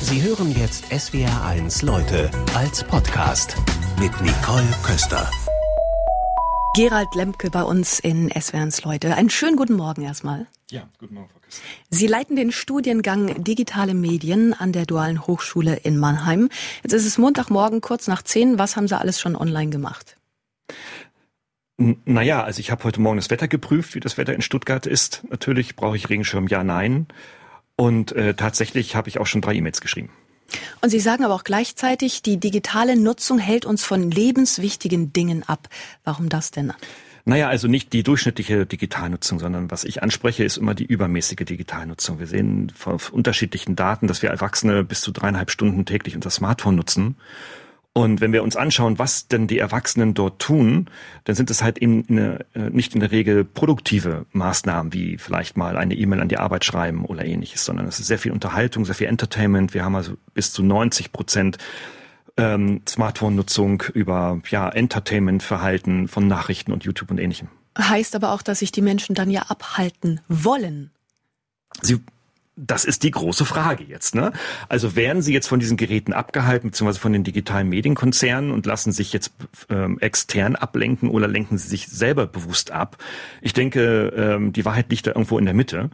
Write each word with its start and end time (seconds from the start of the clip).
Sie 0.00 0.22
hören 0.22 0.54
jetzt 0.56 0.84
SWR1 0.92 1.84
Leute 1.84 2.30
als 2.54 2.84
Podcast 2.84 3.56
mit 3.98 4.12
Nicole 4.20 4.64
Köster. 4.84 5.28
Gerald 6.76 7.12
Lemke 7.16 7.50
bei 7.50 7.64
uns 7.64 7.98
in 7.98 8.30
SWR1 8.30 8.86
Leute. 8.86 9.16
Einen 9.16 9.28
schönen 9.28 9.56
guten 9.56 9.74
Morgen 9.74 10.02
erstmal. 10.02 10.46
Ja, 10.70 10.88
guten 11.00 11.14
Morgen, 11.14 11.28
Frau 11.28 11.40
Köster. 11.40 11.62
Sie 11.90 12.06
leiten 12.06 12.36
den 12.36 12.52
Studiengang 12.52 13.42
Digitale 13.42 13.92
Medien 13.92 14.54
an 14.54 14.72
der 14.72 14.86
Dualen 14.86 15.26
Hochschule 15.26 15.74
in 15.74 15.98
Mannheim. 15.98 16.48
Jetzt 16.84 16.92
ist 16.92 17.04
es 17.04 17.18
Montagmorgen 17.18 17.80
kurz 17.80 18.06
nach 18.06 18.22
zehn. 18.22 18.56
Was 18.56 18.76
haben 18.76 18.86
Sie 18.86 18.96
alles 18.96 19.20
schon 19.20 19.34
online 19.34 19.70
gemacht? 19.70 20.16
Naja, 21.76 22.44
also 22.44 22.60
ich 22.60 22.70
habe 22.70 22.84
heute 22.84 23.00
Morgen 23.00 23.16
das 23.16 23.30
Wetter 23.30 23.48
geprüft, 23.48 23.96
wie 23.96 24.00
das 24.00 24.16
Wetter 24.16 24.34
in 24.34 24.42
Stuttgart 24.42 24.86
ist. 24.86 25.24
Natürlich 25.28 25.74
brauche 25.74 25.96
ich 25.96 26.08
Regenschirm, 26.08 26.46
ja, 26.46 26.62
nein. 26.62 27.08
Und 27.80 28.10
äh, 28.12 28.34
tatsächlich 28.34 28.96
habe 28.96 29.08
ich 29.08 29.20
auch 29.20 29.26
schon 29.26 29.40
drei 29.40 29.54
E-Mails 29.54 29.80
geschrieben. 29.80 30.10
Und 30.80 30.90
Sie 30.90 30.98
sagen 30.98 31.24
aber 31.24 31.34
auch 31.34 31.44
gleichzeitig, 31.44 32.22
die 32.22 32.38
digitale 32.38 32.96
Nutzung 32.96 33.38
hält 33.38 33.64
uns 33.64 33.84
von 33.84 34.10
lebenswichtigen 34.10 35.12
Dingen 35.12 35.44
ab. 35.46 35.68
Warum 36.02 36.28
das 36.28 36.50
denn? 36.50 36.72
Naja, 37.24 37.48
also 37.48 37.68
nicht 37.68 37.92
die 37.92 38.02
durchschnittliche 38.02 38.66
Digitalnutzung, 38.66 39.38
sondern 39.38 39.70
was 39.70 39.84
ich 39.84 40.02
anspreche, 40.02 40.42
ist 40.42 40.56
immer 40.56 40.74
die 40.74 40.86
übermäßige 40.86 41.44
Digitalnutzung. 41.44 42.18
Wir 42.18 42.26
sehen 42.26 42.72
von 42.74 42.98
unterschiedlichen 43.12 43.76
Daten, 43.76 44.08
dass 44.08 44.22
wir 44.22 44.30
Erwachsene 44.30 44.82
bis 44.82 45.02
zu 45.02 45.12
dreieinhalb 45.12 45.50
Stunden 45.50 45.84
täglich 45.84 46.16
unser 46.16 46.30
Smartphone 46.30 46.74
nutzen. 46.74 47.16
Und 47.98 48.20
wenn 48.20 48.32
wir 48.32 48.44
uns 48.44 48.54
anschauen, 48.54 49.00
was 49.00 49.26
denn 49.26 49.48
die 49.48 49.58
Erwachsenen 49.58 50.14
dort 50.14 50.40
tun, 50.40 50.88
dann 51.24 51.34
sind 51.34 51.50
es 51.50 51.64
halt 51.64 51.78
eben 51.78 52.04
eine, 52.08 52.46
äh, 52.54 52.70
nicht 52.70 52.94
in 52.94 53.00
der 53.00 53.10
Regel 53.10 53.44
produktive 53.44 54.24
Maßnahmen, 54.30 54.92
wie 54.92 55.18
vielleicht 55.18 55.56
mal 55.56 55.76
eine 55.76 55.96
E-Mail 55.96 56.20
an 56.20 56.28
die 56.28 56.36
Arbeit 56.36 56.64
schreiben 56.64 57.04
oder 57.04 57.24
ähnliches, 57.24 57.64
sondern 57.64 57.88
es 57.88 57.98
ist 57.98 58.06
sehr 58.06 58.20
viel 58.20 58.30
Unterhaltung, 58.30 58.84
sehr 58.84 58.94
viel 58.94 59.08
Entertainment. 59.08 59.74
Wir 59.74 59.84
haben 59.84 59.96
also 59.96 60.12
bis 60.32 60.52
zu 60.52 60.62
90 60.62 61.10
Prozent 61.10 61.58
ähm, 62.36 62.82
Smartphone-Nutzung 62.88 63.82
über 63.94 64.40
ja, 64.48 64.68
Entertainment-Verhalten 64.68 66.06
von 66.06 66.28
Nachrichten 66.28 66.70
und 66.70 66.84
YouTube 66.84 67.10
und 67.10 67.18
ähnlichem. 67.18 67.48
Heißt 67.76 68.14
aber 68.14 68.30
auch, 68.30 68.42
dass 68.42 68.60
sich 68.60 68.70
die 68.70 68.80
Menschen 68.80 69.16
dann 69.16 69.28
ja 69.28 69.46
abhalten 69.48 70.20
wollen. 70.28 70.92
Sie 71.82 71.98
das 72.58 72.84
ist 72.84 73.04
die 73.04 73.10
große 73.10 73.44
Frage 73.44 73.84
jetzt. 73.84 74.14
Ne? 74.14 74.32
Also 74.68 74.96
werden 74.96 75.22
Sie 75.22 75.32
jetzt 75.32 75.46
von 75.46 75.60
diesen 75.60 75.76
Geräten 75.76 76.12
abgehalten, 76.12 76.70
beziehungsweise 76.70 77.00
von 77.00 77.12
den 77.12 77.22
digitalen 77.22 77.68
Medienkonzernen 77.68 78.50
und 78.50 78.66
lassen 78.66 78.90
sich 78.90 79.12
jetzt 79.12 79.32
ähm, 79.70 79.98
extern 80.00 80.56
ablenken 80.56 81.08
oder 81.08 81.28
lenken 81.28 81.56
Sie 81.56 81.68
sich 81.68 81.86
selber 81.86 82.26
bewusst 82.26 82.72
ab? 82.72 82.96
Ich 83.40 83.52
denke, 83.52 84.12
ähm, 84.16 84.52
die 84.52 84.64
Wahrheit 84.64 84.90
liegt 84.90 85.06
da 85.06 85.12
irgendwo 85.12 85.38
in 85.38 85.44
der 85.44 85.54
Mitte. 85.54 85.90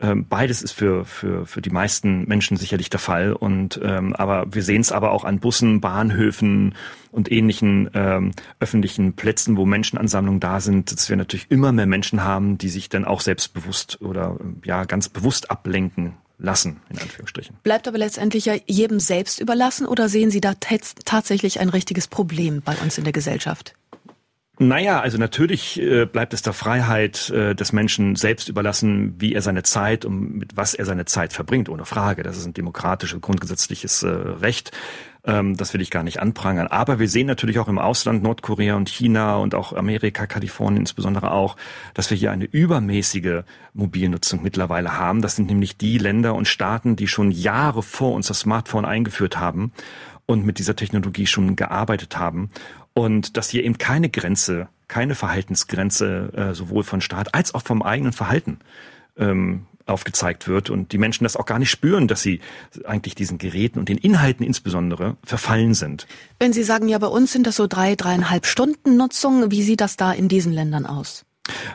Ähm, 0.00 0.26
beides 0.28 0.62
ist 0.62 0.72
für, 0.72 1.04
für, 1.04 1.44
für 1.46 1.60
die 1.60 1.70
meisten 1.70 2.26
Menschen 2.26 2.56
sicherlich 2.56 2.88
der 2.88 3.00
Fall. 3.00 3.32
Und 3.32 3.80
ähm, 3.82 4.14
aber 4.14 4.46
wir 4.52 4.62
sehen 4.62 4.80
es 4.80 4.92
aber 4.92 5.10
auch 5.10 5.24
an 5.24 5.40
Bussen, 5.40 5.80
Bahnhöfen 5.80 6.74
und 7.10 7.32
ähnlichen 7.32 7.90
ähm, 7.94 8.32
öffentlichen 8.60 9.14
Plätzen, 9.14 9.56
wo 9.56 9.66
Menschenansammlungen 9.66 10.40
da 10.40 10.60
sind, 10.60 10.92
dass 10.92 11.08
wir 11.08 11.16
natürlich 11.16 11.50
immer 11.50 11.72
mehr 11.72 11.86
Menschen 11.86 12.22
haben, 12.22 12.58
die 12.58 12.68
sich 12.68 12.88
dann 12.88 13.04
auch 13.04 13.20
selbstbewusst 13.20 14.00
oder 14.00 14.36
ja 14.64 14.84
ganz 14.84 15.08
bewusst 15.08 15.50
ablenken 15.50 16.14
lassen, 16.38 16.80
in 16.88 16.98
Anführungsstrichen. 16.98 17.56
Bleibt 17.64 17.88
aber 17.88 17.98
letztendlich 17.98 18.44
ja 18.44 18.54
jedem 18.66 19.00
selbst 19.00 19.40
überlassen 19.40 19.86
oder 19.86 20.08
sehen 20.08 20.30
Sie 20.30 20.40
da 20.40 20.54
tatsächlich 20.54 21.58
ein 21.60 21.68
richtiges 21.68 22.06
Problem 22.06 22.62
bei 22.64 22.76
uns 22.76 22.98
in 22.98 23.04
der 23.04 23.12
Gesellschaft? 23.12 23.74
Naja, 24.60 25.00
also 25.00 25.18
natürlich 25.18 25.80
äh, 25.80 26.04
bleibt 26.04 26.34
es 26.34 26.42
der 26.42 26.52
Freiheit 26.52 27.30
äh, 27.30 27.54
des 27.54 27.72
Menschen 27.72 28.16
selbst 28.16 28.48
überlassen, 28.48 29.14
wie 29.18 29.32
er 29.32 29.40
seine 29.40 29.62
Zeit 29.62 30.04
und 30.04 30.36
mit 30.36 30.56
was 30.56 30.74
er 30.74 30.84
seine 30.84 31.04
Zeit 31.04 31.32
verbringt, 31.32 31.68
ohne 31.68 31.84
Frage. 31.84 32.24
Das 32.24 32.36
ist 32.36 32.44
ein 32.44 32.54
demokratisches, 32.54 33.20
grundgesetzliches 33.20 34.02
äh, 34.02 34.08
Recht. 34.08 34.72
Ähm, 35.24 35.56
das 35.56 35.74
will 35.74 35.80
ich 35.80 35.90
gar 35.90 36.02
nicht 36.02 36.20
anprangern. 36.20 36.66
Aber 36.66 36.98
wir 36.98 37.08
sehen 37.08 37.28
natürlich 37.28 37.60
auch 37.60 37.68
im 37.68 37.78
Ausland, 37.78 38.24
Nordkorea 38.24 38.74
und 38.74 38.88
China 38.88 39.36
und 39.36 39.54
auch 39.54 39.74
Amerika, 39.74 40.26
Kalifornien 40.26 40.80
insbesondere 40.80 41.30
auch, 41.30 41.56
dass 41.94 42.10
wir 42.10 42.16
hier 42.16 42.32
eine 42.32 42.46
übermäßige 42.46 43.42
Mobilnutzung 43.74 44.42
mittlerweile 44.42 44.98
haben. 44.98 45.22
Das 45.22 45.36
sind 45.36 45.46
nämlich 45.46 45.76
die 45.76 45.98
Länder 45.98 46.34
und 46.34 46.48
Staaten, 46.48 46.96
die 46.96 47.06
schon 47.06 47.30
Jahre 47.30 47.84
vor 47.84 48.12
uns 48.12 48.26
das 48.26 48.40
Smartphone 48.40 48.84
eingeführt 48.84 49.38
haben 49.38 49.72
und 50.26 50.44
mit 50.44 50.58
dieser 50.58 50.74
Technologie 50.74 51.26
schon 51.26 51.54
gearbeitet 51.54 52.18
haben 52.18 52.50
und 52.98 53.36
dass 53.36 53.48
hier 53.48 53.62
eben 53.62 53.78
keine 53.78 54.08
Grenze, 54.08 54.68
keine 54.88 55.14
Verhaltensgrenze 55.14 56.32
äh, 56.34 56.54
sowohl 56.54 56.82
von 56.82 57.00
Staat 57.00 57.32
als 57.32 57.54
auch 57.54 57.62
vom 57.62 57.80
eigenen 57.80 58.12
Verhalten 58.12 58.58
ähm, 59.16 59.66
aufgezeigt 59.86 60.48
wird 60.48 60.68
und 60.68 60.90
die 60.90 60.98
Menschen 60.98 61.22
das 61.22 61.36
auch 61.36 61.46
gar 61.46 61.60
nicht 61.60 61.70
spüren, 61.70 62.08
dass 62.08 62.22
sie 62.22 62.40
eigentlich 62.84 63.14
diesen 63.14 63.38
Geräten 63.38 63.78
und 63.78 63.88
den 63.88 63.98
Inhalten 63.98 64.44
insbesondere 64.44 65.16
verfallen 65.22 65.74
sind. 65.74 66.08
Wenn 66.40 66.52
Sie 66.52 66.64
sagen, 66.64 66.88
ja, 66.88 66.98
bei 66.98 67.06
uns 67.06 67.32
sind 67.32 67.46
das 67.46 67.54
so 67.54 67.68
drei, 67.68 67.94
dreieinhalb 67.94 68.46
Stunden 68.46 68.96
Nutzung, 68.96 69.52
wie 69.52 69.62
sieht 69.62 69.80
das 69.80 69.96
da 69.96 70.10
in 70.10 70.28
diesen 70.28 70.52
Ländern 70.52 70.84
aus? 70.84 71.24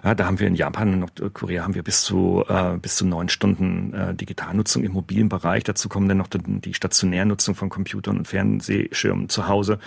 Ja, 0.04 0.16
da 0.16 0.26
haben 0.26 0.40
wir 0.40 0.48
in 0.48 0.56
Japan 0.56 0.94
und 0.94 1.00
Nordkorea 1.00 1.64
haben 1.64 1.74
wir 1.74 1.84
bis 1.84 2.04
zu 2.04 2.44
äh, 2.50 2.78
bis 2.78 2.98
zu 2.98 3.08
neun 3.08 3.30
Stunden 3.30 3.94
äh, 3.94 4.14
Digitalnutzung 4.14 4.84
im 4.84 4.92
mobilen 4.92 5.30
Bereich. 5.30 5.64
Dazu 5.64 5.88
kommen 5.88 6.10
dann 6.10 6.18
noch 6.18 6.28
die, 6.28 6.40
die 6.60 6.74
Stationärnutzung 6.74 7.56
von 7.56 7.70
Computern 7.70 8.18
und 8.18 8.28
Fernsehschirmen 8.28 9.30
zu 9.30 9.48
Hause. 9.48 9.80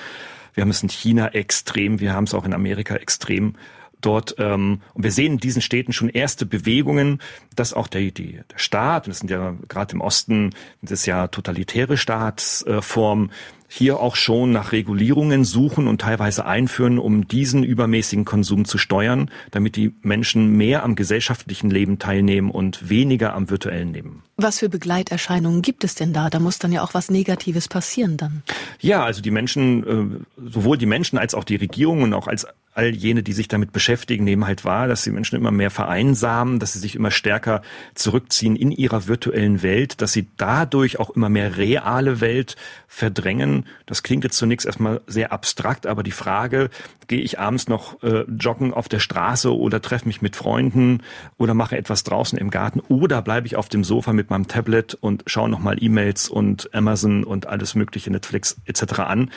Wir 0.57 0.63
haben 0.63 0.71
es 0.71 0.83
in 0.83 0.89
China 0.89 1.29
extrem, 1.29 2.01
wir 2.01 2.15
haben 2.15 2.25
es 2.25 2.35
auch 2.35 2.47
in 2.47 2.55
Amerika 2.55 2.97
extrem 2.97 3.55
dort. 4.01 4.37
Ähm, 4.39 4.81
und 4.95 5.05
wir 5.05 5.13
sehen 5.13 5.35
in 5.35 5.39
diesen 5.39 5.61
Städten 5.61 5.93
schon 5.93 6.09
erste 6.09 6.47
Bewegungen, 6.47 7.21
dass 7.55 7.75
auch 7.75 7.89
der, 7.89 8.01
die, 8.11 8.41
der 8.51 8.59
Staat, 8.59 9.07
und 9.07 9.11
das 9.11 9.19
sind 9.19 9.31
ja 9.31 9.55
gerade 9.69 9.95
im 9.95 10.01
Osten, 10.01 10.55
das 10.81 10.93
ist 10.93 11.07
ja 11.07 11.29
totalitäre 11.29 11.99
Staatsform, 11.99 13.31
hier 13.69 14.01
auch 14.01 14.17
schon 14.17 14.53
nach 14.53 14.73
Regulierungen 14.73 15.45
suchen 15.45 15.89
und 15.89 16.01
teilweise 16.01 16.47
einführen, 16.47 16.99
um 16.99 17.27
diesen 17.27 17.65
übermäßigen 17.65 18.25
Konsum 18.25 18.65
zu 18.65 18.79
steuern, 18.79 19.31
damit 19.51 19.77
die 19.77 19.93
Menschen 20.03 20.57
mehr 20.57 20.85
am 20.85 20.95
gesellschaftlichen 20.95 21.69
Leben 21.69 21.99
teilnehmen 21.99 22.51
und 22.51 22.89
weniger 22.89 23.35
am 23.35 23.51
virtuellen 23.51 23.93
Leben. 23.93 24.23
Was 24.39 24.59
für 24.59 24.69
Begleiterscheinungen 24.69 25.63
gibt 25.63 25.83
es 25.83 25.95
denn 25.95 26.13
da? 26.13 26.29
Da 26.29 26.41
muss 26.41 26.59
dann 26.59 26.71
ja 26.71 26.83
auch 26.83 26.93
was 26.93 27.11
Negatives 27.11 27.69
passieren 27.69 28.19
dann. 28.19 28.43
Ja, 28.81 29.03
also 29.03 29.23
die 29.23 29.31
Menschen, 29.31 30.21
äh, 30.21 30.51
sowohl 30.51 30.77
die 30.77 30.85
Menschen 30.85 31.17
als 31.17 31.35
auch 31.35 31.45
die 31.45 31.57
Regierungen 31.57 32.03
und 32.03 32.15
auch 32.15 32.27
als 32.27 32.47
all 32.77 32.95
jene, 32.95 33.23
die 33.23 33.33
sich 33.33 33.49
damit 33.49 33.73
beschäftigen, 33.73 34.25
nehmen 34.25 34.47
halt 34.47 34.65
wahr, 34.67 34.87
dass 34.87 35.03
die 35.03 35.11
Menschen 35.11 35.37
immer 35.37 35.51
mehr 35.51 35.71
vereinsamen, 35.71 36.59
dass 36.59 36.75
sie 36.75 36.79
sich 36.79 36.95
immer 36.95 37.11
stärker 37.11 37.63
zurückziehen 37.95 38.55
in 38.55 38.71
ihrer 38.71 39.07
virtuellen 39.07 39.63
Welt, 39.63 40.03
dass 40.03 40.13
sie 40.13 40.27
dadurch 40.37 41.01
auch 41.01 41.09
immer 41.09 41.31
mehr 41.31 41.57
reale 41.57 42.21
Welt 42.21 42.57
verdrängen. 42.87 43.65
Das 43.87 44.03
klingt 44.03 44.25
jetzt 44.25 44.37
zunächst 44.37 44.67
erstmal 44.67 45.01
sehr 45.07 45.33
abstrakt, 45.33 45.87
aber 45.87 46.03
die 46.03 46.11
Frage, 46.11 46.69
gehe 47.09 47.23
ich 47.23 47.39
abends 47.39 47.69
noch 47.69 48.03
äh, 48.03 48.25
joggen 48.39 48.75
auf 48.75 48.89
der 48.89 49.01
Straße 49.01 49.57
oder 49.57 49.81
treffe 49.81 50.07
mich 50.07 50.21
mit 50.21 50.37
Freunden 50.37 51.03
oder 51.39 51.55
mache 51.55 51.79
etwas 51.79 52.05
draußen 52.05 52.39
im 52.39 52.51
Garten 52.51 52.81
oder 52.81 53.23
bleibe 53.23 53.47
ich 53.47 53.57
auf 53.57 53.71
dem 53.71 53.85
Sofa 53.85 54.13
mit 54.13 54.26
meinem 54.31 54.49
Tablet 54.49 54.95
und 54.95 55.25
schaue 55.27 55.49
nochmal 55.49 55.83
E-Mails 55.83 56.29
und 56.29 56.75
Amazon 56.75 57.25
und 57.25 57.47
alles 57.47 57.75
mögliche 57.75 58.11
Netflix 58.11 58.57
etc. 58.65 59.01
an, 59.01 59.31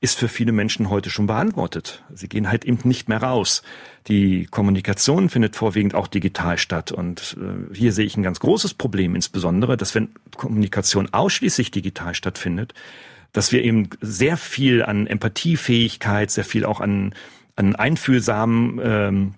ist 0.00 0.18
für 0.18 0.28
viele 0.28 0.52
Menschen 0.52 0.90
heute 0.90 1.10
schon 1.10 1.26
beantwortet. 1.26 2.04
Sie 2.12 2.28
gehen 2.28 2.50
halt 2.50 2.64
eben 2.64 2.78
nicht 2.84 3.08
mehr 3.08 3.22
raus. 3.22 3.62
Die 4.08 4.46
Kommunikation 4.46 5.28
findet 5.28 5.56
vorwiegend 5.56 5.94
auch 5.94 6.06
digital 6.06 6.58
statt. 6.58 6.92
Und 6.92 7.36
äh, 7.40 7.74
hier 7.74 7.92
sehe 7.92 8.06
ich 8.06 8.16
ein 8.16 8.22
ganz 8.22 8.40
großes 8.40 8.74
Problem, 8.74 9.14
insbesondere, 9.14 9.76
dass 9.76 9.94
wenn 9.94 10.10
Kommunikation 10.36 11.12
ausschließlich 11.12 11.70
digital 11.70 12.14
stattfindet, 12.14 12.74
dass 13.32 13.52
wir 13.52 13.62
eben 13.62 13.90
sehr 14.00 14.36
viel 14.36 14.82
an 14.82 15.06
Empathiefähigkeit, 15.06 16.30
sehr 16.30 16.44
viel 16.44 16.64
auch 16.64 16.80
an, 16.80 17.14
an 17.56 17.74
einfühlsamen 17.74 18.80
ähm, 18.82 19.34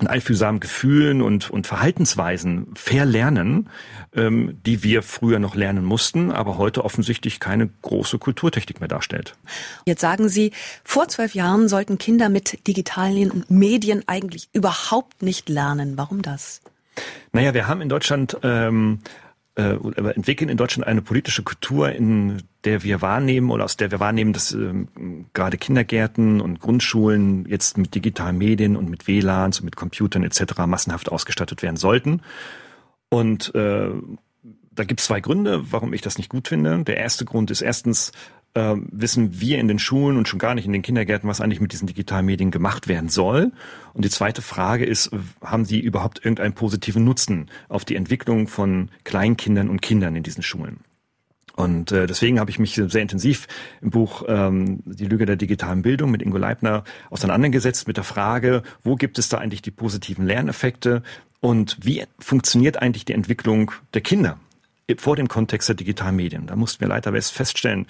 an 0.00 0.06
einfühlsamen 0.06 0.60
Gefühlen 0.60 1.22
und, 1.22 1.50
und 1.50 1.66
Verhaltensweisen 1.66 2.68
verlernen, 2.74 3.68
ähm, 4.14 4.58
die 4.64 4.82
wir 4.82 5.02
früher 5.02 5.38
noch 5.38 5.54
lernen 5.54 5.84
mussten, 5.84 6.32
aber 6.32 6.58
heute 6.58 6.84
offensichtlich 6.84 7.40
keine 7.40 7.68
große 7.82 8.18
Kulturtechnik 8.18 8.80
mehr 8.80 8.88
darstellt. 8.88 9.36
Jetzt 9.86 10.00
sagen 10.00 10.28
Sie, 10.28 10.52
vor 10.84 11.08
zwölf 11.08 11.34
Jahren 11.34 11.68
sollten 11.68 11.98
Kinder 11.98 12.28
mit 12.28 12.66
digitalen 12.66 13.44
Medien 13.48 14.02
eigentlich 14.06 14.48
überhaupt 14.52 15.22
nicht 15.22 15.48
lernen. 15.48 15.96
Warum 15.96 16.22
das? 16.22 16.62
Naja, 17.32 17.54
wir 17.54 17.68
haben 17.68 17.80
in 17.80 17.88
Deutschland 17.88 18.36
ähm, 18.42 19.00
äh, 19.60 20.10
entwickeln 20.14 20.48
in 20.48 20.56
Deutschland 20.56 20.86
eine 20.86 21.02
politische 21.02 21.42
Kultur, 21.42 21.90
in 21.90 22.42
der 22.64 22.82
wir 22.82 23.02
wahrnehmen 23.02 23.50
oder 23.50 23.64
aus 23.64 23.76
der 23.76 23.90
wir 23.90 24.00
wahrnehmen, 24.00 24.32
dass 24.32 24.52
ähm, 24.52 25.26
gerade 25.32 25.58
Kindergärten 25.58 26.40
und 26.40 26.60
Grundschulen 26.60 27.46
jetzt 27.46 27.78
mit 27.78 27.94
digitalen 27.94 28.38
Medien 28.38 28.76
und 28.76 28.88
mit 28.88 29.06
WLANs 29.06 29.60
und 29.60 29.64
mit 29.64 29.76
Computern 29.76 30.24
etc. 30.24 30.58
massenhaft 30.66 31.10
ausgestattet 31.10 31.62
werden 31.62 31.76
sollten. 31.76 32.22
Und 33.08 33.54
äh, 33.54 33.90
da 34.72 34.84
gibt 34.84 35.00
es 35.00 35.06
zwei 35.06 35.20
Gründe, 35.20 35.72
warum 35.72 35.92
ich 35.92 36.00
das 36.00 36.16
nicht 36.16 36.30
gut 36.30 36.48
finde. 36.48 36.84
Der 36.84 36.96
erste 36.96 37.24
Grund 37.24 37.50
ist 37.50 37.60
erstens, 37.60 38.12
äh, 38.54 38.74
wissen 38.90 39.40
wir 39.40 39.58
in 39.58 39.68
den 39.68 39.78
Schulen 39.78 40.16
und 40.16 40.28
schon 40.28 40.38
gar 40.38 40.54
nicht 40.54 40.66
in 40.66 40.72
den 40.72 40.82
Kindergärten, 40.82 41.28
was 41.28 41.40
eigentlich 41.40 41.60
mit 41.60 41.72
diesen 41.72 41.86
digitalen 41.86 42.26
Medien 42.26 42.50
gemacht 42.50 42.88
werden 42.88 43.08
soll. 43.08 43.52
Und 43.94 44.04
die 44.04 44.10
zweite 44.10 44.42
Frage 44.42 44.84
ist, 44.84 45.10
haben 45.42 45.64
sie 45.64 45.80
überhaupt 45.80 46.24
irgendeinen 46.24 46.54
positiven 46.54 47.04
Nutzen 47.04 47.50
auf 47.68 47.84
die 47.84 47.96
Entwicklung 47.96 48.48
von 48.48 48.90
Kleinkindern 49.04 49.68
und 49.68 49.82
Kindern 49.82 50.16
in 50.16 50.22
diesen 50.22 50.42
Schulen? 50.42 50.80
Und 51.56 51.92
äh, 51.92 52.06
deswegen 52.06 52.40
habe 52.40 52.50
ich 52.50 52.58
mich 52.58 52.74
sehr 52.74 53.02
intensiv 53.02 53.46
im 53.82 53.90
Buch 53.90 54.24
ähm, 54.28 54.80
Die 54.86 55.06
Lüge 55.06 55.26
der 55.26 55.36
digitalen 55.36 55.82
Bildung 55.82 56.10
mit 56.10 56.22
Ingo 56.22 56.38
Leibner 56.38 56.84
auseinandergesetzt 57.10 57.86
mit 57.86 57.96
der 57.96 58.04
Frage, 58.04 58.62
wo 58.82 58.96
gibt 58.96 59.18
es 59.18 59.28
da 59.28 59.38
eigentlich 59.38 59.60
die 59.60 59.70
positiven 59.70 60.26
Lerneffekte 60.26 61.02
und 61.40 61.76
wie 61.82 62.04
funktioniert 62.18 62.80
eigentlich 62.80 63.04
die 63.04 63.12
Entwicklung 63.12 63.72
der 63.92 64.00
Kinder 64.00 64.38
vor 64.98 65.16
dem 65.16 65.28
Kontext 65.28 65.68
der 65.68 65.76
digitalen 65.76 66.16
Medien. 66.16 66.46
Da 66.46 66.56
mussten 66.56 66.80
wir 66.80 66.88
leider 66.88 67.12
feststellen, 67.20 67.86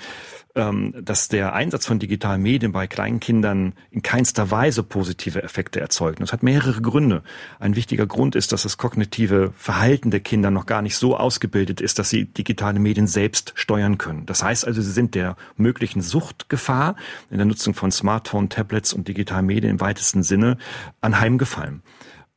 ähm, 0.57 0.95
dass 1.01 1.29
der 1.29 1.53
Einsatz 1.53 1.87
von 1.87 1.99
digitalen 1.99 2.43
Medien 2.43 2.73
bei 2.73 2.87
kleinen 2.87 3.21
Kindern 3.21 3.75
in 3.91 4.03
keinster 4.03 4.51
Weise 4.51 4.83
positive 4.83 5.43
Effekte 5.43 5.81
erzeugt. 5.81 6.21
Das 6.21 6.33
hat 6.33 6.43
mehrere 6.43 6.81
Gründe. 6.81 7.23
Ein 7.61 7.77
wichtiger 7.77 8.07
Grund 8.07 8.35
ist, 8.35 8.53
dass 8.53 8.65
das 8.65 8.77
kognitive 8.77 9.53
Verhalten 9.57 10.11
der 10.11 10.21
Kinder 10.21 10.51
noch 10.51 10.67
gar 10.67 10.83
nicht 10.83 10.97
so 10.97 11.17
ausgebildet 11.17 11.81
ist, 11.81 11.99
dass 11.99 12.11
sie 12.11 12.25
digitale 12.25 12.81
Medien 12.81 13.07
selbst 13.07 13.53
steuern 13.55 13.99
können. 13.99 14.27
Das 14.27 14.43
heißt 14.43 14.67
also, 14.67 14.83
sie 14.83 14.91
sind 14.91 15.15
der 15.15 15.37
möglichen 15.57 16.03
Suchtgefahr 16.03 16.97
in 17.31 17.37
der 17.37 17.47
Nutzung 17.47 17.75
von 17.75 17.93
Smartphone, 17.93 18.49
Tablets 18.49 18.93
und 18.93 19.07
digitalen 19.07 19.47
Medien 19.47 19.71
im 19.71 19.81
weitesten 19.81 20.23
Sinne 20.23 20.57
anheimgefallen. 21.01 21.83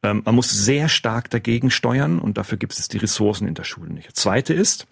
Ähm, 0.03 0.21
man 0.25 0.35
muss 0.35 0.51
sehr 0.51 0.89
stark 0.89 1.29
dagegen 1.29 1.71
steuern 1.71 2.19
und 2.19 2.37
dafür 2.37 2.57
gibt 2.57 2.73
es 2.73 2.87
die 2.87 2.97
Ressourcen 2.97 3.47
in 3.47 3.55
der 3.55 3.63
Schule 3.63 3.91
nicht. 3.91 4.09
Das 4.09 4.15
Zweite 4.15 4.53
ist, 4.53 4.85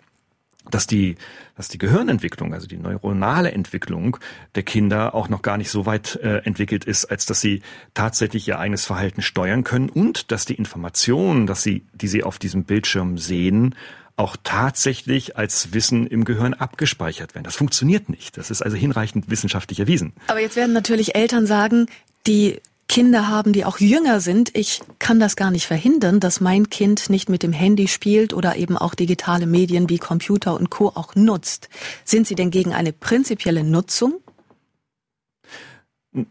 dass 0.69 0.87
die, 0.87 1.15
dass 1.55 1.67
die 1.67 1.77
Gehirnentwicklung, 1.77 2.53
also 2.53 2.67
die 2.67 2.77
neuronale 2.77 3.51
Entwicklung 3.51 4.17
der 4.55 4.63
Kinder 4.63 5.15
auch 5.15 5.27
noch 5.27 5.41
gar 5.41 5.57
nicht 5.57 5.71
so 5.71 5.85
weit 5.85 6.17
äh, 6.17 6.37
entwickelt 6.39 6.85
ist, 6.85 7.05
als 7.05 7.25
dass 7.25 7.41
sie 7.41 7.61
tatsächlich 7.93 8.47
ihr 8.47 8.59
eigenes 8.59 8.85
Verhalten 8.85 9.21
steuern 9.21 9.63
können 9.63 9.89
und 9.89 10.31
dass 10.31 10.45
die 10.45 10.55
Informationen, 10.55 11.47
dass 11.47 11.63
sie, 11.63 11.85
die 11.93 12.07
sie 12.07 12.23
auf 12.23 12.37
diesem 12.37 12.63
Bildschirm 12.63 13.17
sehen, 13.17 13.75
auch 14.17 14.37
tatsächlich 14.43 15.37
als 15.37 15.73
Wissen 15.73 16.05
im 16.05 16.25
Gehirn 16.25 16.53
abgespeichert 16.53 17.33
werden. 17.33 17.45
Das 17.45 17.55
funktioniert 17.55 18.09
nicht. 18.09 18.37
Das 18.37 18.51
ist 18.51 18.61
also 18.61 18.77
hinreichend 18.77 19.29
wissenschaftlich 19.31 19.79
erwiesen. 19.79 20.13
Aber 20.27 20.39
jetzt 20.39 20.55
werden 20.55 20.73
natürlich 20.73 21.15
Eltern 21.15 21.47
sagen, 21.47 21.87
die 22.27 22.61
Kinder 22.91 23.29
haben, 23.29 23.53
die 23.53 23.63
auch 23.63 23.79
jünger 23.79 24.19
sind. 24.19 24.53
Ich 24.53 24.81
kann 24.99 25.17
das 25.17 25.37
gar 25.37 25.49
nicht 25.49 25.65
verhindern, 25.65 26.19
dass 26.19 26.41
mein 26.41 26.69
Kind 26.69 27.09
nicht 27.09 27.29
mit 27.29 27.41
dem 27.41 27.53
Handy 27.53 27.87
spielt 27.87 28.33
oder 28.33 28.57
eben 28.57 28.77
auch 28.77 28.95
digitale 28.95 29.47
Medien 29.47 29.89
wie 29.89 29.97
Computer 29.97 30.55
und 30.59 30.69
Co. 30.69 30.89
auch 30.89 31.15
nutzt. 31.15 31.69
Sind 32.03 32.27
Sie 32.27 32.35
denn 32.35 32.51
gegen 32.51 32.73
eine 32.73 32.91
prinzipielle 32.91 33.63
Nutzung? 33.63 34.20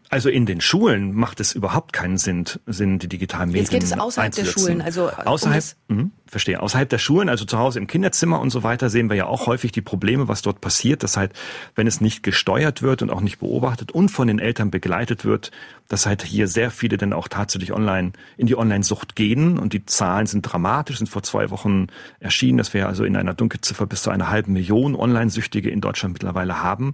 Also 0.09 0.29
in 0.29 0.45
den 0.45 0.61
Schulen 0.61 1.11
macht 1.15 1.39
es 1.39 1.53
überhaupt 1.53 1.91
keinen 1.91 2.19
Sinn, 2.19 2.45
Sinn 2.67 2.99
die 2.99 3.07
digitalen 3.07 3.49
Medien 3.49 3.63
Jetzt 3.63 3.71
geht 3.71 3.81
es 3.81 3.93
außerhalb 3.93 4.31
der 4.31 4.45
Schulen, 4.45 4.79
also 4.79 5.09
außerhalb, 5.09 5.63
um 5.89 5.97
mh, 5.97 6.09
verstehe, 6.27 6.61
außerhalb 6.61 6.87
der 6.87 6.99
Schulen, 6.99 7.29
also 7.29 7.45
zu 7.45 7.57
Hause 7.57 7.79
im 7.79 7.87
Kinderzimmer 7.87 8.39
und 8.39 8.51
so 8.51 8.61
weiter, 8.61 8.91
sehen 8.91 9.09
wir 9.09 9.17
ja 9.17 9.25
auch 9.25 9.47
häufig 9.47 9.71
die 9.71 9.81
Probleme, 9.81 10.27
was 10.27 10.43
dort 10.43 10.61
passiert. 10.61 11.01
dass 11.01 11.17
halt, 11.17 11.33
wenn 11.73 11.87
es 11.87 11.99
nicht 11.99 12.21
gesteuert 12.21 12.83
wird 12.83 13.01
und 13.01 13.09
auch 13.09 13.21
nicht 13.21 13.39
beobachtet 13.39 13.91
und 13.91 14.09
von 14.09 14.27
den 14.27 14.37
Eltern 14.37 14.69
begleitet 14.69 15.25
wird, 15.25 15.49
dass 15.87 16.05
halt 16.05 16.21
hier 16.21 16.47
sehr 16.47 16.69
viele 16.69 16.97
dann 16.97 17.11
auch 17.11 17.27
tatsächlich 17.27 17.73
online 17.73 18.11
in 18.37 18.45
die 18.45 18.55
Online-Sucht 18.55 19.15
gehen 19.15 19.57
und 19.57 19.73
die 19.73 19.87
Zahlen 19.87 20.27
sind 20.27 20.43
dramatisch, 20.43 20.99
sind 20.99 21.09
vor 21.09 21.23
zwei 21.23 21.49
Wochen 21.49 21.87
erschienen, 22.19 22.59
dass 22.59 22.75
wir 22.75 22.87
also 22.87 23.03
in 23.03 23.15
einer 23.15 23.33
Dunkelziffer 23.33 23.87
bis 23.87 24.03
zu 24.03 24.11
einer 24.11 24.29
halben 24.29 24.53
Million 24.53 24.95
Online-Süchtige 24.95 25.71
in 25.71 25.81
Deutschland 25.81 26.13
mittlerweile 26.13 26.61
haben. 26.61 26.93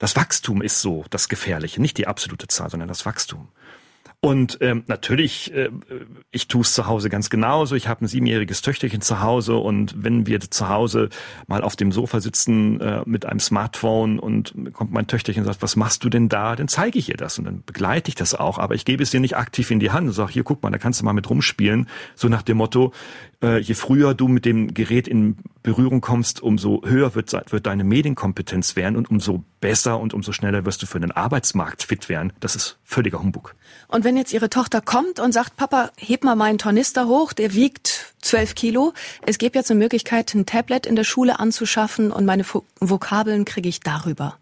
Das 0.00 0.16
Wachstum 0.16 0.62
ist 0.62 0.80
so 0.80 1.04
das 1.10 1.28
Gefährliche, 1.28 1.80
nicht 1.80 1.98
die 1.98 2.06
absolute 2.06 2.48
Zahl, 2.48 2.70
sondern 2.70 2.88
das 2.88 3.04
Wachstum. 3.04 3.48
Und 4.22 4.58
ähm, 4.60 4.84
natürlich, 4.86 5.52
äh, 5.54 5.70
ich 6.30 6.48
tue 6.48 6.62
es 6.62 6.72
zu 6.72 6.86
Hause 6.86 7.08
ganz 7.08 7.30
genauso. 7.30 7.74
Ich 7.74 7.86
habe 7.86 8.04
ein 8.04 8.08
siebenjähriges 8.08 8.60
Töchterchen 8.60 9.02
zu 9.02 9.20
Hause 9.20 9.56
und 9.56 9.94
wenn 9.96 10.26
wir 10.26 10.40
zu 10.40 10.68
Hause 10.68 11.08
mal 11.46 11.62
auf 11.62 11.76
dem 11.76 11.92
Sofa 11.92 12.20
sitzen 12.20 12.80
äh, 12.80 13.02
mit 13.04 13.24
einem 13.24 13.40
Smartphone 13.40 14.18
und 14.18 14.54
kommt 14.72 14.92
mein 14.92 15.06
Töchterchen 15.06 15.42
und 15.42 15.46
sagt, 15.46 15.62
was 15.62 15.76
machst 15.76 16.02
du 16.04 16.10
denn 16.10 16.28
da? 16.28 16.56
Dann 16.56 16.68
zeige 16.68 16.98
ich 16.98 17.08
ihr 17.08 17.16
das 17.16 17.38
und 17.38 17.46
dann 17.46 17.62
begleite 17.64 18.08
ich 18.08 18.14
das 18.14 18.34
auch. 18.34 18.58
Aber 18.58 18.74
ich 18.74 18.84
gebe 18.86 19.02
es 19.02 19.10
dir 19.10 19.20
nicht 19.20 19.36
aktiv 19.36 19.70
in 19.70 19.80
die 19.80 19.90
Hand 19.90 20.06
und 20.06 20.12
sage, 20.12 20.32
hier 20.32 20.44
guck 20.44 20.62
mal, 20.62 20.70
da 20.70 20.78
kannst 20.78 21.00
du 21.00 21.04
mal 21.04 21.14
mit 21.14 21.28
rumspielen. 21.28 21.88
So 22.14 22.28
nach 22.28 22.42
dem 22.42 22.58
Motto, 22.58 22.92
äh, 23.42 23.58
je 23.58 23.74
früher 23.74 24.14
du 24.14 24.28
mit 24.28 24.44
dem 24.44 24.72
Gerät 24.74 25.08
in 25.08 25.36
Berührung 25.62 26.02
kommst, 26.02 26.42
umso 26.42 26.82
höher 26.84 27.14
wird, 27.14 27.32
wird 27.52 27.66
deine 27.66 27.84
Medienkompetenz 27.84 28.76
werden 28.76 28.96
und 28.96 29.10
umso 29.10 29.44
besser 29.60 29.98
und 29.98 30.14
umso 30.14 30.32
schneller 30.32 30.64
wirst 30.64 30.82
du 30.82 30.86
für 30.86 31.00
den 31.00 31.12
Arbeitsmarkt 31.12 31.82
fit 31.82 32.08
werden. 32.08 32.32
Das 32.40 32.56
ist 32.56 32.78
völliger 32.84 33.20
Humbug. 33.20 33.54
Und 33.88 34.04
wenn 34.04 34.16
jetzt 34.16 34.32
Ihre 34.32 34.50
Tochter 34.50 34.80
kommt 34.80 35.20
und 35.20 35.32
sagt, 35.32 35.56
Papa, 35.56 35.90
heb 35.96 36.24
mal 36.24 36.36
meinen 36.36 36.58
Tornister 36.58 37.06
hoch, 37.06 37.32
der 37.32 37.54
wiegt 37.54 38.14
zwölf 38.20 38.54
Kilo. 38.54 38.92
Es 39.26 39.38
gibt 39.38 39.56
jetzt 39.56 39.70
eine 39.70 39.78
Möglichkeit, 39.78 40.34
ein 40.34 40.46
Tablet 40.46 40.86
in 40.86 40.96
der 40.96 41.04
Schule 41.04 41.40
anzuschaffen 41.40 42.10
und 42.12 42.24
meine 42.24 42.44
Vokabeln 42.80 43.44
kriege 43.44 43.68
ich 43.68 43.80
darüber. 43.80 44.36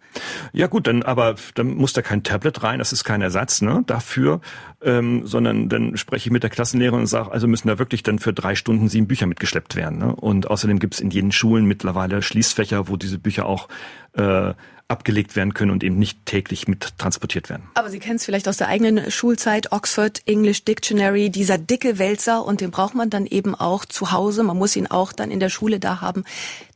Ja 0.52 0.66
gut, 0.66 0.86
dann 0.86 1.02
aber 1.02 1.36
dann 1.54 1.74
muss 1.74 1.92
da 1.92 2.02
kein 2.02 2.22
Tablet 2.22 2.62
rein, 2.62 2.78
das 2.78 2.92
ist 2.92 3.04
kein 3.04 3.22
Ersatz 3.22 3.60
ne, 3.60 3.84
dafür, 3.86 4.40
ähm, 4.82 5.26
sondern 5.26 5.68
dann 5.68 5.96
spreche 5.96 6.28
ich 6.28 6.32
mit 6.32 6.42
der 6.42 6.50
Klassenlehrerin 6.50 7.00
und 7.00 7.06
sage, 7.06 7.30
also 7.30 7.46
müssen 7.46 7.68
da 7.68 7.78
wirklich 7.78 8.02
dann 8.02 8.18
für 8.18 8.32
drei 8.32 8.54
Stunden 8.54 8.88
sieben 8.88 9.06
Bücher 9.06 9.26
mitgeschleppt 9.26 9.76
werden. 9.76 9.98
Ne? 9.98 10.14
Und 10.16 10.50
außerdem 10.50 10.78
gibt 10.78 10.94
es 10.94 11.00
in 11.00 11.10
jeden 11.10 11.30
Schulen 11.30 11.66
mittlerweile 11.66 12.22
Schließfächer, 12.22 12.88
wo 12.88 12.96
diese 12.96 13.18
Bücher 13.18 13.46
auch 13.46 13.68
äh, 14.14 14.54
abgelegt 14.88 15.36
werden 15.36 15.52
können 15.52 15.70
und 15.70 15.84
eben 15.84 15.98
nicht 15.98 16.24
täglich 16.24 16.66
mit 16.66 16.98
transportiert 16.98 17.50
werden. 17.50 17.64
Aber 17.74 17.90
Sie 17.90 17.98
kennen 17.98 18.16
es 18.16 18.24
vielleicht 18.24 18.48
aus 18.48 18.56
der 18.56 18.68
eigenen 18.68 19.10
Schulzeit, 19.10 19.70
Oxford 19.70 20.22
English 20.26 20.64
Dictionary, 20.64 21.28
dieser 21.28 21.58
dicke 21.58 21.98
Wälzer 21.98 22.44
und 22.44 22.62
den 22.62 22.70
braucht 22.70 22.94
man 22.94 23.10
dann 23.10 23.26
eben 23.26 23.54
auch 23.54 23.84
zu 23.84 24.12
Hause. 24.12 24.42
Man 24.42 24.56
muss 24.56 24.74
ihn 24.76 24.86
auch 24.86 25.12
dann 25.12 25.30
in 25.30 25.40
der 25.40 25.50
Schule 25.50 25.78
da 25.78 26.00
haben. 26.00 26.24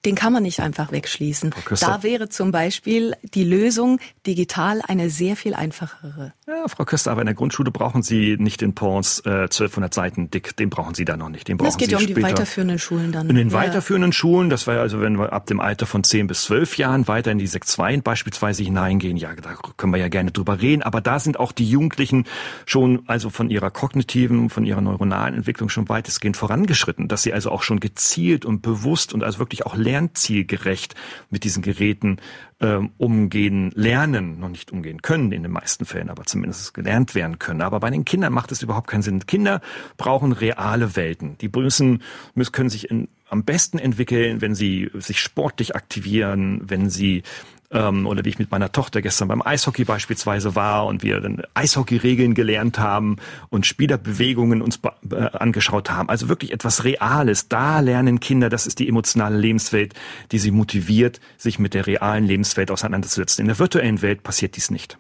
Den 0.05 0.17
kann 0.17 0.33
man 0.33 0.43
nicht 0.43 0.61
einfach 0.61 0.91
wegschließen. 0.91 1.55
Da 1.81 2.03
wäre 2.03 2.29
zum 2.29 2.51
Beispiel 2.51 3.15
die 3.35 3.45
Lösung 3.45 4.01
digital 4.27 4.83
eine 4.87 5.11
sehr 5.11 5.37
viel 5.37 5.55
einfachere. 5.55 6.35
Ja, 6.49 6.67
Frau 6.67 6.85
Köster, 6.85 7.13
aber 7.13 7.23
in 7.23 7.27
der 7.27 7.37
Grundschule 7.37 7.71
brauchen 7.71 8.03
Sie 8.03 8.37
nicht 8.37 8.61
den 8.61 8.75
Pons 8.75 9.21
äh, 9.25 9.43
1200 9.43 9.95
Seiten 9.95 10.31
dick. 10.31 10.57
Den 10.57 10.71
brauchen 10.71 10.95
Sie 10.95 11.05
da 11.05 11.17
noch 11.17 11.29
nicht. 11.29 11.47
Den 11.47 11.57
brauchen 11.57 11.69
das 11.69 11.77
geht 11.77 11.91
Sie 11.91 11.93
ja 11.93 11.99
um 11.99 12.03
später. 12.03 12.19
die 12.19 12.25
weiterführenden 12.25 12.79
Schulen 12.81 13.13
dann. 13.13 13.31
In 13.31 13.37
den 13.37 13.51
ja. 13.51 13.55
weiterführenden 13.55 14.13
Schulen, 14.13 14.51
das 14.51 14.67
war 14.67 14.81
also, 14.81 15.01
wenn 15.01 15.19
wir 15.19 15.33
ab 15.33 15.47
dem 15.47 15.61
Alter 15.61 15.87
von 15.87 16.03
10 16.03 16.27
bis 16.27 16.43
12 16.43 16.79
Jahren 16.79 17.07
weiter 17.07 17.31
in 17.31 17.39
die 17.39 17.47
Sek 17.47 17.65
2 17.65 18.02
beispielsweise 18.03 18.63
hineingehen, 18.63 19.17
ja, 19.17 19.35
da 19.35 19.55
können 19.77 19.93
wir 19.93 20.01
ja 20.01 20.09
gerne 20.09 20.31
drüber 20.31 20.61
reden. 20.61 20.83
Aber 20.83 21.01
da 21.01 21.19
sind 21.19 21.39
auch 21.39 21.53
die 21.53 21.69
Jugendlichen 21.69 22.25
schon 22.67 23.03
also 23.07 23.31
von 23.31 23.51
ihrer 23.51 23.71
kognitiven, 23.71 24.51
von 24.51 24.65
ihrer 24.65 24.81
neuronalen 24.81 25.35
Entwicklung 25.35 25.69
schon 25.69 25.89
weitestgehend 25.89 26.37
vorangeschritten, 26.37 27.09
dass 27.09 27.23
sie 27.23 27.33
also 27.33 27.51
auch 27.51 27.63
schon 27.63 27.81
gezielt 27.81 28.45
und 28.45 28.63
bewusst 28.63 29.13
und 29.13 29.25
also 29.25 29.39
wirklich 29.39 29.67
auch 29.67 29.77
lernzielgerecht 29.77 30.95
mit 31.31 31.45
diesen 31.45 31.63
Geräten 31.63 32.19
ähm, 32.63 32.93
umgehen, 32.97 33.73
lernen, 33.75 34.39
noch 34.39 34.49
nicht 34.49 34.71
umgehen 34.71 35.03
können 35.03 35.33
in 35.33 35.43
den 35.43 35.53
meisten 35.53 35.85
Fällen, 35.85 36.09
aber 36.09 36.25
zumindest 36.25 36.75
gelernt 36.75 37.15
werden 37.15 37.39
können. 37.39 37.61
Aber 37.61 37.81
bei 37.81 37.91
den 37.91 38.05
Kindern 38.05 38.33
macht 38.33 38.53
es 38.53 38.63
überhaupt 38.63 38.89
keinen 38.89 39.03
Sinn. 39.03 39.27
Kinder 39.27 39.61
brauchen 39.97 40.33
reale 40.33 40.95
Welten. 40.95 41.37
Die 41.39 41.49
müssen, 41.49 42.03
müssen 42.35 42.53
können 42.53 42.71
sich 42.71 42.89
in, 42.89 43.09
am 43.29 43.45
besten 43.45 43.79
entwickeln, 43.79 44.41
wenn 44.41 44.55
sie 44.55 44.91
sich 44.95 45.21
sportlich 45.21 45.75
aktivieren, 45.75 46.61
wenn 46.65 46.89
sie 46.89 47.25
ähm, 47.73 48.07
oder 48.07 48.25
wie 48.25 48.29
ich 48.29 48.39
mit 48.39 48.51
meiner 48.51 48.71
Tochter 48.71 49.03
gestern 49.03 49.29
beim 49.29 49.43
Eishockey 49.43 49.85
beispielsweise 49.85 50.55
war 50.55 50.87
und 50.87 51.03
wir 51.03 51.21
dann 51.21 51.43
Eishockey-Regeln 51.55 52.35
gelernt 52.35 52.79
haben 52.79 53.17
und 53.51 53.67
Spielerbewegungen 53.67 54.63
uns 54.63 54.81
äh, 55.11 55.17
angeschaut 55.17 55.91
haben. 55.91 56.09
Also 56.09 56.29
wirklich 56.29 56.53
etwas 56.53 56.85
Reales. 56.85 57.49
Da 57.49 57.81
lernen 57.81 58.21
Kinder, 58.21 58.49
das 58.49 58.67
ist 58.67 58.79
die 58.79 58.89
emotionale 58.89 59.37
Lebenswelt, 59.37 59.95
die 60.31 60.39
sie 60.39 60.51
motiviert, 60.51 61.21
sich 61.37 61.59
mit 61.59 61.75
der 61.75 61.87
realen 61.87 62.25
Lebenswelt 62.25 62.71
auseinanderzusetzen. 62.71 63.43
In 63.43 63.49
der 63.49 63.59
virtuellen 63.59 64.03
Welt 64.03 64.23
passiert 64.23 64.57
dies 64.57 64.71
nicht. 64.71 64.99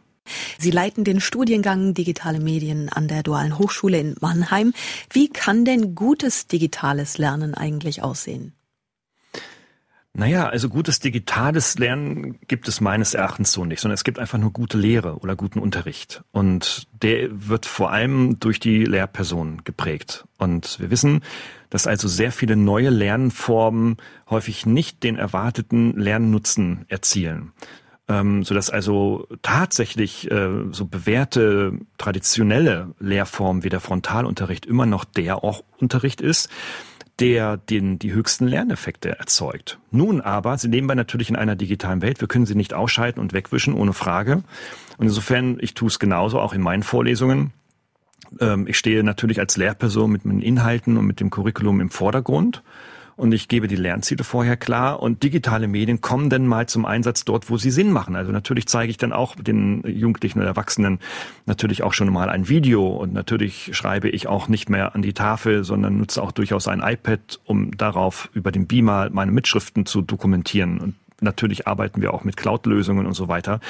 Sie 0.59 0.71
leiten 0.71 1.02
den 1.05 1.21
Studiengang 1.21 1.95
Digitale 1.95 2.38
Medien 2.38 2.88
an 2.88 3.09
der 3.09 3.23
Dualen 3.23 3.59
Hochschule 3.59 3.99
in 3.99 4.14
Mannheim. 4.21 4.73
Wie 5.11 5.29
kann 5.29 5.64
denn 5.64 5.95
gutes 5.95 6.47
digitales 6.47 7.19
Lernen 7.19 7.55
eigentlich 7.55 8.02
aussehen? 8.02 8.55
Naja, 10.14 10.47
also 10.47 10.69
gutes 10.69 11.00
digitales 11.00 11.78
Lernen 11.78 12.38
gibt 12.47 12.69
es 12.69 12.83
meines 12.83 13.14
Erachtens 13.14 13.50
so 13.50 13.64
nicht, 13.64 13.81
sondern 13.81 13.95
es 13.95 14.04
gibt 14.04 14.19
einfach 14.19 14.37
nur 14.37 14.52
gute 14.52 14.76
Lehre 14.76 15.16
oder 15.16 15.37
guten 15.37 15.59
Unterricht. 15.59 16.23
Und 16.33 16.87
der 17.00 17.28
wird 17.31 17.64
vor 17.64 17.92
allem 17.92 18.38
durch 18.38 18.61
die 18.61 18.85
Lehrperson 18.85 19.62
geprägt. 19.64 20.26
Und 20.37 20.78
wir 20.81 20.90
wissen, 20.90 21.23
dass 21.71 21.87
also 21.87 22.09
sehr 22.09 22.31
viele 22.31 22.57
neue 22.57 22.90
Lernformen 22.90 23.97
häufig 24.28 24.66
nicht 24.66 25.02
den 25.02 25.16
erwarteten 25.16 25.99
Lernnutzen 25.99 26.85
erzielen. 26.88 27.52
Ähm, 28.07 28.45
sodass 28.45 28.69
also 28.69 29.26
tatsächlich 29.40 30.31
äh, 30.31 30.50
so 30.73 30.85
bewährte 30.85 31.78
traditionelle 31.97 32.95
Lehrformen 32.99 33.64
wie 33.64 33.71
der 33.71 33.81
Frontalunterricht 33.81 34.66
immer 34.66 34.85
noch 34.85 35.07
der 35.07 35.42
auch 35.42 35.62
Unterricht 35.78 36.21
ist 36.21 36.50
der 37.23 37.57
den, 37.57 38.00
die 38.00 38.12
höchsten 38.12 38.49
Lerneffekte 38.49 39.17
erzeugt. 39.17 39.79
Nun 39.93 40.21
aber, 40.21 40.59
sie 40.59 40.67
leben 40.67 40.88
wir 40.88 40.97
natürlich 40.97 41.31
in 41.31 41.37
einer 41.37 41.55
digitalen 41.55 42.02
Welt. 42.02 42.21
Wir 42.21 42.26
können 42.26 42.47
sie 42.47 42.57
nicht 42.57 42.75
ausschalten 42.75 43.21
und 43.21 43.33
wegwischen, 43.33 43.75
ohne 43.75 43.93
Frage. 43.93 44.43
Und 44.99 45.07
insofern, 45.07 45.59
ich 45.61 45.75
tue 45.75 45.87
es 45.87 46.00
genauso, 46.00 46.41
auch 46.41 46.52
in 46.52 46.61
meinen 46.61 46.83
Vorlesungen. 46.83 47.52
Ähm, 48.41 48.67
ich 48.67 48.76
stehe 48.76 49.05
natürlich 49.05 49.38
als 49.38 49.57
Lehrperson 49.57 50.11
mit 50.11 50.25
meinen 50.25 50.43
Inhalten 50.43 50.97
und 50.97 51.07
mit 51.07 51.21
dem 51.21 51.31
Curriculum 51.31 51.81
im 51.81 51.91
Vordergrund. 51.91 52.64
Und 53.16 53.33
ich 53.33 53.49
gebe 53.49 53.69
die 53.69 53.76
Lernziele 53.76 54.25
vorher 54.25 54.57
klar 54.57 55.00
und 55.00 55.23
digitale 55.23 55.69
Medien 55.69 56.00
kommen 56.00 56.31
dann 56.31 56.47
mal 56.47 56.69
zum 56.69 56.85
Einsatz 56.85 57.25
dort, 57.25 57.50
wo 57.50 57.57
sie 57.57 57.71
Sinn 57.71 57.92
machen. 57.92 58.16
Also 58.16 58.33
natürlich 58.33 58.66
zeige 58.66 58.90
ich 58.90 58.97
dann 58.97 59.12
auch 59.12 59.37
den 59.37 59.83
Jugendlichen 59.87 60.40
und 60.40 60.47
Erwachsenen 60.47 60.99
natürlich 61.47 61.83
auch 61.83 61.92
schon 61.92 62.12
mal 62.12 62.28
ein 62.28 62.49
Video 62.49 62.87
und 62.87 63.12
natürlich 63.12 63.71
schreibe 63.73 64.09
ich 64.09 64.26
auch 64.26 64.49
nicht 64.49 64.69
mehr 64.69 64.95
an 64.95 65.02
die 65.02 65.12
Tafel, 65.12 65.64
sondern 65.64 65.99
nutze 65.99 66.23
auch 66.23 66.33
durchaus 66.33 66.69
ein 66.69 66.81
iPad, 66.81 67.40
um 67.45 67.76
darauf 67.76 68.31
über 68.35 68.52
den 68.52 68.66
Beamer 68.66 69.11
meine 69.11 69.33
Mitschriften 69.33 69.87
zu 69.87 70.02
dokumentieren 70.02 70.78
und 70.78 70.95
Natürlich 71.23 71.69
arbeiten 71.69 72.02
wir 72.02 72.12
auch 72.12 72.25
mit 72.25 72.37
Cloud-Lösungen 72.37 73.07
und 73.07 73.14
so 73.14 73.28
weiter. 73.28 73.61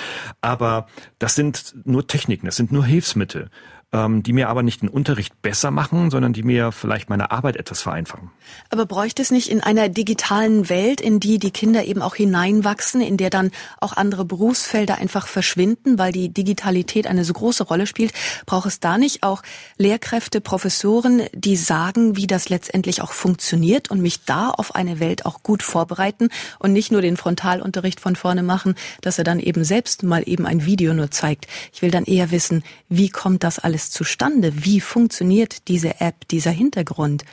Aber 0.40 0.86
das 1.18 1.34
sind 1.34 1.74
nur 1.84 2.06
Techniken, 2.06 2.46
das 2.46 2.56
sind 2.56 2.72
nur 2.72 2.86
Hilfsmittel 2.86 3.50
ähm, 3.92 4.22
die 4.22 4.32
mir 4.32 4.48
aber 4.48 4.62
nicht 4.62 4.82
den 4.82 4.88
Unterricht 4.88 5.40
besser 5.42 5.70
machen, 5.70 6.10
sondern 6.10 6.32
die 6.32 6.42
mir 6.42 6.72
vielleicht 6.72 7.10
meine 7.10 7.30
Arbeit 7.30 7.56
etwas 7.56 7.82
vereinfachen. 7.82 8.30
Aber 8.70 8.86
bräuchte 8.86 9.20
es 9.20 9.30
nicht 9.30 9.50
in 9.50 9.60
einer 9.60 9.88
digitalen 9.88 10.68
Welt, 10.68 11.00
in 11.00 11.20
die 11.20 11.38
die 11.38 11.50
Kinder 11.50 11.84
eben 11.84 12.00
auch 12.00 12.14
hineinwachsen, 12.14 13.00
in 13.02 13.16
der 13.16 13.30
dann 13.30 13.50
auch 13.80 13.92
andere 13.92 14.24
Berufsfelder 14.24 14.96
einfach 14.96 15.26
verschwinden, 15.26 15.98
weil 15.98 16.12
die 16.12 16.30
Digitalität 16.30 17.06
eine 17.06 17.24
so 17.24 17.34
große 17.34 17.64
Rolle 17.64 17.86
spielt, 17.86 18.12
braucht 18.46 18.66
es 18.66 18.80
da 18.80 18.96
nicht 18.96 19.22
auch 19.22 19.42
Lehrkräfte, 19.76 20.40
Professoren, 20.40 21.22
die 21.34 21.56
sagen, 21.56 22.16
wie 22.16 22.26
das 22.26 22.48
letztendlich 22.48 23.02
auch 23.02 23.12
funktioniert 23.12 23.90
und 23.90 24.00
mich 24.00 24.24
da 24.24 24.50
auf 24.50 24.74
eine 24.74 25.00
Welt 25.00 25.26
auch 25.26 25.42
gut 25.42 25.62
vorbereiten 25.62 26.30
und 26.58 26.72
nicht 26.72 26.92
nur 26.92 27.02
den 27.02 27.16
Frontalunterricht 27.16 28.00
von 28.00 28.16
vorne 28.16 28.42
machen, 28.42 28.74
dass 29.02 29.18
er 29.18 29.24
dann 29.24 29.38
eben 29.38 29.64
selbst 29.64 30.02
mal 30.02 30.22
eben 30.26 30.46
ein 30.46 30.64
Video 30.64 30.94
nur 30.94 31.10
zeigt. 31.10 31.46
Ich 31.72 31.82
will 31.82 31.90
dann 31.90 32.04
eher 32.04 32.30
wissen, 32.30 32.64
wie 32.88 33.10
kommt 33.10 33.44
das 33.44 33.58
alles 33.58 33.81
alles 33.82 33.90
zustande? 33.90 34.64
Wie 34.64 34.80
funktioniert 34.80 35.68
diese 35.68 36.00
App, 36.00 36.28
dieser 36.28 36.50
Hintergrund? 36.50 37.24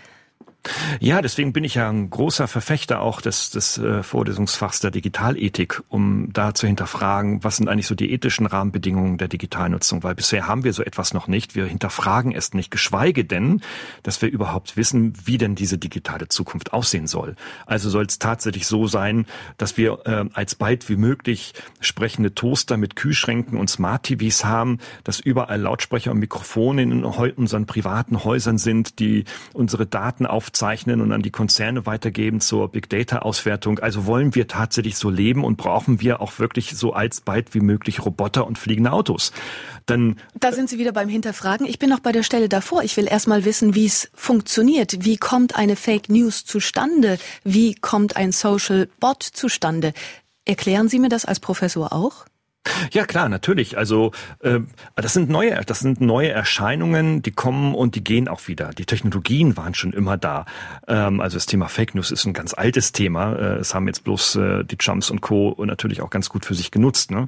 Ja, 0.99 1.21
deswegen 1.21 1.53
bin 1.53 1.63
ich 1.63 1.75
ja 1.75 1.89
ein 1.89 2.09
großer 2.09 2.47
Verfechter 2.47 2.99
auch 2.99 3.21
des, 3.21 3.49
des 3.49 3.77
äh, 3.77 4.03
Vorlesungsfachs 4.03 4.81
der 4.81 4.91
Digitalethik, 4.91 5.81
um 5.87 6.33
da 6.33 6.53
zu 6.53 6.67
hinterfragen, 6.67 7.43
was 7.43 7.57
sind 7.57 7.69
eigentlich 7.69 7.87
so 7.87 7.95
die 7.95 8.11
ethischen 8.11 8.45
Rahmenbedingungen 8.45 9.17
der 9.17 9.29
Digitalnutzung, 9.29 10.03
weil 10.03 10.15
bisher 10.15 10.47
haben 10.47 10.65
wir 10.65 10.73
so 10.73 10.83
etwas 10.83 11.13
noch 11.13 11.27
nicht. 11.27 11.55
Wir 11.55 11.65
hinterfragen 11.65 12.33
es 12.33 12.53
nicht, 12.53 12.71
geschweige 12.71 13.23
denn, 13.23 13.61
dass 14.03 14.21
wir 14.21 14.29
überhaupt 14.29 14.75
wissen, 14.75 15.13
wie 15.23 15.37
denn 15.37 15.55
diese 15.55 15.77
digitale 15.77 16.27
Zukunft 16.27 16.73
aussehen 16.73 17.07
soll. 17.07 17.35
Also 17.65 17.89
soll 17.89 18.05
es 18.05 18.19
tatsächlich 18.19 18.67
so 18.67 18.85
sein, 18.85 19.27
dass 19.57 19.77
wir 19.77 19.99
äh, 20.05 20.25
als 20.33 20.55
bald 20.55 20.89
wie 20.89 20.97
möglich 20.97 21.53
sprechende 21.79 22.35
Toaster 22.35 22.75
mit 22.75 22.97
Kühlschränken 22.97 23.57
und 23.57 23.69
Smart-TVs 23.69 24.43
haben, 24.43 24.79
dass 25.05 25.21
überall 25.21 25.61
Lautsprecher 25.61 26.11
und 26.11 26.19
Mikrofone 26.19 26.81
in 26.81 27.05
unseren 27.05 27.65
privaten 27.65 28.25
Häusern 28.25 28.57
sind, 28.57 28.99
die 28.99 29.23
unsere 29.53 29.85
Daten 29.85 30.25
auf 30.25 30.48
aufzeichnen 30.49 30.99
und 31.01 31.11
an 31.11 31.21
die 31.21 31.29
Konzerne 31.29 31.85
weitergeben 31.85 32.41
zur 32.41 32.69
Big 32.69 32.89
Data 32.89 33.19
Auswertung. 33.19 33.77
Also 33.79 34.07
wollen 34.07 34.33
wir 34.33 34.47
tatsächlich 34.47 34.97
so 34.97 35.09
leben 35.09 35.43
und 35.43 35.57
brauchen 35.57 36.01
wir 36.01 36.21
auch 36.21 36.39
wirklich 36.39 36.75
so 36.75 36.93
alsbald 36.93 37.53
wie 37.53 37.59
möglich 37.59 38.03
Roboter 38.03 38.47
und 38.47 38.57
fliegende 38.57 38.91
Autos. 38.91 39.31
Dann 39.85 40.17
da 40.39 40.51
sind 40.51 40.69
Sie 40.69 40.79
wieder 40.79 40.91
beim 40.91 41.07
Hinterfragen. 41.07 41.67
Ich 41.67 41.77
bin 41.77 41.89
noch 41.89 41.99
bei 41.99 42.11
der 42.11 42.23
Stelle 42.23 42.49
davor. 42.49 42.83
Ich 42.83 42.97
will 42.97 43.07
erst 43.07 43.27
mal 43.27 43.45
wissen, 43.45 43.75
wie 43.75 43.85
es 43.85 44.09
funktioniert. 44.15 45.05
Wie 45.05 45.17
kommt 45.17 45.55
eine 45.55 45.75
Fake 45.75 46.09
News 46.09 46.45
zustande? 46.45 47.19
Wie 47.43 47.75
kommt 47.75 48.15
ein 48.15 48.31
Social 48.31 48.89
Bot 48.99 49.21
zustande? 49.21 49.93
Erklären 50.45 50.89
Sie 50.89 50.97
mir 50.97 51.09
das 51.09 51.25
als 51.25 51.39
Professor 51.39 51.93
auch? 51.93 52.25
Ja 52.91 53.05
klar, 53.05 53.29
natürlich. 53.29 53.77
Also 53.77 54.11
äh, 54.39 54.59
das 54.95 55.13
sind 55.13 55.29
neue, 55.29 55.61
das 55.65 55.79
sind 55.79 56.01
neue 56.01 56.29
Erscheinungen, 56.29 57.21
die 57.21 57.31
kommen 57.31 57.75
und 57.75 57.95
die 57.95 58.03
gehen 58.03 58.27
auch 58.27 58.47
wieder. 58.47 58.69
Die 58.69 58.85
Technologien 58.85 59.57
waren 59.57 59.73
schon 59.73 59.93
immer 59.93 60.17
da. 60.17 60.45
Ähm, 60.88 61.21
also 61.21 61.38
das 61.38 61.45
Thema 61.45 61.67
Fake 61.67 61.95
News 61.95 62.11
ist 62.11 62.25
ein 62.25 62.33
ganz 62.33 62.53
altes 62.53 62.91
Thema. 62.91 63.33
Äh, 63.35 63.59
es 63.59 63.73
haben 63.73 63.88
jetzt 63.88 64.03
bloß 64.03 64.35
äh, 64.35 64.63
die 64.63 64.77
Jumps 64.79 65.09
und 65.09 65.21
Co. 65.21 65.55
natürlich 65.65 66.01
auch 66.01 66.09
ganz 66.09 66.29
gut 66.29 66.45
für 66.45 66.55
sich 66.55 66.71
genutzt. 66.71 67.11
Ne? 67.11 67.27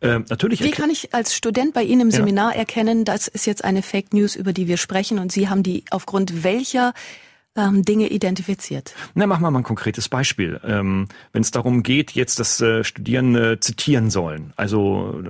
Äh, 0.00 0.20
natürlich. 0.28 0.62
Wie 0.62 0.70
kann 0.70 0.90
ich 0.90 1.14
als 1.14 1.34
Student 1.34 1.74
bei 1.74 1.82
Ihnen 1.82 2.02
im 2.02 2.10
Seminar 2.10 2.52
ja. 2.52 2.60
erkennen, 2.60 3.04
das 3.04 3.28
ist 3.28 3.46
jetzt 3.46 3.64
eine 3.64 3.82
Fake 3.82 4.12
News, 4.12 4.36
über 4.36 4.52
die 4.52 4.68
wir 4.68 4.76
sprechen 4.76 5.18
und 5.18 5.32
Sie 5.32 5.48
haben 5.48 5.62
die 5.62 5.84
aufgrund 5.90 6.44
welcher 6.44 6.94
ähm, 7.56 7.84
Dinge 7.84 8.08
identifiziert. 8.08 8.94
Na, 9.14 9.26
machen 9.26 9.42
wir 9.42 9.50
mal 9.50 9.60
ein 9.60 9.64
konkretes 9.64 10.08
Beispiel. 10.08 10.60
Ähm, 10.64 11.08
Wenn 11.32 11.42
es 11.42 11.50
darum 11.50 11.82
geht, 11.82 12.12
jetzt, 12.12 12.40
dass 12.40 12.60
äh, 12.60 12.82
Studierende 12.84 13.60
zitieren 13.60 14.10
sollen, 14.10 14.52
also 14.56 15.22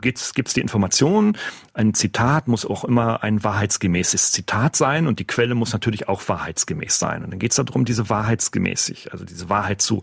gibt 0.00 0.18
es 0.18 0.54
die 0.54 0.60
Information, 0.60 1.36
ein 1.74 1.94
Zitat 1.94 2.48
muss 2.48 2.66
auch 2.66 2.84
immer 2.84 3.22
ein 3.22 3.44
wahrheitsgemäßes 3.44 4.32
Zitat 4.32 4.74
sein 4.74 5.06
und 5.06 5.18
die 5.18 5.26
Quelle 5.26 5.54
muss 5.54 5.72
natürlich 5.72 6.08
auch 6.08 6.28
wahrheitsgemäß 6.28 6.98
sein. 6.98 7.24
Und 7.24 7.30
dann 7.30 7.38
geht 7.38 7.52
es 7.52 7.56
darum, 7.56 7.84
diese 7.84 8.08
wahrheitsgemäßig, 8.08 9.12
also 9.12 9.24
diese 9.24 9.48
Wahrheit 9.48 9.80
zu 9.80 10.02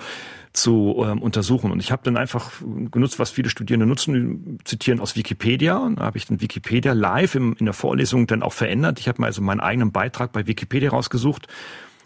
zu 0.58 1.06
ähm, 1.06 1.22
untersuchen. 1.22 1.72
Und 1.72 1.80
ich 1.80 1.92
habe 1.92 2.02
dann 2.04 2.18
einfach 2.18 2.52
genutzt, 2.92 3.20
was 3.20 3.30
viele 3.30 3.50
Studierende 3.50 3.86
nutzen, 3.86 4.58
zitieren 4.64 5.00
aus 5.00 5.16
Wikipedia. 5.16 5.78
Und 5.78 6.00
da 6.00 6.06
habe 6.06 6.18
ich 6.18 6.26
dann 6.26 6.42
Wikipedia 6.42 6.94
live 6.94 7.36
im, 7.36 7.56
in 7.60 7.66
der 7.66 7.74
Vorlesung 7.74 8.26
dann 8.26 8.42
auch 8.42 8.54
verändert. 8.54 9.00
Ich 9.00 9.08
habe 9.08 9.22
mir 9.22 9.28
also 9.28 9.42
meinen 9.42 9.60
eigenen 9.60 9.92
Beitrag 9.92 10.32
bei 10.32 10.48
Wikipedia 10.48 10.90
rausgesucht 10.90 11.48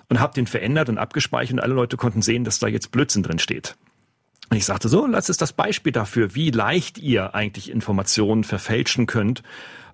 und 0.10 0.20
habe 0.20 0.34
den 0.34 0.48
verändert 0.48 0.90
und 0.90 0.98
abgespeichert 0.98 1.54
und 1.54 1.60
alle 1.62 1.74
Leute 1.74 1.96
konnten 1.96 2.22
sehen, 2.22 2.44
dass 2.44 2.60
da 2.60 2.68
jetzt 2.68 2.92
Blödsinn 2.92 3.24
drin 3.24 3.40
steht. 3.40 3.78
Und 4.50 4.58
ich 4.58 4.66
sagte 4.66 4.90
so, 4.90 5.08
das 5.08 5.30
ist 5.30 5.42
das 5.42 5.54
Beispiel 5.54 5.94
dafür, 5.94 6.36
wie 6.36 6.52
leicht 6.52 6.98
ihr 6.98 7.34
eigentlich 7.34 7.72
Informationen 7.72 8.44
verfälschen 8.44 9.06
könnt 9.06 9.44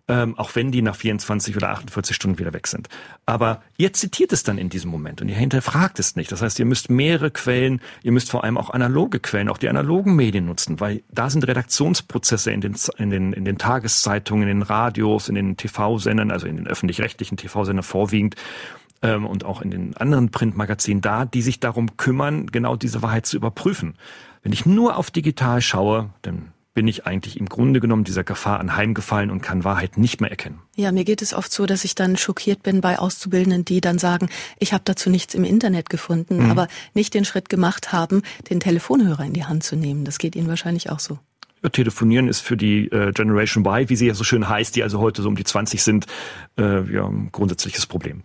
ähm, 0.08 0.38
auch 0.38 0.56
wenn 0.56 0.72
die 0.72 0.82
nach 0.82 0.96
24 0.96 1.56
oder 1.58 1.70
48 1.70 2.16
Stunden 2.16 2.40
wieder 2.40 2.54
weg 2.54 2.68
sind. 2.68 2.88
Aber 3.26 3.62
ihr 3.78 3.92
zitiert 3.94 4.32
es 4.32 4.44
dann 4.44 4.58
in 4.58 4.70
diesem 4.70 4.90
Moment 4.90 5.22
und 5.22 5.28
ihr 5.28 5.36
hinterfragt 5.36 6.00
es 6.00 6.16
nicht. 6.16 6.32
Das 6.32 6.42
heißt, 6.42 6.60
ihr 6.60 6.66
müsst 6.66 6.90
mehrere 6.90 7.30
Quellen, 7.30 7.82
ihr 8.04 8.12
müsst 8.12 8.32
vor 8.32 8.44
allem 8.44 8.58
auch 8.58 8.70
analoge 8.70 9.20
Quellen, 9.20 9.50
auch 9.50 9.58
die 9.58 9.70
analogen 9.70 10.16
Medien 10.16 10.46
nutzen, 10.46 10.80
weil 10.80 11.04
da 11.12 11.30
sind 11.30 11.46
Redaktionsprozesse 11.46 12.52
in 12.52 12.62
den, 12.62 12.76
in 12.98 13.10
den, 13.10 13.34
in 13.34 13.44
den 13.44 13.58
Tageszeitungen, 13.58 14.48
in 14.48 14.60
den 14.60 14.62
Radios, 14.62 15.28
in 15.28 15.36
den 15.36 15.58
TV-Sendern, 15.58 16.32
also 16.32 16.48
in 16.48 16.58
den 16.58 16.68
öffentlich-rechtlichen 16.68 17.38
TV-Sendern 17.38 17.84
vorwiegend 17.84 18.36
ähm, 19.02 19.26
und 19.26 19.44
auch 19.44 19.62
in 19.62 19.72
den 19.72 19.98
anderen 19.98 20.32
Printmagazinen 20.32 21.02
da, 21.02 21.26
die 21.26 21.42
sich 21.42 21.60
darum 21.60 21.98
kümmern, 21.98 22.48
genau 22.48 22.78
diese 22.78 23.02
Wahrheit 23.02 23.26
zu 23.26 23.36
überprüfen. 23.36 23.96
Wenn 24.44 24.54
ich 24.54 24.66
nur 24.66 24.96
auf 24.96 25.12
digital 25.12 25.62
schaue, 25.62 26.12
dann 26.22 26.54
bin 26.78 26.88
ich 26.88 27.08
eigentlich 27.08 27.40
im 27.40 27.50
Grunde 27.50 27.80
genommen 27.80 28.04
dieser 28.04 28.24
Gefahr 28.24 28.60
anheimgefallen 28.60 29.32
und 29.32 29.42
kann 29.42 29.64
Wahrheit 29.64 29.98
nicht 29.98 30.22
mehr 30.22 30.30
erkennen. 30.30 30.60
Ja, 30.76 30.92
mir 30.92 31.06
geht 31.06 31.24
es 31.24 31.34
oft 31.34 31.52
so, 31.52 31.66
dass 31.66 31.84
ich 31.84 31.96
dann 31.96 32.18
schockiert 32.18 32.62
bin 32.62 32.82
bei 32.82 33.00
Auszubildenden, 33.00 33.66
die 33.66 33.82
dann 33.82 33.98
sagen, 33.98 34.30
ich 34.60 34.74
habe 34.74 34.84
dazu 34.86 35.10
nichts 35.10 35.34
im 35.34 35.44
Internet 35.44 35.90
gefunden, 35.90 36.44
mhm. 36.44 36.52
aber 36.52 36.68
nicht 36.94 37.16
den 37.16 37.26
Schritt 37.26 37.50
gemacht 37.50 37.94
haben, 37.94 38.22
den 38.52 38.60
Telefonhörer 38.60 39.26
in 39.26 39.34
die 39.34 39.46
Hand 39.46 39.64
zu 39.64 39.76
nehmen. 39.76 40.06
Das 40.06 40.20
geht 40.20 40.36
Ihnen 40.36 40.50
wahrscheinlich 40.50 40.92
auch 40.92 41.00
so. 41.00 41.18
Ja, 41.64 41.70
Telefonieren 41.70 42.28
ist 42.28 42.42
für 42.42 42.58
die 42.58 42.86
äh, 42.92 43.12
Generation 43.12 43.66
Y, 43.66 43.90
wie 43.90 43.96
sie 43.96 44.06
ja 44.06 44.14
so 44.14 44.24
schön 44.24 44.48
heißt, 44.48 44.76
die 44.76 44.84
also 44.84 45.00
heute 45.00 45.24
so 45.24 45.30
um 45.30 45.36
die 45.36 45.46
20 45.46 45.82
sind, 45.82 46.06
äh, 46.60 46.94
ja, 46.94 47.08
ein 47.08 47.30
grundsätzliches 47.32 47.88
Problem. 47.88 48.22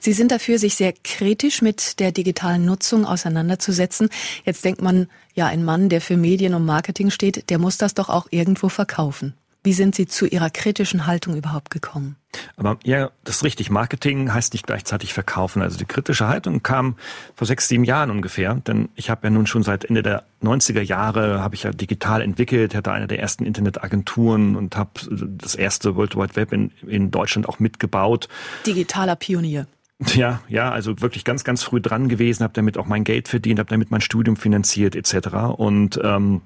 Sie 0.00 0.12
sind 0.12 0.30
dafür, 0.30 0.58
sich 0.58 0.74
sehr 0.74 0.92
kritisch 1.04 1.62
mit 1.62 2.00
der 2.00 2.12
digitalen 2.12 2.64
Nutzung 2.64 3.04
auseinanderzusetzen. 3.04 4.08
Jetzt 4.44 4.64
denkt 4.64 4.82
man, 4.82 5.08
ja, 5.34 5.46
ein 5.46 5.64
Mann, 5.64 5.88
der 5.88 6.00
für 6.00 6.16
Medien 6.16 6.54
und 6.54 6.64
Marketing 6.64 7.10
steht, 7.10 7.50
der 7.50 7.58
muss 7.58 7.78
das 7.78 7.94
doch 7.94 8.08
auch 8.08 8.26
irgendwo 8.30 8.68
verkaufen. 8.68 9.34
Wie 9.64 9.72
sind 9.72 9.94
Sie 9.94 10.06
zu 10.06 10.26
Ihrer 10.26 10.50
kritischen 10.50 11.06
Haltung 11.06 11.36
überhaupt 11.36 11.70
gekommen? 11.70 12.16
Aber 12.56 12.78
ja, 12.82 13.10
das 13.22 13.36
ist 13.36 13.44
richtig. 13.44 13.70
Marketing 13.70 14.32
heißt 14.32 14.54
nicht 14.54 14.66
gleichzeitig 14.66 15.12
verkaufen. 15.12 15.62
Also 15.62 15.78
die 15.78 15.84
kritische 15.84 16.26
Haltung 16.26 16.62
kam 16.62 16.96
vor 17.34 17.46
sechs, 17.46 17.68
sieben 17.68 17.84
Jahren 17.84 18.10
ungefähr. 18.10 18.54
Denn 18.54 18.88
ich 18.96 19.08
habe 19.08 19.26
ja 19.26 19.30
nun 19.30 19.46
schon 19.46 19.62
seit 19.62 19.84
Ende 19.84 20.02
der 20.02 20.24
90er 20.42 20.80
Jahre 20.80 21.40
habe 21.40 21.54
ich 21.54 21.62
ja 21.62 21.70
digital 21.70 22.22
entwickelt, 22.22 22.74
hatte 22.74 22.90
eine 22.90 23.06
der 23.06 23.20
ersten 23.20 23.44
Internetagenturen 23.44 24.56
und 24.56 24.76
habe 24.76 24.90
das 25.10 25.54
erste 25.54 25.94
World 25.94 26.16
Wide 26.16 26.34
Web 26.34 26.52
in, 26.52 26.72
in 26.86 27.12
Deutschland 27.12 27.48
auch 27.48 27.60
mitgebaut. 27.60 28.28
Digitaler 28.66 29.14
Pionier. 29.14 29.66
Ja, 30.14 30.40
ja, 30.48 30.72
also 30.72 31.00
wirklich 31.00 31.24
ganz, 31.24 31.44
ganz 31.44 31.62
früh 31.62 31.80
dran 31.80 32.08
gewesen, 32.08 32.42
habe 32.42 32.54
damit 32.54 32.76
auch 32.76 32.86
mein 32.86 33.04
Geld 33.04 33.28
verdient, 33.28 33.60
habe 33.60 33.70
damit 33.70 33.92
mein 33.92 34.00
Studium 34.00 34.36
finanziert 34.36 34.96
etc. 34.96 35.28
Und 35.56 36.00
ähm, 36.02 36.42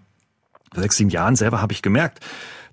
vor 0.75 0.83
sechs, 0.83 0.97
sieben 0.99 1.09
Jahren 1.09 1.37
selber 1.37 1.63
habe 1.63 1.73
ich 1.73 1.81
gemerkt, 1.81 2.21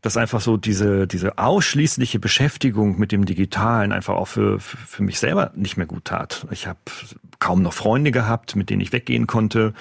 dass 0.03 0.17
einfach 0.17 0.41
so 0.41 0.57
diese, 0.57 1.07
diese 1.07 1.37
ausschließliche 1.37 2.19
Beschäftigung 2.19 2.99
mit 2.99 3.13
dem 3.13 3.25
Digitalen 3.25 3.93
einfach 3.93 4.15
auch 4.15 4.27
für, 4.27 4.59
für, 4.59 5.01
mich 5.01 5.17
selber 5.17 5.51
nicht 5.55 5.77
mehr 5.77 5.85
gut 5.85 6.03
tat. 6.05 6.45
Ich 6.51 6.67
habe 6.67 6.77
kaum 7.43 7.61
noch 7.61 7.73
Freunde 7.73 8.11
gehabt, 8.11 8.55
mit 8.55 8.69
denen 8.69 8.79
ich 8.79 8.93
weggehen 8.93 9.27
konnte. 9.27 9.73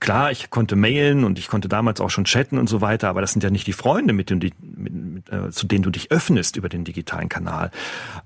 Klar, 0.00 0.32
ich 0.32 0.50
konnte 0.50 0.76
mailen 0.76 1.24
und 1.24 1.38
ich 1.38 1.48
konnte 1.48 1.66
damals 1.66 2.02
auch 2.02 2.10
schon 2.10 2.24
chatten 2.24 2.58
und 2.58 2.68
so 2.68 2.82
weiter, 2.82 3.08
aber 3.08 3.22
das 3.22 3.32
sind 3.32 3.42
ja 3.42 3.48
nicht 3.48 3.66
die 3.66 3.72
Freunde, 3.72 4.12
mit 4.12 4.28
denen, 4.28 4.40
mit, 4.60 4.92
mit, 4.92 5.32
äh, 5.32 5.50
zu 5.50 5.66
denen 5.66 5.82
du 5.82 5.88
dich 5.88 6.10
öffnest 6.10 6.56
über 6.56 6.68
den 6.68 6.84
digitalen 6.84 7.30
Kanal. 7.30 7.70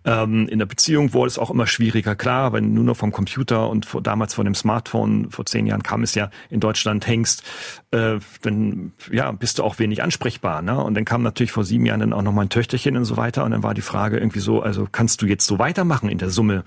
Ähm, 0.04 0.48
in 0.48 0.58
der 0.58 0.66
Beziehung 0.66 1.14
wurde 1.14 1.28
es 1.28 1.38
auch 1.38 1.52
immer 1.52 1.68
schwieriger. 1.68 2.16
Klar, 2.16 2.52
wenn 2.52 2.74
du 2.74 2.82
nur 2.82 2.96
vom 2.96 3.12
Computer 3.12 3.68
und 3.68 3.86
vor, 3.86 4.02
damals 4.02 4.34
von 4.34 4.44
dem 4.44 4.56
Smartphone, 4.56 5.30
vor 5.30 5.46
zehn 5.46 5.68
Jahren 5.68 5.84
kam 5.84 6.02
es 6.02 6.16
ja 6.16 6.28
in 6.48 6.58
Deutschland, 6.58 7.06
hängst, 7.06 7.44
äh, 7.92 8.18
dann 8.42 8.90
ja, 9.12 9.30
bist 9.30 9.60
du 9.60 9.62
auch 9.62 9.78
wenig 9.78 10.02
ansprechbar. 10.02 10.62
Ne? 10.62 10.82
Und 10.82 10.94
dann 10.94 11.04
kam 11.04 11.22
natürlich 11.22 11.52
vor 11.52 11.62
sieben 11.62 11.86
Jahren 11.86 12.00
dann 12.00 12.12
auch 12.12 12.22
noch 12.22 12.32
mal 12.32 12.42
ein 12.42 12.48
Töchterchen 12.48 12.96
und 12.96 13.04
so 13.04 13.16
weiter. 13.16 13.44
Und 13.44 13.52
dann 13.52 13.62
war 13.62 13.72
die 13.72 13.82
Frage 13.82 14.18
irgendwie 14.18 14.40
so, 14.40 14.60
also 14.60 14.88
kannst 14.90 15.22
du 15.22 15.26
jetzt 15.26 15.46
so 15.46 15.60
weitermachen 15.60 16.08
in 16.08 16.18
der 16.18 16.30
Summe 16.30 16.64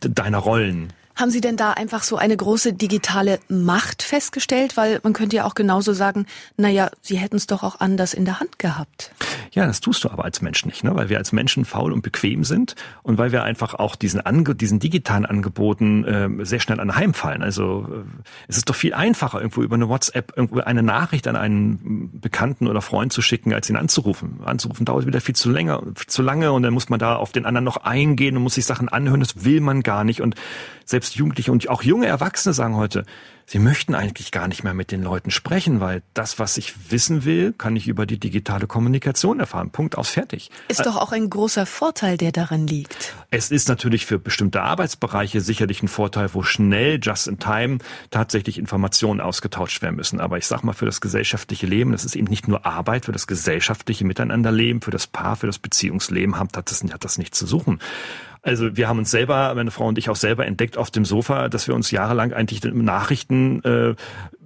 deiner 0.00 0.38
Rollen? 0.38 0.94
Haben 1.14 1.30
Sie 1.30 1.40
denn 1.40 1.56
da 1.56 1.72
einfach 1.72 2.02
so 2.02 2.16
eine 2.16 2.36
große 2.36 2.72
digitale 2.72 3.38
Macht 3.48 4.02
festgestellt? 4.02 4.76
Weil 4.76 5.00
man 5.02 5.12
könnte 5.12 5.36
ja 5.36 5.44
auch 5.44 5.54
genauso 5.54 5.92
sagen, 5.92 6.26
naja, 6.56 6.90
Sie 7.02 7.18
hätten 7.18 7.36
es 7.36 7.46
doch 7.46 7.62
auch 7.62 7.80
anders 7.80 8.14
in 8.14 8.24
der 8.24 8.40
Hand 8.40 8.58
gehabt. 8.58 9.12
Ja, 9.52 9.66
das 9.66 9.80
tust 9.80 10.04
du 10.04 10.10
aber 10.10 10.24
als 10.24 10.40
Mensch 10.40 10.64
nicht, 10.64 10.82
ne? 10.82 10.94
weil 10.94 11.10
wir 11.10 11.18
als 11.18 11.32
Menschen 11.32 11.66
faul 11.66 11.92
und 11.92 12.00
bequem 12.00 12.44
sind 12.44 12.74
und 13.02 13.18
weil 13.18 13.32
wir 13.32 13.42
einfach 13.42 13.74
auch 13.74 13.96
diesen, 13.96 14.20
Ange 14.24 14.54
diesen 14.54 14.78
digitalen 14.78 15.26
Angeboten 15.26 16.04
äh, 16.04 16.44
sehr 16.44 16.60
schnell 16.60 16.80
anheimfallen. 16.80 17.42
Also 17.42 17.86
äh, 17.90 18.22
es 18.48 18.56
ist 18.56 18.70
doch 18.70 18.74
viel 18.74 18.94
einfacher, 18.94 19.38
irgendwo 19.38 19.62
über 19.62 19.74
eine 19.74 19.90
WhatsApp 19.90 20.32
irgendwo 20.36 20.60
eine 20.60 20.82
Nachricht 20.82 21.28
an 21.28 21.36
einen 21.36 22.10
Bekannten 22.20 22.66
oder 22.66 22.80
Freund 22.80 23.12
zu 23.12 23.20
schicken, 23.20 23.52
als 23.52 23.68
ihn 23.68 23.76
anzurufen. 23.76 24.40
Anzurufen 24.44 24.86
dauert 24.86 25.06
wieder 25.06 25.20
viel 25.20 25.36
zu 25.36 25.50
länger, 25.50 25.82
viel 25.94 26.06
zu 26.06 26.22
lange 26.22 26.52
und 26.52 26.62
dann 26.62 26.72
muss 26.72 26.88
man 26.88 26.98
da 26.98 27.16
auf 27.16 27.32
den 27.32 27.44
anderen 27.44 27.64
noch 27.64 27.76
eingehen 27.76 28.36
und 28.36 28.42
muss 28.42 28.54
sich 28.54 28.64
Sachen 28.64 28.88
anhören. 28.88 29.20
Das 29.20 29.44
will 29.44 29.60
man 29.60 29.82
gar 29.82 30.04
nicht 30.04 30.22
und 30.22 30.34
selbst 30.86 31.01
Jugendliche 31.10 31.52
und 31.52 31.68
auch 31.68 31.82
junge 31.82 32.06
Erwachsene 32.06 32.52
sagen 32.52 32.76
heute, 32.76 33.04
sie 33.52 33.58
möchten 33.58 33.94
eigentlich 33.94 34.32
gar 34.32 34.48
nicht 34.48 34.64
mehr 34.64 34.72
mit 34.72 34.92
den 34.92 35.02
Leuten 35.02 35.30
sprechen, 35.30 35.80
weil 35.80 36.02
das, 36.14 36.38
was 36.38 36.56
ich 36.56 36.90
wissen 36.90 37.26
will, 37.26 37.52
kann 37.52 37.76
ich 37.76 37.86
über 37.86 38.06
die 38.06 38.18
digitale 38.18 38.66
Kommunikation 38.66 39.40
erfahren. 39.40 39.68
Punkt 39.68 39.98
aus 39.98 40.08
fertig. 40.08 40.50
Ist 40.68 40.86
doch 40.86 40.96
auch 40.96 41.12
ein 41.12 41.28
großer 41.28 41.66
Vorteil, 41.66 42.16
der 42.16 42.32
darin 42.32 42.66
liegt. 42.66 43.14
Es 43.30 43.50
ist 43.50 43.68
natürlich 43.68 44.06
für 44.06 44.18
bestimmte 44.18 44.62
Arbeitsbereiche 44.62 45.42
sicherlich 45.42 45.82
ein 45.82 45.88
Vorteil, 45.88 46.30
wo 46.32 46.42
schnell, 46.42 46.98
just 47.02 47.28
in 47.28 47.38
time, 47.38 47.78
tatsächlich 48.10 48.58
Informationen 48.58 49.20
ausgetauscht 49.20 49.82
werden 49.82 49.96
müssen. 49.96 50.18
Aber 50.18 50.38
ich 50.38 50.46
sag 50.46 50.64
mal, 50.64 50.72
für 50.72 50.86
das 50.86 51.02
gesellschaftliche 51.02 51.66
Leben, 51.66 51.92
das 51.92 52.06
ist 52.06 52.16
eben 52.16 52.28
nicht 52.28 52.48
nur 52.48 52.64
Arbeit, 52.64 53.04
für 53.04 53.12
das 53.12 53.26
gesellschaftliche 53.26 54.06
Miteinanderleben, 54.06 54.80
für 54.80 54.90
das 54.90 55.06
Paar, 55.06 55.36
für 55.36 55.46
das 55.46 55.58
Beziehungsleben 55.58 56.38
hat 56.38 56.56
das, 56.70 56.82
hat 56.84 57.04
das 57.04 57.18
nichts 57.18 57.38
zu 57.38 57.46
suchen. 57.46 57.80
Also 58.44 58.76
wir 58.76 58.88
haben 58.88 58.98
uns 58.98 59.12
selber, 59.12 59.54
meine 59.54 59.70
Frau 59.70 59.86
und 59.86 59.98
ich 59.98 60.10
auch 60.10 60.16
selber 60.16 60.46
entdeckt 60.46 60.76
auf 60.76 60.90
dem 60.90 61.04
Sofa, 61.04 61.48
dass 61.48 61.68
wir 61.68 61.76
uns 61.76 61.92
jahrelang 61.92 62.32
eigentlich 62.32 62.64
Nachrichten 62.64 63.41
äh, 63.64 63.94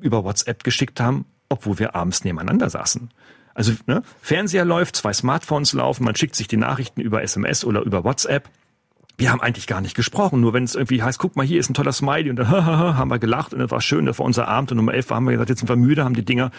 über 0.01 0.25
WhatsApp 0.25 0.65
geschickt 0.65 1.01
haben, 1.01 1.27
obwohl 1.49 1.79
wir 1.79 1.95
abends 1.95 2.25
nebeneinander 2.25 2.71
saßen. 2.71 3.11
Also 3.55 3.73
ne, 3.87 4.03
Fernseher 4.21 4.65
läuft, 4.65 4.97
zwei 4.97 5.13
Smartphones 5.13 5.73
laufen, 5.73 6.05
man 6.05 6.15
schickt 6.15 6.37
sich 6.37 6.47
die 6.47 6.59
Nachrichten 6.59 7.01
über 7.01 7.23
SMS 7.23 7.65
oder 7.65 7.81
über 7.83 8.05
WhatsApp. 8.05 8.51
Wir 9.17 9.31
haben 9.31 9.41
eigentlich 9.41 9.67
gar 9.67 9.81
nicht 9.81 9.97
gesprochen, 9.97 10.43
nur 10.43 10.53
wenn 10.53 10.65
es 10.65 10.75
irgendwie 10.75 11.03
heißt, 11.03 11.19
guck 11.19 11.37
mal, 11.37 11.47
hier 11.47 11.59
ist 11.59 11.71
ein 11.71 11.75
toller 11.75 11.93
Smiley 11.93 12.29
und 12.29 12.37
dann 12.37 12.51
haben 12.51 13.11
wir 13.11 13.19
gelacht 13.19 13.55
und 13.55 13.61
das 13.61 13.71
war 13.71 13.81
schön, 13.81 14.05
das 14.05 14.19
war 14.19 14.27
unser 14.27 14.47
Abend 14.47 14.73
und 14.73 14.79
um 14.79 14.91
elf 14.91 15.09
haben 15.09 15.25
wir 15.25 15.33
gesagt, 15.33 15.49
jetzt 15.49 15.61
sind 15.61 15.71
wir 15.71 15.77
müde, 15.77 16.05
haben 16.05 16.15
die 16.15 16.25
Dinger 16.25 16.51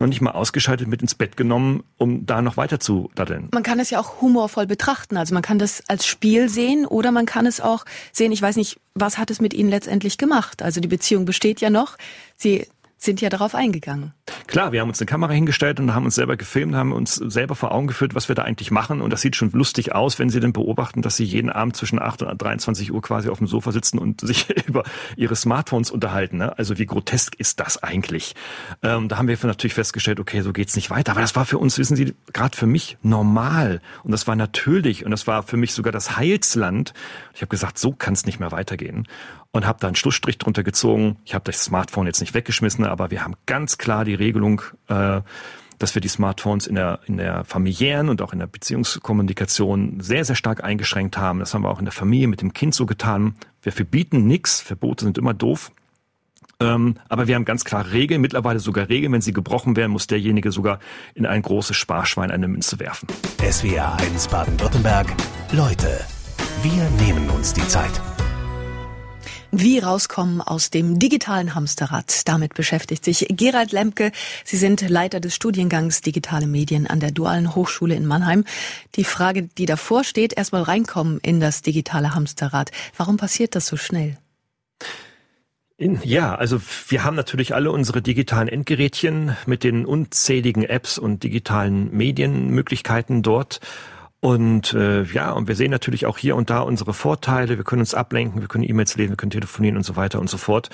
noch 0.00 0.08
nicht 0.08 0.20
mal 0.20 0.32
ausgeschaltet 0.32 0.88
mit 0.88 1.02
ins 1.02 1.14
Bett 1.14 1.36
genommen, 1.36 1.84
um 1.98 2.26
da 2.26 2.42
noch 2.42 2.56
weiter 2.56 2.80
zu 2.80 3.10
daddeln. 3.14 3.48
Man 3.52 3.62
kann 3.62 3.78
es 3.78 3.90
ja 3.90 4.00
auch 4.00 4.20
humorvoll 4.20 4.66
betrachten. 4.66 5.16
Also 5.16 5.34
man 5.34 5.42
kann 5.42 5.58
das 5.58 5.82
als 5.88 6.06
Spiel 6.06 6.48
sehen 6.48 6.86
oder 6.86 7.12
man 7.12 7.26
kann 7.26 7.46
es 7.46 7.60
auch 7.60 7.84
sehen, 8.12 8.32
ich 8.32 8.40
weiß 8.40 8.56
nicht, 8.56 8.80
was 8.94 9.18
hat 9.18 9.30
es 9.30 9.40
mit 9.40 9.54
Ihnen 9.54 9.68
letztendlich 9.68 10.18
gemacht? 10.18 10.62
Also 10.62 10.80
die 10.80 10.88
Beziehung 10.88 11.26
besteht 11.26 11.60
ja 11.60 11.70
noch. 11.70 11.96
Sie 12.36 12.66
sind 13.02 13.22
ja 13.22 13.30
darauf 13.30 13.54
eingegangen. 13.54 14.12
Klar, 14.46 14.72
wir 14.72 14.82
haben 14.82 14.90
uns 14.90 15.00
eine 15.00 15.06
Kamera 15.06 15.32
hingestellt 15.32 15.80
und 15.80 15.94
haben 15.94 16.04
uns 16.04 16.14
selber 16.14 16.36
gefilmt, 16.36 16.74
haben 16.74 16.92
uns 16.92 17.14
selber 17.14 17.54
vor 17.54 17.72
Augen 17.72 17.86
geführt, 17.86 18.14
was 18.14 18.28
wir 18.28 18.34
da 18.34 18.42
eigentlich 18.42 18.70
machen. 18.70 19.00
Und 19.00 19.10
das 19.10 19.22
sieht 19.22 19.36
schon 19.36 19.50
lustig 19.52 19.94
aus, 19.94 20.18
wenn 20.18 20.28
Sie 20.28 20.38
dann 20.38 20.52
beobachten, 20.52 21.00
dass 21.00 21.16
Sie 21.16 21.24
jeden 21.24 21.48
Abend 21.48 21.76
zwischen 21.76 21.98
8 21.98 22.22
und 22.22 22.42
23 22.42 22.92
Uhr 22.92 23.00
quasi 23.00 23.30
auf 23.30 23.38
dem 23.38 23.46
Sofa 23.46 23.72
sitzen 23.72 23.98
und 23.98 24.20
sich 24.26 24.50
über 24.66 24.82
Ihre 25.16 25.34
Smartphones 25.34 25.90
unterhalten. 25.90 26.36
Ne? 26.36 26.56
Also 26.58 26.76
wie 26.78 26.84
grotesk 26.84 27.36
ist 27.36 27.58
das 27.58 27.82
eigentlich? 27.82 28.34
Ähm, 28.82 29.08
da 29.08 29.16
haben 29.16 29.28
wir 29.28 29.38
natürlich 29.42 29.74
festgestellt, 29.74 30.20
okay, 30.20 30.42
so 30.42 30.52
geht's 30.52 30.76
nicht 30.76 30.90
weiter. 30.90 31.12
Aber 31.12 31.22
das 31.22 31.34
war 31.34 31.46
für 31.46 31.58
uns, 31.58 31.78
wissen 31.78 31.96
Sie, 31.96 32.14
gerade 32.34 32.56
für 32.56 32.66
mich 32.66 32.98
normal. 33.02 33.80
Und 34.04 34.10
das 34.10 34.26
war 34.26 34.36
natürlich. 34.36 35.06
Und 35.06 35.10
das 35.10 35.26
war 35.26 35.42
für 35.42 35.56
mich 35.56 35.72
sogar 35.72 35.92
das 35.92 36.18
Heilsland. 36.18 36.92
Ich 37.34 37.40
habe 37.40 37.48
gesagt, 37.48 37.78
so 37.78 37.92
kann 37.92 38.12
es 38.12 38.26
nicht 38.26 38.40
mehr 38.40 38.52
weitergehen 38.52 39.06
und 39.52 39.66
habe 39.66 39.78
da 39.80 39.88
einen 39.88 39.96
Schlussstrich 39.96 40.38
drunter 40.38 40.62
gezogen. 40.62 41.16
Ich 41.24 41.34
habe 41.34 41.44
das 41.44 41.64
Smartphone 41.64 42.06
jetzt 42.06 42.20
nicht 42.20 42.34
weggeschmissen, 42.34 42.84
aber 42.90 43.10
wir 43.10 43.24
haben 43.24 43.34
ganz 43.46 43.78
klar 43.78 44.04
die 44.04 44.14
Regelung, 44.14 44.62
äh, 44.88 45.20
dass 45.78 45.94
wir 45.94 46.02
die 46.02 46.08
Smartphones 46.08 46.66
in 46.66 46.74
der, 46.74 47.00
in 47.06 47.16
der 47.16 47.44
familiären 47.44 48.10
und 48.10 48.20
auch 48.20 48.32
in 48.32 48.38
der 48.38 48.46
Beziehungskommunikation 48.46 50.00
sehr, 50.00 50.24
sehr 50.24 50.36
stark 50.36 50.62
eingeschränkt 50.62 51.16
haben. 51.16 51.38
Das 51.40 51.54
haben 51.54 51.62
wir 51.62 51.70
auch 51.70 51.78
in 51.78 51.86
der 51.86 51.92
Familie 51.92 52.28
mit 52.28 52.42
dem 52.42 52.52
Kind 52.52 52.74
so 52.74 52.84
getan. 52.84 53.34
Wir 53.62 53.72
verbieten 53.72 54.26
nichts, 54.26 54.60
Verbote 54.60 55.04
sind 55.04 55.16
immer 55.16 55.32
doof. 55.32 55.72
Ähm, 56.60 56.96
aber 57.08 57.26
wir 57.26 57.34
haben 57.34 57.46
ganz 57.46 57.64
klar 57.64 57.90
Regeln, 57.92 58.20
mittlerweile 58.20 58.60
sogar 58.60 58.90
Regeln. 58.90 59.12
Wenn 59.12 59.22
sie 59.22 59.32
gebrochen 59.32 59.76
werden, 59.76 59.92
muss 59.92 60.06
derjenige 60.06 60.52
sogar 60.52 60.78
in 61.14 61.24
ein 61.24 61.40
großes 61.40 61.76
Sparschwein 61.76 62.30
eine 62.30 62.48
Münze 62.48 62.78
werfen. 62.78 63.08
SWR 63.40 63.96
1 63.98 64.28
Baden-Württemberg. 64.28 65.06
Leute, 65.52 66.00
wir 66.62 66.90
nehmen 67.04 67.30
uns 67.30 67.54
die 67.54 67.66
Zeit. 67.66 68.02
Wie 69.52 69.80
rauskommen 69.80 70.40
aus 70.40 70.70
dem 70.70 71.00
digitalen 71.00 71.56
Hamsterrad? 71.56 72.28
Damit 72.28 72.54
beschäftigt 72.54 73.04
sich 73.04 73.26
Gerald 73.30 73.72
Lemke. 73.72 74.12
Sie 74.44 74.56
sind 74.56 74.88
Leiter 74.88 75.18
des 75.18 75.34
Studiengangs 75.34 76.02
Digitale 76.02 76.46
Medien 76.46 76.86
an 76.86 77.00
der 77.00 77.10
Dualen 77.10 77.56
Hochschule 77.56 77.96
in 77.96 78.06
Mannheim. 78.06 78.44
Die 78.94 79.02
Frage, 79.02 79.42
die 79.42 79.66
davor 79.66 80.04
steht, 80.04 80.34
erstmal 80.34 80.62
reinkommen 80.62 81.18
in 81.18 81.40
das 81.40 81.62
digitale 81.62 82.14
Hamsterrad. 82.14 82.70
Warum 82.96 83.16
passiert 83.16 83.56
das 83.56 83.66
so 83.66 83.76
schnell? 83.76 84.18
Ja, 85.78 86.34
also 86.36 86.60
wir 86.88 87.02
haben 87.02 87.16
natürlich 87.16 87.52
alle 87.54 87.72
unsere 87.72 88.02
digitalen 88.02 88.48
Endgerätchen 88.48 89.36
mit 89.46 89.64
den 89.64 89.84
unzähligen 89.84 90.62
Apps 90.62 90.96
und 90.96 91.24
digitalen 91.24 91.90
Medienmöglichkeiten 91.90 93.22
dort. 93.22 93.60
Und 94.20 94.74
äh, 94.74 95.02
ja, 95.04 95.32
und 95.32 95.48
wir 95.48 95.56
sehen 95.56 95.70
natürlich 95.70 96.04
auch 96.04 96.18
hier 96.18 96.36
und 96.36 96.50
da 96.50 96.60
unsere 96.60 96.92
Vorteile. 96.92 97.56
Wir 97.56 97.64
können 97.64 97.80
uns 97.80 97.94
ablenken, 97.94 98.42
wir 98.42 98.48
können 98.48 98.68
E-Mails 98.68 98.96
lesen, 98.96 99.12
wir 99.12 99.16
können 99.16 99.30
telefonieren 99.30 99.78
und 99.78 99.82
so 99.82 99.96
weiter 99.96 100.20
und 100.20 100.28
so 100.28 100.36
fort. 100.36 100.68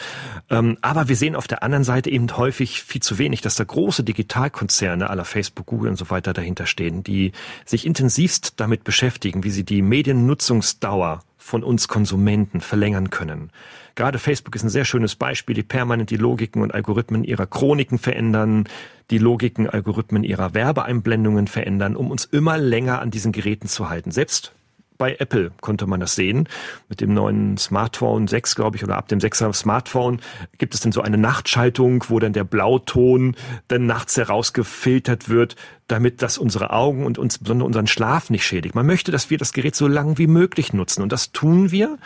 Ähm, 0.51 0.79
aber 0.83 1.09
wir 1.09 1.15
sehen 1.15 1.37
auf 1.37 1.47
der 1.47 1.63
anderen 1.63 1.85
Seite 1.85 2.11
eben 2.11 2.37
häufig 2.37 2.83
viel 2.83 3.03
zu 3.03 3.19
wenig, 3.19 3.43
dass 3.43 3.55
da 3.55 3.63
große 3.63 4.03
Digitalkonzerne 4.03 5.09
aller 5.09 5.25
Facebook, 5.25 5.67
Google 5.67 5.91
und 5.91 5.97
so 5.97 6.11
weiter 6.11 6.33
dahinter 6.33 6.67
stehen, 6.67 7.05
die 7.05 7.31
sich 7.65 7.87
intensivst 7.87 8.55
damit 8.57 8.83
beschäftigen, 8.83 9.45
wie 9.45 9.51
sie 9.51 9.65
die 9.65 9.81
Mediennutzungsdauer 9.81 11.23
von 11.47 11.63
uns 11.63 11.87
Konsumenten 11.87 12.61
verlängern 12.61 13.11
können. 13.11 13.51
Gerade 13.95 14.19
Facebook 14.19 14.57
ist 14.57 14.65
ein 14.65 14.69
sehr 14.69 14.85
schönes 14.85 15.15
Beispiel, 15.15 15.55
die 15.55 15.63
permanent 15.63 16.11
die 16.11 16.17
Logiken 16.17 16.61
und 16.61 16.75
Algorithmen 16.75 17.23
ihrer 17.23 17.47
Chroniken 17.47 17.99
verändern, 17.99 18.65
die 19.11 19.19
Logiken, 19.19 19.71
Algorithmen 19.71 20.25
ihrer 20.25 20.55
Werbeeinblendungen 20.55 21.47
verändern, 21.47 21.95
um 21.95 22.11
uns 22.11 22.25
immer 22.25 22.59
länger 22.59 23.01
an 23.01 23.13
diesen 23.13 23.31
Geräten 23.31 23.69
zu 23.69 23.89
halten. 23.89 24.11
Selbst 24.11 24.55
bei 24.99 25.17
Apple 25.19 25.53
konnte 25.61 25.87
man 25.87 26.01
das 26.01 26.15
sehen. 26.15 26.49
Mit 26.89 27.01
dem 27.01 27.15
neuen 27.15 27.57
Smartphone 27.57 28.29
6, 28.29 28.55
glaube 28.55 28.77
ich, 28.77 28.85
oder 28.85 28.97
ab 28.97 29.09
dem 29.09 29.19
6er 29.19 29.53
Smartphone 29.53 30.21
gibt 30.59 30.75
es 30.75 30.81
dann 30.81 30.93
so 30.93 31.03
eine 31.03 31.19
Nachtschaltung, 31.19 32.05
wo 32.09 32.19
dann 32.19 32.33
der 32.33 32.45
Blauton 32.45 33.37
dann 33.69 33.87
nachts 33.87 34.17
herausgefiltert 34.17 35.29
wird, 35.29 35.57
damit 35.89 36.23
das 36.23 36.39
unsere 36.39 36.71
Augen 36.71 37.07
und 37.07 37.19
uns, 37.19 37.39
besonders 37.39 37.67
unseren 37.67 37.87
Schlaf 37.87 38.31
nicht 38.31 38.45
schädigt. 38.45 38.75
Man 38.75 38.87
möchte, 38.87 39.13
dass 39.13 39.31
wir 39.31 39.39
das 39.39 39.53
Gerät 39.53 39.77
so 39.77 39.87
lang 39.87 40.19
wie 40.19 40.27
möglich 40.27 40.73
nutzen. 40.73 41.03
Und 41.03 41.13
das 41.13 41.33
tun 41.33 41.71
wir. 41.71 41.99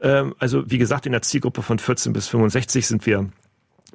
Ähm, 0.00 0.34
also 0.38 0.70
wie 0.70 0.78
gesagt, 0.78 1.06
in 1.06 1.12
der 1.12 1.22
Zielgruppe 1.22 1.62
von 1.62 1.78
14 1.78 2.12
bis 2.12 2.28
65 2.28 2.86
sind 2.86 3.06
wir 3.06 3.28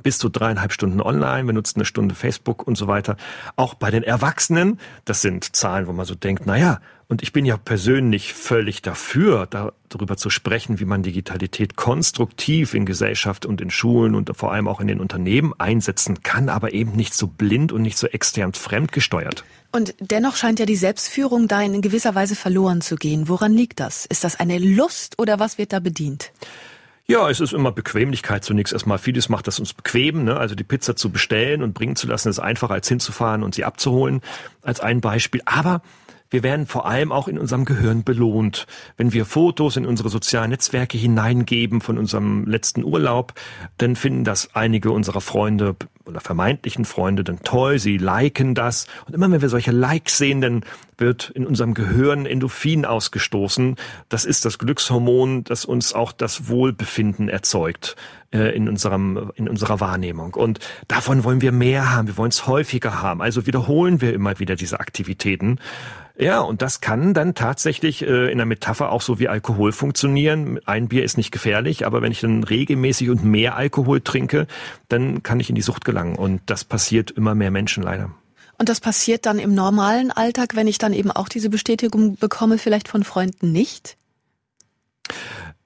bis 0.04 0.18
zu 0.18 0.30
dreieinhalb 0.30 0.72
Stunden 0.72 1.02
online, 1.02 1.46
wir 1.46 1.54
nutzen 1.54 1.80
eine 1.80 1.86
Stunde 1.86 2.16
Facebook 2.16 2.66
und 2.66 2.78
so 2.78 2.88
weiter. 2.88 3.18
Auch 3.56 3.74
bei 3.74 3.92
den 3.92 4.04
Erwachsenen, 4.04 4.80
das 5.06 5.22
sind 5.22 5.56
Zahlen, 5.56 5.88
wo 5.88 5.94
man 5.94 6.06
so 6.06 6.16
denkt, 6.16 6.44
na 6.46 6.58
ja, 6.58 6.80
und 7.10 7.24
ich 7.24 7.34
bin 7.34 7.44
ja 7.44 7.58
persönlich 7.58 8.36
völlig 8.36 8.84
dafür, 8.84 9.48
darüber 9.48 10.16
zu 10.16 10.30
sprechen, 10.30 10.80
wie 10.80 10.86
man 10.86 11.02
Digitalität 11.02 11.76
konstruktiv 11.76 12.76
in 12.76 12.86
Gesellschaft 12.86 13.48
und 13.48 13.62
in 13.62 13.72
Schulen 13.72 14.14
und 14.14 14.32
vor 14.38 14.54
allem 14.54 14.68
auch 14.68 14.80
in 14.80 14.88
den 14.88 15.00
Unternehmen 15.00 15.54
einsetzen 15.58 16.22
kann, 16.22 16.50
aber 16.50 16.72
eben 16.74 16.92
nicht 16.92 17.16
so 17.16 17.26
blind 17.26 17.72
und 17.72 17.82
nicht 17.82 17.98
so 17.98 18.06
extern 18.06 18.54
fremdgesteuert. 18.54 19.44
Und 19.72 19.96
dennoch 20.00 20.36
scheint 20.36 20.60
ja 20.60 20.68
die 20.68 20.76
Selbstführung 20.76 21.48
da 21.48 21.64
in 21.64 21.82
gewisser 21.82 22.14
Weise 22.14 22.36
verloren 22.36 22.82
zu 22.82 22.96
gehen. 22.96 23.28
Woran 23.28 23.54
liegt 23.54 23.80
das? 23.80 24.06
Ist 24.06 24.24
das 24.24 24.40
eine 24.40 24.60
Lust 24.60 25.18
oder 25.18 25.40
was 25.40 25.58
wird 25.58 25.74
da 25.74 25.80
bedient? 25.80 26.32
Ja, 27.08 27.28
es 27.28 27.40
ist 27.40 27.54
immer 27.54 27.72
Bequemlichkeit 27.72 28.44
zunächst 28.44 28.72
erstmal. 28.72 29.00
Vieles 29.00 29.30
macht 29.30 29.48
das 29.48 29.58
uns 29.58 29.74
bequem, 29.74 30.26
ne? 30.26 30.38
also 30.38 30.54
die 30.54 30.64
Pizza 30.64 30.96
zu 30.96 31.10
bestellen 31.10 31.64
und 31.64 31.74
bringen 31.74 31.96
zu 31.96 32.06
lassen, 32.06 32.30
ist 32.30 32.38
einfacher 32.38 32.76
als 32.76 32.88
hinzufahren 32.88 33.42
und 33.42 33.56
sie 33.56 33.66
abzuholen, 33.66 34.22
als 34.62 34.80
ein 34.80 35.02
Beispiel. 35.02 35.42
Aber 35.46 35.82
wir 36.30 36.44
werden 36.44 36.68
vor 36.68 36.86
allem 36.86 37.12
auch 37.12 37.28
in 37.28 37.40
unserem 37.40 37.66
Gehirn 37.66 38.04
belohnt. 38.04 38.68
Wenn 38.98 39.14
wir 39.14 39.26
Fotos 39.26 39.78
in 39.78 39.86
unsere 39.86 40.10
sozialen 40.10 40.52
Netzwerke 40.52 40.98
hineingeben 40.98 41.82
von 41.82 41.98
unserem 41.98 42.46
letzten 42.46 42.84
Urlaub, 42.84 43.34
dann 43.78 43.96
finden 43.96 44.24
das 44.24 44.56
einige 44.56 44.92
unserer 44.92 45.22
Freunde 45.22 45.76
oder 46.06 46.22
vermeintlichen 46.22 46.86
Freunde 46.86 47.24
dann 47.24 47.40
toll, 47.44 47.80
sie 47.80 47.98
liken 47.98 48.56
das. 48.56 48.88
Und 49.06 49.14
immer 49.14 49.32
wenn 49.32 49.42
wir 49.42 49.50
solche 49.50 49.72
Likes 49.72 50.18
sehen, 50.18 50.42
dann 50.42 50.64
wird 50.98 51.30
in 51.30 51.46
unserem 51.46 51.74
Gehirn 51.74 52.26
Endorphin 52.26 52.86
ausgestoßen. 52.86 53.76
Das 54.10 54.26
ist 54.26 54.44
das 54.46 54.58
Glückshormon, 54.58 55.44
das 55.44 55.66
uns 55.66 55.94
auch 55.94 56.12
das 56.12 56.50
Wohlbefinden 56.50 57.30
erzeugt 57.30 57.96
äh, 58.32 58.56
in 58.56 58.68
unserem 58.68 59.32
in 59.36 59.48
unserer 59.48 59.80
Wahrnehmung 59.80 60.34
und 60.34 60.60
davon 60.88 61.24
wollen 61.24 61.42
wir 61.42 61.52
mehr 61.52 61.92
haben 61.92 62.08
wir 62.08 62.18
wollen 62.18 62.30
es 62.30 62.48
häufiger 62.48 63.02
haben 63.02 63.22
also 63.22 63.48
wiederholen 63.48 64.02
wir 64.02 64.14
immer 64.14 64.40
wieder 64.40 64.56
diese 64.56 64.80
Aktivitäten 64.80 65.60
ja, 66.20 66.42
und 66.42 66.62
das 66.62 66.82
kann 66.82 67.14
dann 67.14 67.34
tatsächlich 67.34 68.02
äh, 68.02 68.30
in 68.30 68.38
der 68.38 68.46
Metapher 68.46 68.92
auch 68.92 69.02
so 69.02 69.20
wie 69.20 69.30
Alkohol 69.30 69.72
funktionieren. 69.72 70.60
Ein 70.66 70.90
Bier 70.90 71.06
ist 71.06 71.16
nicht 71.16 71.32
gefährlich, 71.32 71.86
aber 71.86 72.02
wenn 72.02 72.12
ich 72.12 72.20
dann 72.20 72.44
regelmäßig 72.44 73.10
und 73.10 73.24
mehr 73.24 73.56
Alkohol 73.56 74.02
trinke, 74.02 74.46
dann 74.90 75.24
kann 75.24 75.40
ich 75.40 75.50
in 75.50 75.56
die 75.56 75.62
Sucht 75.62 75.86
gelangen. 75.86 76.18
Und 76.18 76.42
das 76.46 76.66
passiert 76.66 77.10
immer 77.10 77.36
mehr 77.36 77.52
Menschen 77.52 77.84
leider. 77.84 78.12
Und 78.58 78.68
das 78.68 78.82
passiert 78.82 79.26
dann 79.26 79.40
im 79.40 79.56
normalen 79.56 80.12
Alltag, 80.12 80.58
wenn 80.58 80.68
ich 80.68 80.78
dann 80.78 80.92
eben 80.92 81.10
auch 81.10 81.30
diese 81.30 81.50
Bestätigung 81.50 82.18
bekomme, 82.18 82.58
vielleicht 82.58 82.90
von 82.90 83.06
Freunden 83.06 83.54
nicht? 83.54 83.96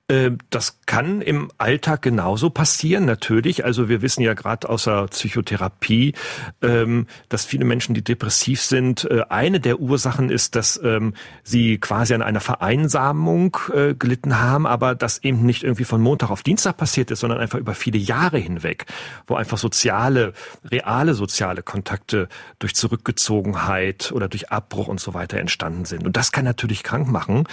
Äh, 0.10 0.32
das 0.50 0.82
kann 0.86 1.22
im 1.22 1.50
Alltag 1.58 2.02
genauso 2.02 2.50
passieren, 2.50 3.06
natürlich. 3.06 3.64
Also 3.64 3.88
wir 3.88 4.02
wissen 4.02 4.22
ja 4.22 4.34
gerade 4.34 4.70
aus 4.70 4.84
der 4.84 5.08
Psychotherapie, 5.08 6.14
ähm, 6.62 7.08
dass 7.30 7.46
viele 7.46 7.64
Menschen, 7.64 7.96
die 7.96 8.04
depressiv 8.04 8.62
sind, 8.62 9.06
äh, 9.06 9.24
eine 9.30 9.62
der 9.62 9.80
Ursachen 9.80 10.30
ist, 10.30 10.56
dass 10.56 10.80
ähm, 10.84 11.14
sie 11.44 11.78
quasi 11.78 12.14
an 12.14 12.22
einer 12.22 12.42
Vereinsamung 12.42 13.58
äh, 13.74 13.96
gelitten 13.96 14.42
haben, 14.42 14.68
aber 14.68 14.94
das 14.94 15.24
eben 15.24 15.46
nicht 15.46 15.64
irgendwie 15.64 15.86
von 15.86 16.02
Montag 16.02 16.32
auf 16.32 16.44
Dienstag 16.44 16.76
passiert 16.76 17.10
ist, 17.10 17.22
sondern 17.22 17.40
einfach 17.40 17.60
über 17.60 17.74
viele 17.74 17.98
Jahre 17.98 18.38
hinweg, 18.38 18.86
wo 19.26 19.36
einfach 19.36 19.58
soziale, 19.58 20.34
reale 20.66 21.14
soziale 21.14 21.64
Kontakte 21.64 22.28
durch 22.60 22.76
Zurückgezogenheit 22.76 24.12
oder 24.12 24.28
durch 24.28 24.52
Abbruch 24.52 24.90
und 24.90 25.00
so 25.00 25.14
weiter 25.14 25.38
entstanden 25.38 25.86
sind. 25.86 26.06
Und 26.06 26.18
das 26.18 26.34
kann 26.34 26.44
natürlich 26.44 26.84
krank 26.84 27.08
machen. 27.08 27.46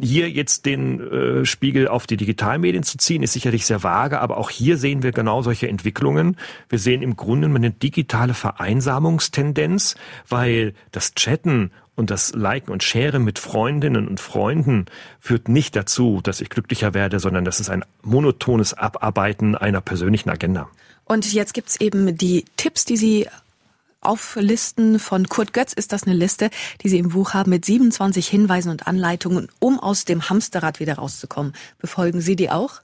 Hier 0.00 0.30
jetzt 0.30 0.66
den 0.66 1.00
äh, 1.00 1.44
Spiegel 1.46 1.88
auf 1.88 2.06
die 2.06 2.16
Digitalmedien 2.16 2.82
zu 2.82 2.98
ziehen, 2.98 3.22
ist 3.22 3.32
sicherlich 3.32 3.66
sehr 3.66 3.82
vage, 3.82 4.20
aber 4.20 4.36
auch 4.36 4.50
hier 4.50 4.76
sehen 4.76 5.02
wir 5.02 5.12
genau 5.12 5.42
solche 5.42 5.68
Entwicklungen. 5.68 6.36
Wir 6.68 6.78
sehen 6.78 7.02
im 7.02 7.16
Grunde 7.16 7.48
eine 7.48 7.70
digitale 7.70 8.34
Vereinsamungstendenz, 8.34 9.94
weil 10.28 10.74
das 10.92 11.14
Chatten 11.14 11.70
und 11.94 12.10
das 12.10 12.34
Liken 12.34 12.72
und 12.72 12.82
Sharen 12.82 13.24
mit 13.24 13.38
Freundinnen 13.38 14.06
und 14.06 14.20
Freunden 14.20 14.84
führt 15.18 15.48
nicht 15.48 15.74
dazu, 15.74 16.20
dass 16.22 16.40
ich 16.40 16.50
glücklicher 16.50 16.94
werde, 16.94 17.18
sondern 17.18 17.44
das 17.44 17.58
ist 17.58 17.70
ein 17.70 17.84
monotones 18.02 18.74
Abarbeiten 18.74 19.54
einer 19.54 19.80
persönlichen 19.80 20.30
Agenda. 20.30 20.68
Und 21.04 21.32
jetzt 21.32 21.54
gibt's 21.54 21.80
eben 21.80 22.16
die 22.18 22.44
Tipps, 22.56 22.84
die 22.84 22.96
Sie 22.96 23.26
auflisten 24.00 24.98
von 24.98 25.28
Kurt 25.28 25.52
Götz 25.52 25.72
ist 25.72 25.92
das 25.92 26.04
eine 26.04 26.14
Liste, 26.14 26.50
die 26.82 26.88
Sie 26.88 26.98
im 26.98 27.10
Buch 27.10 27.34
haben 27.34 27.50
mit 27.50 27.64
27 27.64 28.26
Hinweisen 28.28 28.70
und 28.70 28.86
Anleitungen, 28.86 29.48
um 29.58 29.80
aus 29.80 30.04
dem 30.04 30.28
Hamsterrad 30.28 30.80
wieder 30.80 30.94
rauszukommen. 30.94 31.52
Befolgen 31.78 32.20
Sie 32.20 32.36
die 32.36 32.50
auch? 32.50 32.82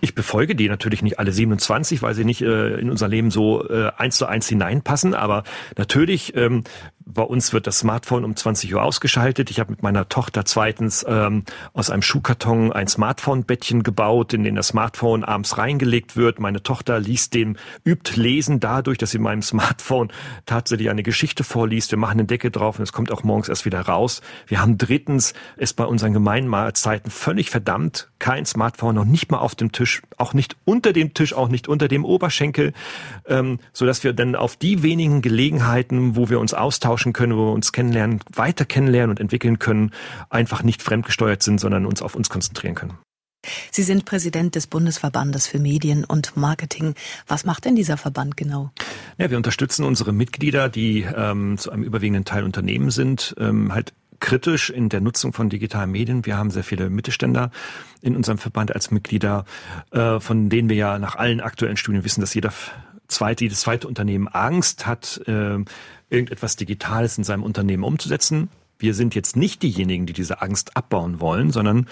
Ich 0.00 0.14
befolge 0.14 0.54
die 0.54 0.68
natürlich 0.68 1.02
nicht 1.02 1.18
alle 1.18 1.32
27, 1.32 2.02
weil 2.02 2.14
sie 2.14 2.24
nicht 2.24 2.42
äh, 2.42 2.74
in 2.74 2.90
unser 2.90 3.08
Leben 3.08 3.30
so 3.30 3.68
äh, 3.68 3.90
eins 3.96 4.16
zu 4.16 4.26
eins 4.26 4.48
hineinpassen. 4.48 5.14
Aber 5.14 5.44
natürlich 5.76 6.36
ähm, 6.36 6.64
bei 7.04 7.22
uns 7.22 7.52
wird 7.52 7.66
das 7.66 7.78
Smartphone 7.78 8.24
um 8.24 8.36
20 8.36 8.74
Uhr 8.74 8.82
ausgeschaltet. 8.82 9.50
Ich 9.50 9.60
habe 9.60 9.70
mit 9.70 9.82
meiner 9.82 10.08
Tochter 10.08 10.44
zweitens 10.44 11.04
ähm, 11.08 11.44
aus 11.72 11.90
einem 11.90 12.02
Schuhkarton 12.02 12.72
ein 12.72 12.86
Smartphone-Bettchen 12.86 13.82
gebaut, 13.82 14.32
in 14.32 14.44
den 14.44 14.54
das 14.54 14.68
Smartphone 14.68 15.24
abends 15.24 15.58
reingelegt 15.58 16.16
wird. 16.16 16.40
Meine 16.40 16.62
Tochter 16.62 17.00
liest 17.00 17.34
dem, 17.34 17.56
übt 17.84 18.20
Lesen 18.20 18.60
dadurch, 18.60 18.98
dass 18.98 19.10
sie 19.10 19.18
meinem 19.18 19.42
Smartphone 19.42 20.12
tatsächlich 20.46 20.90
eine 20.90 21.02
Geschichte 21.02 21.44
vorliest. 21.44 21.90
Wir 21.90 21.98
machen 21.98 22.12
eine 22.12 22.24
Decke 22.24 22.50
drauf 22.50 22.78
und 22.78 22.82
es 22.82 22.92
kommt 22.92 23.10
auch 23.10 23.24
morgens 23.24 23.48
erst 23.48 23.64
wieder 23.64 23.80
raus. 23.80 24.22
Wir 24.46 24.60
haben 24.60 24.78
drittens 24.78 25.34
es 25.56 25.72
bei 25.72 25.84
unseren 25.84 26.12
Gemeinmahlzeiten 26.12 27.10
völlig 27.10 27.50
verdammt, 27.50 28.10
kein 28.18 28.46
Smartphone, 28.46 28.94
noch 28.94 29.04
nicht 29.04 29.30
mal 29.30 29.38
auf 29.38 29.54
dem 29.62 29.72
Tisch, 29.72 30.02
auch 30.18 30.34
nicht 30.34 30.56
unter 30.64 30.92
dem 30.92 31.14
Tisch, 31.14 31.32
auch 31.32 31.48
nicht 31.48 31.68
unter 31.68 31.88
dem 31.88 32.04
Oberschenkel, 32.04 32.72
ähm, 33.26 33.58
so 33.72 33.86
dass 33.86 34.04
wir 34.04 34.12
dann 34.12 34.34
auf 34.34 34.56
die 34.56 34.82
wenigen 34.82 35.22
Gelegenheiten, 35.22 36.16
wo 36.16 36.28
wir 36.28 36.40
uns 36.40 36.54
austauschen, 36.54 37.12
können, 37.12 37.36
wo 37.36 37.46
wir 37.46 37.52
uns 37.52 37.72
kennenlernen, 37.72 38.20
weiter 38.34 38.64
kennenlernen 38.64 39.10
und 39.10 39.20
entwickeln 39.20 39.58
können, 39.58 39.92
einfach 40.30 40.62
nicht 40.62 40.82
fremdgesteuert 40.82 41.42
sind, 41.42 41.60
sondern 41.60 41.86
uns 41.86 42.02
auf 42.02 42.14
uns 42.14 42.28
konzentrieren 42.28 42.74
können. 42.74 42.98
Sie 43.70 43.82
sind 43.82 44.04
Präsident 44.04 44.54
des 44.54 44.66
Bundesverbandes 44.68 45.46
für 45.46 45.58
Medien 45.58 46.04
und 46.04 46.36
Marketing. 46.36 46.94
Was 47.26 47.44
macht 47.44 47.64
denn 47.64 47.74
dieser 47.74 47.96
Verband 47.96 48.36
genau? 48.36 48.70
Ja, 49.18 49.30
wir 49.30 49.36
unterstützen 49.36 49.84
unsere 49.84 50.12
Mitglieder, 50.12 50.68
die 50.68 51.02
ähm, 51.02 51.58
zu 51.58 51.70
einem 51.72 51.82
überwiegenden 51.82 52.24
Teil 52.24 52.44
Unternehmen 52.44 52.90
sind, 52.90 53.34
ähm, 53.38 53.72
halt 53.72 53.94
kritisch 54.22 54.70
in 54.70 54.88
der 54.88 55.02
Nutzung 55.02 55.34
von 55.34 55.50
digitalen 55.50 55.90
Medien. 55.90 56.24
Wir 56.24 56.38
haben 56.38 56.50
sehr 56.50 56.64
viele 56.64 56.88
Mittelständler 56.88 57.50
in 58.00 58.16
unserem 58.16 58.38
Verband 58.38 58.74
als 58.74 58.90
Mitglieder, 58.90 59.44
äh, 59.90 60.20
von 60.20 60.48
denen 60.48 60.70
wir 60.70 60.76
ja 60.76 60.98
nach 60.98 61.16
allen 61.16 61.42
aktuellen 61.42 61.76
Studien 61.76 62.04
wissen, 62.04 62.22
dass 62.22 62.32
jeder 62.32 62.52
zweite, 63.08 63.44
jedes 63.44 63.60
zweite 63.60 63.88
Unternehmen 63.88 64.28
Angst 64.28 64.86
hat, 64.86 65.20
äh, 65.26 65.58
irgendetwas 66.08 66.56
Digitales 66.56 67.18
in 67.18 67.24
seinem 67.24 67.42
Unternehmen 67.42 67.82
umzusetzen. 67.82 68.48
Wir 68.82 68.94
sind 68.94 69.14
jetzt 69.14 69.36
nicht 69.36 69.62
diejenigen, 69.62 70.06
die 70.06 70.12
diese 70.12 70.42
Angst 70.42 70.76
abbauen 70.76 71.20
wollen, 71.20 71.52
sondern 71.52 71.86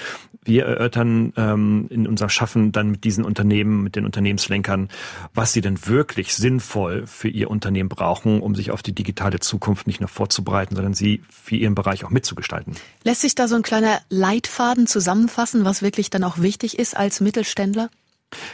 wir 0.44 0.64
erörtern 0.64 1.32
ähm, 1.36 1.86
in 1.88 2.06
unserem 2.08 2.30
Schaffen 2.30 2.72
dann 2.72 2.90
mit 2.90 3.04
diesen 3.04 3.24
Unternehmen, 3.24 3.82
mit 3.82 3.94
den 3.94 4.04
Unternehmenslenkern, 4.04 4.88
was 5.32 5.52
sie 5.52 5.60
denn 5.60 5.86
wirklich 5.86 6.34
sinnvoll 6.34 7.06
für 7.06 7.28
ihr 7.28 7.50
Unternehmen 7.50 7.88
brauchen, 7.88 8.40
um 8.40 8.54
sich 8.54 8.72
auf 8.72 8.82
die 8.82 8.92
digitale 8.92 9.38
Zukunft 9.38 9.86
nicht 9.86 10.00
nur 10.00 10.08
vorzubereiten, 10.08 10.74
sondern 10.74 10.94
sie 10.94 11.22
für 11.30 11.56
ihren 11.56 11.76
Bereich 11.76 12.04
auch 12.04 12.10
mitzugestalten. 12.10 12.74
Lässt 13.04 13.20
sich 13.20 13.36
da 13.36 13.46
so 13.46 13.54
ein 13.54 13.62
kleiner 13.62 14.00
Leitfaden 14.08 14.86
zusammenfassen, 14.86 15.64
was 15.64 15.82
wirklich 15.82 16.10
dann 16.10 16.24
auch 16.24 16.38
wichtig 16.38 16.78
ist 16.78 16.96
als 16.96 17.20
Mittelständler? 17.20 17.88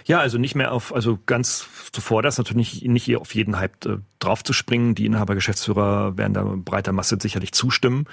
Ja, 0.07 0.21
also 0.21 0.39
nicht 0.39 0.55
mehr 0.55 0.73
auf, 0.73 0.95
also 0.95 1.19
ganz 1.27 1.69
zuvor 1.93 2.23
das 2.23 2.39
natürlich 2.39 2.83
nicht, 2.83 3.17
auf 3.17 3.35
jeden 3.35 3.59
Hype 3.59 3.85
äh, 3.85 3.99
draufzuspringen. 4.19 4.95
Die 4.95 5.07
Inhaber, 5.07 5.35
Geschäftsführer 5.35 6.17
werden 6.17 6.35
da 6.35 6.45
breiter 6.45 6.93
Masse 6.93 7.19
sicherlich 7.21 7.53
zustimmen, 7.53 8.07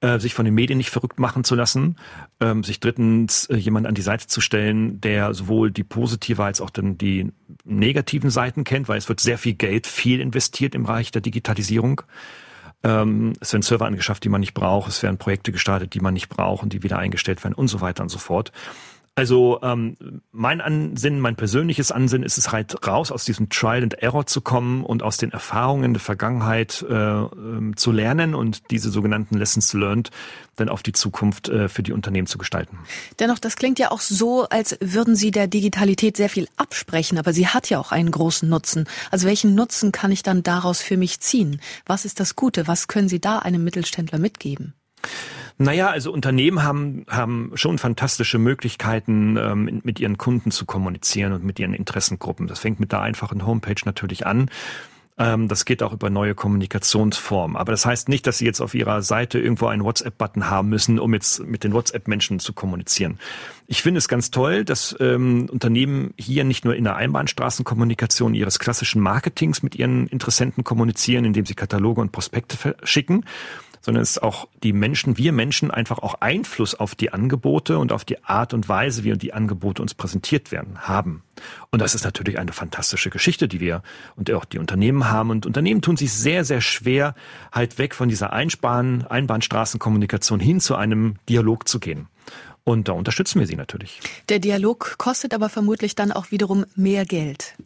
äh, 0.00 0.18
sich 0.18 0.34
von 0.34 0.44
den 0.44 0.54
Medien 0.54 0.78
nicht 0.78 0.90
verrückt 0.90 1.18
machen 1.18 1.44
zu 1.44 1.54
lassen, 1.54 1.96
ähm, 2.40 2.64
sich 2.64 2.80
drittens 2.80 3.46
äh, 3.46 3.56
jemand 3.56 3.86
an 3.86 3.94
die 3.94 4.02
Seite 4.02 4.26
zu 4.26 4.40
stellen, 4.40 5.00
der 5.00 5.34
sowohl 5.34 5.70
die 5.70 5.84
positive 5.84 6.42
als 6.42 6.60
auch 6.60 6.70
dann 6.70 6.96
die 6.96 7.32
negativen 7.64 8.30
Seiten 8.30 8.64
kennt, 8.64 8.88
weil 8.88 8.98
es 8.98 9.08
wird 9.08 9.20
sehr 9.20 9.38
viel 9.38 9.54
Geld, 9.54 9.86
viel 9.86 10.20
investiert 10.20 10.74
im 10.74 10.84
Bereich 10.84 11.10
der 11.10 11.22
Digitalisierung. 11.22 12.02
Ähm, 12.84 13.34
es 13.40 13.52
werden 13.52 13.62
Server 13.62 13.86
angeschafft, 13.86 14.24
die 14.24 14.28
man 14.28 14.40
nicht 14.40 14.54
braucht, 14.54 14.88
es 14.88 15.02
werden 15.02 15.18
Projekte 15.18 15.52
gestartet, 15.52 15.94
die 15.94 16.00
man 16.00 16.14
nicht 16.14 16.28
braucht 16.28 16.62
und 16.62 16.72
die 16.72 16.82
wieder 16.82 16.98
eingestellt 16.98 17.44
werden 17.44 17.54
und 17.54 17.68
so 17.68 17.80
weiter 17.80 18.02
und 18.02 18.08
so 18.08 18.18
fort. 18.18 18.50
Also 19.14 19.60
ähm, 19.62 20.22
mein 20.30 20.62
Ansinnen, 20.62 21.20
mein 21.20 21.36
persönliches 21.36 21.92
Ansinnen 21.92 22.24
ist 22.24 22.38
es 22.38 22.50
halt 22.50 22.86
raus 22.86 23.12
aus 23.12 23.26
diesem 23.26 23.50
Trial 23.50 23.82
and 23.82 23.92
Error 23.94 24.24
zu 24.24 24.40
kommen 24.40 24.84
und 24.84 25.02
aus 25.02 25.18
den 25.18 25.32
Erfahrungen 25.32 25.92
der 25.92 26.00
Vergangenheit 26.00 26.82
äh, 26.88 26.94
ähm, 26.94 27.76
zu 27.76 27.92
lernen 27.92 28.34
und 28.34 28.70
diese 28.70 28.88
sogenannten 28.88 29.36
Lessons 29.36 29.74
learned 29.74 30.10
dann 30.56 30.70
auf 30.70 30.82
die 30.82 30.92
Zukunft 30.92 31.50
äh, 31.50 31.68
für 31.68 31.82
die 31.82 31.92
Unternehmen 31.92 32.26
zu 32.26 32.38
gestalten. 32.38 32.78
Dennoch, 33.18 33.38
das 33.38 33.56
klingt 33.56 33.78
ja 33.78 33.90
auch 33.90 34.00
so, 34.00 34.48
als 34.48 34.78
würden 34.80 35.14
Sie 35.14 35.30
der 35.30 35.46
Digitalität 35.46 36.16
sehr 36.16 36.30
viel 36.30 36.48
absprechen, 36.56 37.18
aber 37.18 37.34
sie 37.34 37.48
hat 37.48 37.68
ja 37.68 37.78
auch 37.78 37.92
einen 37.92 38.10
großen 38.10 38.48
Nutzen. 38.48 38.88
Also 39.10 39.26
welchen 39.26 39.54
Nutzen 39.54 39.92
kann 39.92 40.10
ich 40.10 40.22
dann 40.22 40.42
daraus 40.42 40.80
für 40.80 40.96
mich 40.96 41.20
ziehen? 41.20 41.60
Was 41.84 42.06
ist 42.06 42.18
das 42.18 42.34
Gute? 42.34 42.66
Was 42.66 42.88
können 42.88 43.10
Sie 43.10 43.20
da 43.20 43.40
einem 43.40 43.62
Mittelständler 43.62 44.18
mitgeben? 44.18 44.72
Naja, 45.62 45.90
also 45.90 46.12
Unternehmen 46.12 46.64
haben, 46.64 47.06
haben 47.08 47.52
schon 47.54 47.78
fantastische 47.78 48.38
Möglichkeiten, 48.38 49.36
ähm, 49.36 49.80
mit 49.84 50.00
ihren 50.00 50.18
Kunden 50.18 50.50
zu 50.50 50.66
kommunizieren 50.66 51.32
und 51.32 51.44
mit 51.44 51.60
ihren 51.60 51.72
Interessengruppen. 51.72 52.48
Das 52.48 52.58
fängt 52.58 52.80
mit 52.80 52.90
der 52.90 53.00
einfachen 53.00 53.46
Homepage 53.46 53.80
natürlich 53.84 54.26
an. 54.26 54.50
Ähm, 55.18 55.46
das 55.46 55.64
geht 55.64 55.84
auch 55.84 55.92
über 55.92 56.10
neue 56.10 56.34
Kommunikationsformen. 56.34 57.56
Aber 57.56 57.70
das 57.70 57.86
heißt 57.86 58.08
nicht, 58.08 58.26
dass 58.26 58.38
Sie 58.38 58.44
jetzt 58.44 58.60
auf 58.60 58.74
Ihrer 58.74 59.02
Seite 59.02 59.38
irgendwo 59.38 59.66
einen 59.66 59.84
WhatsApp-Button 59.84 60.50
haben 60.50 60.68
müssen, 60.68 60.98
um 60.98 61.14
jetzt 61.14 61.46
mit 61.46 61.62
den 61.62 61.74
WhatsApp-Menschen 61.74 62.40
zu 62.40 62.54
kommunizieren. 62.54 63.20
Ich 63.68 63.82
finde 63.82 63.98
es 63.98 64.08
ganz 64.08 64.32
toll, 64.32 64.64
dass 64.64 64.96
ähm, 64.98 65.48
Unternehmen 65.48 66.12
hier 66.18 66.42
nicht 66.42 66.64
nur 66.64 66.74
in 66.74 66.82
der 66.82 66.96
Einbahnstraßenkommunikation 66.96 68.34
ihres 68.34 68.58
klassischen 68.58 69.00
Marketings 69.00 69.62
mit 69.62 69.76
ihren 69.76 70.08
Interessenten 70.08 70.64
kommunizieren, 70.64 71.24
indem 71.24 71.46
sie 71.46 71.54
Kataloge 71.54 72.00
und 72.00 72.10
Prospekte 72.10 72.74
schicken, 72.82 73.24
sondern 73.82 74.02
es 74.02 74.12
ist 74.12 74.22
auch 74.22 74.48
die 74.62 74.72
Menschen, 74.72 75.18
wir 75.18 75.32
Menschen 75.32 75.70
einfach 75.70 75.98
auch 75.98 76.14
Einfluss 76.20 76.74
auf 76.74 76.94
die 76.94 77.12
Angebote 77.12 77.78
und 77.78 77.92
auf 77.92 78.04
die 78.04 78.24
Art 78.24 78.54
und 78.54 78.68
Weise, 78.68 79.04
wie 79.04 79.12
die 79.18 79.34
Angebote 79.34 79.82
uns 79.82 79.94
präsentiert 79.94 80.52
werden, 80.52 80.82
haben. 80.82 81.22
Und 81.70 81.82
das 81.82 81.94
ist 81.94 82.04
natürlich 82.04 82.38
eine 82.38 82.52
fantastische 82.52 83.10
Geschichte, 83.10 83.48
die 83.48 83.60
wir 83.60 83.82
und 84.16 84.30
auch 84.30 84.44
die 84.44 84.58
Unternehmen 84.58 85.10
haben. 85.10 85.30
Und 85.30 85.44
Unternehmen 85.44 85.82
tun 85.82 85.96
sich 85.96 86.12
sehr, 86.12 86.44
sehr 86.44 86.60
schwer, 86.60 87.14
halt 87.52 87.78
weg 87.78 87.94
von 87.94 88.08
dieser 88.08 88.32
Einbahn, 88.32 89.06
Einbahnstraßenkommunikation 89.06 90.40
hin 90.40 90.60
zu 90.60 90.76
einem 90.76 91.16
Dialog 91.28 91.68
zu 91.68 91.80
gehen. 91.80 92.08
Und 92.64 92.86
da 92.86 92.92
unterstützen 92.92 93.40
wir 93.40 93.46
sie 93.46 93.56
natürlich. 93.56 94.00
Der 94.28 94.38
Dialog 94.38 94.96
kostet 94.98 95.34
aber 95.34 95.48
vermutlich 95.48 95.96
dann 95.96 96.12
auch 96.12 96.30
wiederum 96.30 96.64
mehr 96.76 97.04
Geld. 97.04 97.56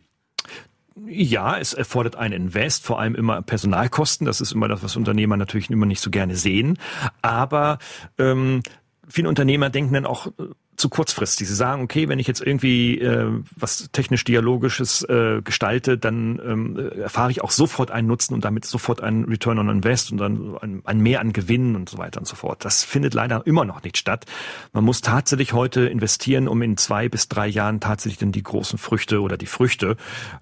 Ja, 1.05 1.59
es 1.59 1.75
erfordert 1.75 2.17
ein 2.17 2.33
Invest, 2.33 2.85
vor 2.85 2.99
allem 2.99 3.15
immer 3.15 3.43
Personalkosten. 3.43 4.27
Das 4.27 4.41
ist 4.41 4.53
immer 4.53 4.67
das, 4.67 4.83
was 4.83 4.97
Unternehmer 4.97 5.37
natürlich 5.37 5.69
immer 5.71 5.85
nicht 5.85 6.01
so 6.01 6.11
gerne 6.11 6.37
sehen. 6.37 6.79
Aber 7.21 7.79
ähm, 8.19 8.63
viele 9.07 9.29
Unternehmer 9.29 9.69
denken 9.69 9.93
dann 9.93 10.07
auch 10.07 10.29
zu 10.77 10.89
kurzfristig. 10.89 11.49
Sie 11.49 11.55
sagen, 11.55 11.83
okay, 11.83 12.09
wenn 12.09 12.19
ich 12.19 12.27
jetzt 12.27 12.41
irgendwie 12.41 13.01
äh, 13.01 13.31
was 13.57 13.89
technisch-dialogisches 13.93 15.03
äh, 15.05 15.41
gestalte, 15.43 15.99
dann 15.99 16.41
ähm, 16.45 16.77
erfahre 16.77 17.31
ich 17.31 17.43
auch 17.43 17.51
sofort 17.51 17.91
einen 17.91 18.09
Nutzen 18.09 18.35
und 18.35 18.45
damit 18.45 18.65
sofort 18.65 19.01
einen 19.01 19.25
Return 19.25 19.59
on 19.59 19.69
Invest 19.69 20.13
und 20.13 20.19
dann 20.19 20.57
ein, 20.59 20.83
ein 20.85 21.01
Mehr 21.01 21.21
an 21.21 21.33
Gewinnen 21.33 21.77
und 21.77 21.89
so 21.89 21.99
weiter 21.99 22.21
und 22.21 22.27
so 22.27 22.37
fort. 22.37 22.65
Das 22.65 22.85
findet 22.85 23.15
leider 23.15 23.47
immer 23.47 23.65
noch 23.65 23.83
nicht 23.83 23.97
statt. 23.97 24.27
Man 24.73 24.85
muss 24.85 25.01
tatsächlich 25.01 25.53
heute 25.53 25.87
investieren, 25.87 26.49
um 26.49 26.63
in 26.63 26.77
zwei 26.77 27.09
bis 27.09 27.29
drei 27.29 27.47
Jahren 27.47 27.81
tatsächlich 27.81 28.19
dann 28.19 28.33
die 28.33 28.43
großen 28.43 28.79
Früchte 28.79 29.21
oder 29.21 29.37
die 29.37 29.47
Früchte 29.47 29.97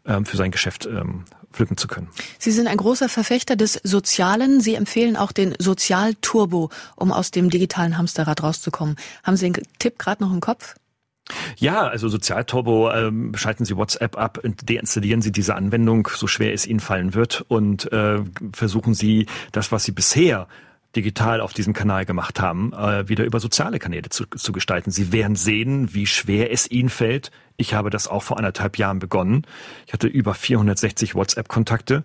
ähm, 0.05 0.25
für 0.25 0.37
sein 0.37 0.51
Geschäft 0.51 0.87
ähm, 0.87 1.25
pflücken 1.55 1.77
zu 1.77 1.89
können. 1.89 2.09
Sie 2.39 2.51
sind 2.51 2.67
ein 2.67 2.77
großer 2.77 3.09
Verfechter 3.09 3.57
des 3.57 3.75
Sozialen. 3.83 4.61
Sie 4.61 4.75
empfehlen 4.75 5.17
auch 5.17 5.33
den 5.33 5.55
Sozialturbo, 5.59 6.71
um 6.97 7.13
aus 7.13 7.31
dem 7.31 7.51
digitalen 7.51 7.97
Hamsterrad 7.97 8.43
rauszukommen. 8.43 8.97
Haben 9.23 9.37
Sie 9.37 9.51
den 9.51 9.63
Tipp 9.79 9.99
gerade 9.99 10.23
noch 10.23 10.33
im 10.33 10.41
Kopf? 10.41 10.75
Ja, 11.57 11.87
also 11.87 12.09
Sozialturbo, 12.09 12.91
ähm, 12.91 13.33
schalten 13.35 13.65
Sie 13.65 13.77
WhatsApp 13.77 14.19
ab 14.19 14.39
und 14.43 14.69
deinstallieren 14.69 15.23
Sie 15.23 15.33
diese 15.33 15.55
Anwendung, 15.55 16.07
so 16.15 16.27
schwer 16.27 16.53
es 16.53 16.67
Ihnen 16.67 16.81
fallen 16.81 17.15
wird 17.15 17.45
und 17.49 17.91
äh, 17.93 18.19
versuchen 18.53 18.93
Sie 18.93 19.27
das, 19.53 19.73
was 19.73 19.85
Sie 19.85 19.93
bisher 19.93 20.49
digital 20.97 21.41
auf 21.41 21.53
diesem 21.53 21.73
Kanal 21.73 22.05
gemacht 22.05 22.41
haben, 22.41 22.73
äh, 22.73 23.09
wieder 23.09 23.25
über 23.25 23.41
soziale 23.41 23.79
Kanäle 23.79 24.09
zu, 24.09 24.27
zu 24.27 24.53
gestalten. 24.53 24.91
Sie 24.91 25.13
werden 25.13 25.37
sehen, 25.37 25.95
wie 25.95 26.07
schwer 26.07 26.53
es 26.53 26.71
ihnen 26.71 26.89
fällt. 26.89 27.31
Ich 27.57 27.75
habe 27.75 27.91
das 27.91 28.09
auch 28.09 28.23
vor 28.23 28.39
anderthalb 28.39 28.79
Jahren 28.79 28.99
begonnen. 28.99 29.47
Ich 29.87 29.93
hatte 29.93 30.07
über 30.07 30.35
460 30.35 31.15
WhatsApp-Kontakte 31.15 32.05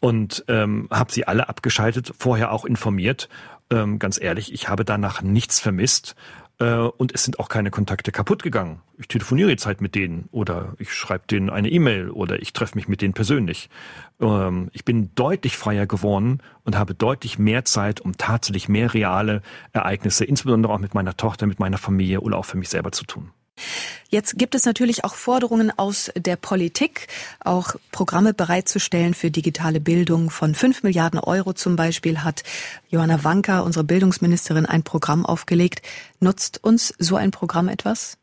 und 0.00 0.44
ähm, 0.48 0.88
habe 0.90 1.12
sie 1.12 1.26
alle 1.26 1.48
abgeschaltet, 1.48 2.12
vorher 2.18 2.52
auch 2.52 2.64
informiert. 2.64 3.28
Ähm, 3.70 3.98
ganz 3.98 4.20
ehrlich, 4.20 4.52
ich 4.52 4.68
habe 4.68 4.84
danach 4.84 5.22
nichts 5.22 5.60
vermisst 5.60 6.14
und 6.64 7.14
es 7.14 7.22
sind 7.24 7.38
auch 7.38 7.48
keine 7.48 7.70
Kontakte 7.70 8.10
kaputt 8.10 8.42
gegangen. 8.42 8.80
Ich 8.98 9.06
telefoniere 9.06 9.50
jetzt 9.50 9.66
halt 9.66 9.80
mit 9.80 9.94
denen 9.94 10.28
oder 10.32 10.74
ich 10.78 10.92
schreibe 10.92 11.26
denen 11.28 11.50
eine 11.50 11.70
E-Mail 11.70 12.10
oder 12.10 12.42
ich 12.42 12.52
treffe 12.52 12.74
mich 12.74 12.88
mit 12.88 13.00
denen 13.00 13.14
persönlich. 13.14 13.70
Ähm, 14.20 14.68
ich 14.72 14.84
bin 14.84 15.14
deutlich 15.14 15.56
freier 15.56 15.86
geworden 15.86 16.42
und 16.64 16.76
habe 16.76 16.94
deutlich 16.94 17.38
mehr 17.38 17.64
Zeit, 17.64 18.00
um 18.00 18.16
tatsächlich 18.16 18.68
mehr 18.68 18.92
reale 18.92 19.42
Ereignisse, 19.72 20.24
insbesondere 20.24 20.72
auch 20.72 20.80
mit 20.80 20.94
meiner 20.94 21.16
Tochter, 21.16 21.46
mit 21.46 21.60
meiner 21.60 21.78
Familie 21.78 22.20
oder 22.22 22.36
auch 22.38 22.44
für 22.44 22.56
mich 22.56 22.70
selber 22.70 22.90
zu 22.90 23.04
tun. 23.04 23.30
Jetzt 24.08 24.38
gibt 24.38 24.54
es 24.54 24.64
natürlich 24.64 25.04
auch 25.04 25.14
Forderungen 25.14 25.70
aus 25.76 26.10
der 26.16 26.36
Politik, 26.36 27.08
auch 27.40 27.74
Programme 27.92 28.34
bereitzustellen 28.34 29.14
für 29.14 29.30
digitale 29.30 29.80
Bildung. 29.80 30.30
Von 30.30 30.54
fünf 30.54 30.82
Milliarden 30.82 31.20
Euro 31.20 31.52
zum 31.52 31.76
Beispiel 31.76 32.24
hat 32.24 32.42
Johanna 32.88 33.22
Wanka, 33.24 33.60
unsere 33.60 33.84
Bildungsministerin, 33.84 34.66
ein 34.66 34.82
Programm 34.82 35.26
aufgelegt. 35.26 35.82
Nutzt 36.20 36.62
uns 36.64 36.94
so 36.98 37.16
ein 37.16 37.30
Programm 37.30 37.68
etwas? 37.68 38.18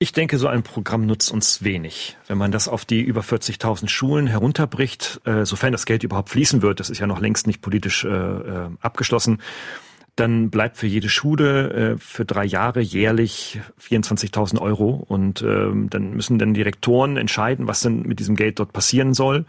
Ich 0.00 0.12
denke, 0.12 0.38
so 0.38 0.46
ein 0.46 0.62
Programm 0.62 1.06
nutzt 1.06 1.32
uns 1.32 1.64
wenig. 1.64 2.16
Wenn 2.28 2.38
man 2.38 2.52
das 2.52 2.68
auf 2.68 2.84
die 2.84 3.00
über 3.00 3.22
40.000 3.22 3.88
Schulen 3.88 4.28
herunterbricht, 4.28 5.20
äh, 5.24 5.44
sofern 5.44 5.72
das 5.72 5.86
Geld 5.86 6.04
überhaupt 6.04 6.28
fließen 6.28 6.62
wird, 6.62 6.78
das 6.78 6.88
ist 6.88 7.00
ja 7.00 7.08
noch 7.08 7.20
längst 7.20 7.48
nicht 7.48 7.62
politisch 7.62 8.04
äh, 8.04 8.08
äh 8.08 8.70
abgeschlossen, 8.80 9.42
dann 10.18 10.50
bleibt 10.50 10.76
für 10.76 10.86
jede 10.86 11.08
Schule 11.08 11.70
äh, 11.94 11.98
für 11.98 12.24
drei 12.24 12.44
Jahre 12.44 12.80
jährlich 12.80 13.60
24.000 13.80 14.60
Euro 14.60 15.04
und 15.08 15.42
ähm, 15.42 15.88
dann 15.90 16.14
müssen 16.14 16.38
dann 16.38 16.54
Direktoren 16.54 17.16
entscheiden, 17.16 17.68
was 17.68 17.80
denn 17.80 18.02
mit 18.02 18.18
diesem 18.18 18.34
Geld 18.34 18.58
dort 18.58 18.72
passieren 18.72 19.14
soll. 19.14 19.44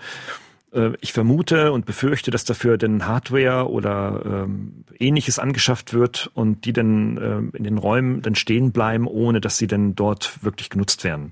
Äh, 0.74 0.92
ich 1.02 1.14
vermute 1.14 1.72
und 1.72 1.86
befürchte, 1.86 2.32
dass 2.32 2.46
dafür 2.46 2.78
denn 2.78 3.06
Hardware 3.08 3.70
oder 3.70 4.22
ähm, 4.26 4.86
ähnliches 5.00 5.40
angeschafft 5.40 5.94
wird 5.94 6.30
und 6.34 6.66
die 6.66 6.74
dann 6.74 7.18
ähm, 7.18 7.52
in 7.54 7.64
den 7.64 7.78
Räumen 7.78 8.22
dann 8.22 8.36
stehen 8.36 8.72
bleiben, 8.72 9.08
ohne 9.08 9.42
dass 9.42 9.58
sie 9.58 9.68
dann 9.68 9.96
dort 9.96 10.44
wirklich 10.44 10.70
genutzt 10.70 11.04
werden. 11.04 11.32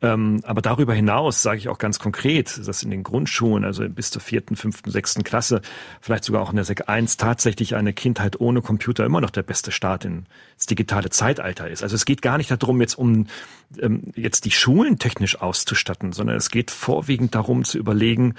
Ähm, 0.00 0.40
aber 0.44 0.62
darüber 0.62 0.94
hinaus 0.94 1.42
sage 1.42 1.58
ich 1.58 1.68
auch 1.68 1.78
ganz 1.78 1.98
konkret, 1.98 2.60
dass 2.66 2.82
in 2.82 2.90
den 2.90 3.02
Grundschulen, 3.02 3.64
also 3.64 3.88
bis 3.88 4.10
zur 4.10 4.22
vierten, 4.22 4.56
fünften, 4.56 4.90
sechsten 4.90 5.24
Klasse, 5.24 5.60
vielleicht 6.00 6.24
sogar 6.24 6.42
auch 6.42 6.50
in 6.50 6.56
der 6.56 6.64
Sek 6.64 6.88
1 6.88 7.16
tatsächlich 7.16 7.76
eine 7.76 7.92
Kindheit 7.92 8.40
ohne 8.40 8.62
Computer 8.62 9.04
immer 9.04 9.20
noch 9.20 9.30
der 9.30 9.42
beste 9.42 9.72
Start 9.72 10.04
ins 10.04 10.66
digitale 10.68 11.10
Zeitalter 11.10 11.68
ist. 11.68 11.82
Also 11.82 11.96
es 11.96 12.04
geht 12.04 12.22
gar 12.22 12.38
nicht 12.38 12.50
darum, 12.50 12.80
jetzt 12.80 12.96
um 12.96 13.26
ähm, 13.78 14.12
jetzt 14.16 14.44
die 14.44 14.50
Schulen 14.50 14.98
technisch 14.98 15.40
auszustatten, 15.40 16.12
sondern 16.12 16.36
es 16.36 16.50
geht 16.50 16.70
vorwiegend 16.70 17.34
darum 17.34 17.64
zu 17.64 17.78
überlegen, 17.78 18.34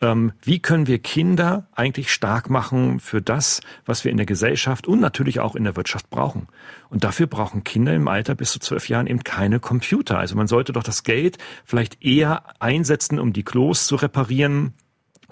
ähm, 0.00 0.32
wie 0.42 0.60
können 0.60 0.86
wir 0.86 0.98
Kinder 0.98 1.68
eigentlich 1.72 2.12
stark 2.12 2.50
machen 2.50 3.00
für 3.00 3.22
das, 3.22 3.60
was 3.84 4.04
wir 4.04 4.10
in 4.10 4.16
der 4.16 4.26
Gesellschaft 4.26 4.86
und 4.86 5.00
natürlich 5.00 5.40
auch 5.40 5.56
in 5.56 5.64
der 5.64 5.76
Wirtschaft 5.76 6.10
brauchen. 6.10 6.48
Und 6.88 7.04
dafür 7.04 7.26
brauchen 7.26 7.64
Kinder 7.64 7.94
im 7.94 8.08
Alter 8.08 8.34
bis 8.34 8.52
zu 8.52 8.58
zwölf 8.58 8.88
Jahren 8.88 9.06
eben 9.06 9.24
keine 9.24 9.60
Computer. 9.60 10.18
Also 10.18 10.36
man 10.36 10.46
sollte 10.46 10.72
doch 10.72 10.82
das 10.82 11.02
Geld 11.02 11.38
vielleicht 11.64 12.04
eher 12.04 12.44
einsetzen, 12.60 13.18
um 13.18 13.32
die 13.32 13.44
Klos 13.44 13.86
zu 13.86 13.96
reparieren, 13.96 14.74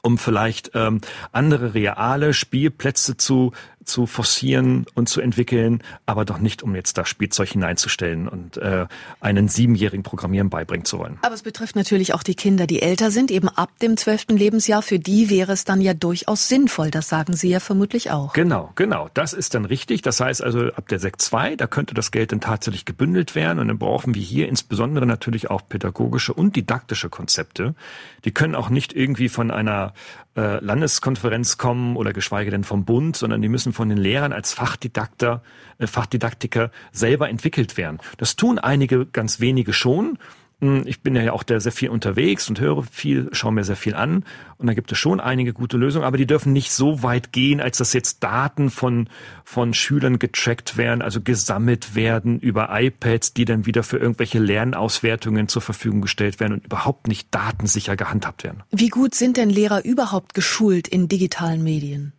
um 0.05 0.19
vielleicht 0.19 0.73
ähm, 0.75 1.01
andere 1.33 1.73
reale 1.73 2.35
Spielplätze 2.35 3.17
zu 3.17 3.53
zu 3.85 4.07
forcieren 4.07 4.87
und 4.95 5.09
zu 5.09 5.21
entwickeln, 5.21 5.83
aber 6.07 6.25
doch 6.25 6.39
nicht, 6.39 6.63
um 6.63 6.75
jetzt 6.75 6.99
da 6.99 7.05
Spielzeug 7.05 7.51
hineinzustellen 7.51 8.29
und 8.29 8.57
äh, 8.57 8.87
einen 9.21 9.49
siebenjährigen 9.49 10.03
Programmieren 10.03 10.51
beibringen 10.51 10.85
zu 10.85 10.99
wollen. 10.99 11.19
Aber 11.23 11.35
es 11.35 11.43
betrifft 11.43 11.77
natürlich 11.77 12.15
auch 12.15 12.23
die 12.23 12.35
Kinder, 12.35 12.67
die 12.67 12.83
älter 12.83 13.11
sind, 13.11 13.31
eben 13.31 13.49
ab 13.49 13.71
dem 13.81 13.97
zwölften 13.97 14.37
Lebensjahr. 14.37 14.83
Für 14.83 14.99
die 14.99 15.31
wäre 15.31 15.53
es 15.53 15.65
dann 15.65 15.81
ja 15.81 15.95
durchaus 15.95 16.49
sinnvoll. 16.49 16.91
Das 16.91 17.09
sagen 17.09 17.35
Sie 17.35 17.49
ja 17.49 17.61
vermutlich 17.61 18.11
auch. 18.11 18.33
Genau, 18.33 18.71
genau. 18.75 19.09
Das 19.15 19.33
ist 19.33 19.55
dann 19.55 19.65
richtig. 19.65 20.03
Das 20.03 20.21
heißt 20.21 20.43
also, 20.43 20.67
ab 20.73 20.89
der 20.89 20.99
Sek 20.99 21.21
2, 21.21 21.57
da 21.57 21.67
könnte 21.67 21.95
das 21.95 22.11
Geld 22.11 22.33
dann 22.33 22.41
tatsächlich 22.41 22.85
gebündelt 22.85 23.35
werden. 23.35 23.59
Und 23.59 23.69
dann 23.69 23.79
brauchen 23.79 24.15
wir 24.15 24.23
hier 24.23 24.49
insbesondere 24.49 25.07
natürlich 25.07 25.51
auch 25.51 25.63
pädagogische 25.69 26.33
und 26.33 26.57
didaktische 26.57 27.09
Konzepte. 27.09 27.75
Die 28.25 28.33
können 28.33 28.55
auch 28.55 28.71
nicht 28.71 28.93
irgendwie 28.95 29.29
von 29.29 29.51
einer 29.51 29.93
äh, 30.37 30.63
Landeskonferenz 30.65 31.59
kommen 31.59 31.97
oder 31.97 32.13
geschweige 32.13 32.51
denn 32.51 32.65
vom 32.65 32.85
Bund, 32.85 33.17
sondern 33.17 33.43
die 33.43 33.49
müssen 33.49 33.73
von 33.73 33.89
den 33.89 33.99
Lehrern 33.99 34.33
als 34.33 34.53
Fachdidakter, 34.53 35.43
äh, 35.79 35.87
Fachdidaktiker 35.87 36.71
selber 36.93 37.29
entwickelt 37.29 37.77
werden. 37.77 37.99
Das 38.19 38.37
tun 38.37 38.59
einige 38.59 39.07
ganz 39.07 39.41
wenige 39.41 39.73
schon. 39.73 40.19
Ich 40.87 41.01
bin 41.01 41.17
ja 41.17 41.33
auch 41.33 41.43
da 41.43 41.61
sehr 41.61 41.73
viel 41.73 41.89
unterwegs 41.89 42.49
und 42.49 42.61
höre 42.61 42.83
viel, 42.83 43.29
schaue 43.33 43.53
mir 43.53 43.65
sehr 43.65 43.77
viel 43.77 43.95
an. 43.95 44.25
Und 44.59 44.67
da 44.67 44.75
gibt 44.75 44.91
es 44.93 44.99
schon 44.99 45.21
einige 45.21 45.53
gute 45.53 45.77
Lösungen, 45.77 46.05
aber 46.05 46.17
die 46.17 46.27
dürfen 46.27 46.53
nicht 46.53 46.73
so 46.73 47.03
weit 47.03 47.33
gehen, 47.33 47.61
als 47.61 47.79
dass 47.79 47.93
jetzt 47.93 48.23
Daten 48.23 48.71
von, 48.71 49.09
von 49.45 49.75
Schülern 49.75 50.19
getrackt 50.19 50.77
werden, 50.77 51.03
also 51.03 51.21
gesammelt 51.21 51.95
werden 51.95 52.39
über 52.41 52.69
iPads, 52.71 53.35
die 53.35 53.45
dann 53.45 53.67
wieder 53.67 53.83
für 53.83 53.99
irgendwelche 53.99 54.39
Lernauswertungen 54.39 55.49
zur 55.49 55.63
Verfügung 55.63 56.01
gestellt 56.01 56.41
werden 56.41 56.55
und 56.55 56.65
überhaupt 56.65 57.09
nicht 57.09 57.29
datensicher 57.35 57.97
gehandhabt 57.97 58.45
werden. 58.45 58.63
Wie 58.71 58.89
gut 58.89 59.15
sind 59.15 59.37
denn 59.37 59.51
Lehrer 59.51 59.85
überhaupt 59.85 60.35
geschult 60.35 60.89
in 60.89 61.09
digitalen 61.09 61.63
Medien? 61.63 62.13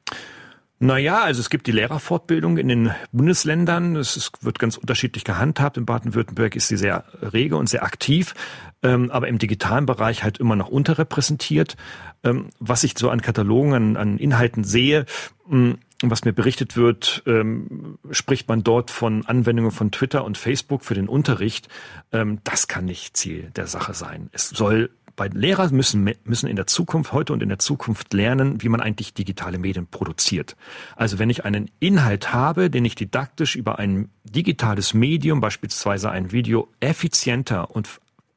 Naja, 0.86 1.24
also 1.24 1.40
es 1.40 1.50
gibt 1.50 1.66
die 1.66 1.72
Lehrerfortbildung 1.72 2.60
in 2.60 2.68
den 2.68 2.92
Bundesländern. 3.12 3.96
Es 3.96 4.32
wird 4.42 4.60
ganz 4.60 4.78
unterschiedlich 4.78 5.24
gehandhabt. 5.24 5.78
In 5.78 5.86
Baden-Württemberg 5.86 6.56
ist 6.56 6.68
sie 6.68 6.78
sehr 6.78 7.06
rege 7.22 7.58
und 7.58 7.68
sehr 7.68 7.82
aktiv, 7.82 8.36
ähm, 8.84 9.10
aber 9.10 9.28
im 9.28 9.40
digitalen 9.40 9.88
Bereich 9.88 10.24
halt 10.24 10.38
immer 10.38 10.56
noch 10.56 10.70
unterrepräsentiert. 10.70 11.76
Ähm, 12.24 12.50
was 12.60 12.84
ich 12.84 13.00
so 13.00 13.10
an 13.10 13.22
Katalogen, 13.22 13.74
an, 13.74 13.98
an 13.98 14.18
Inhalten 14.20 14.64
sehe, 14.64 15.06
mh, 15.48 15.74
hm, 15.74 15.78
was 16.04 16.24
mir 16.24 16.34
berichtet 16.34 16.78
wird, 16.78 17.24
ähm, 17.26 17.98
spricht 18.12 18.48
man 18.48 18.62
dort 18.62 18.92
von 18.92 19.26
Anwendungen 19.26 19.72
von 19.72 19.90
Twitter 19.90 20.24
und 20.24 20.38
Facebook 20.38 20.84
für 20.84 20.94
den 20.94 21.08
Unterricht. 21.08 21.68
Ähm, 22.12 22.42
das 22.44 22.68
kann 22.68 22.86
nicht 22.86 23.18
Ziel 23.18 23.50
der 23.56 23.66
Sache 23.66 23.96
sein. 23.96 24.30
Es 24.34 24.50
soll 24.50 24.92
bei 25.16 25.28
Lehrer 25.28 25.72
müssen, 25.72 26.12
müssen 26.24 26.48
in 26.48 26.56
der 26.56 26.68
Zukunft, 26.68 27.14
heute 27.14 27.34
und 27.34 27.42
in 27.42 27.50
der 27.50 27.60
Zukunft 27.60 28.14
lernen, 28.14 28.62
wie 28.62 28.70
man 28.70 28.82
eigentlich 28.82 29.14
digitale 29.14 29.58
Medien 29.58 29.88
produziert. 29.88 30.56
Also 30.96 31.20
wenn 31.20 31.30
ich 31.30 31.46
einen 31.46 31.72
Inhalt 31.80 32.34
habe, 32.34 32.70
den 32.70 32.86
ich 32.86 32.96
didaktisch 32.96 33.56
über 33.56 33.80
ein 33.80 34.10
digitales 34.24 34.94
Medium, 34.94 35.42
beispielsweise 35.42 36.12
ein 36.12 36.32
Video, 36.32 36.68
effizienter 36.80 37.72
und 37.72 37.88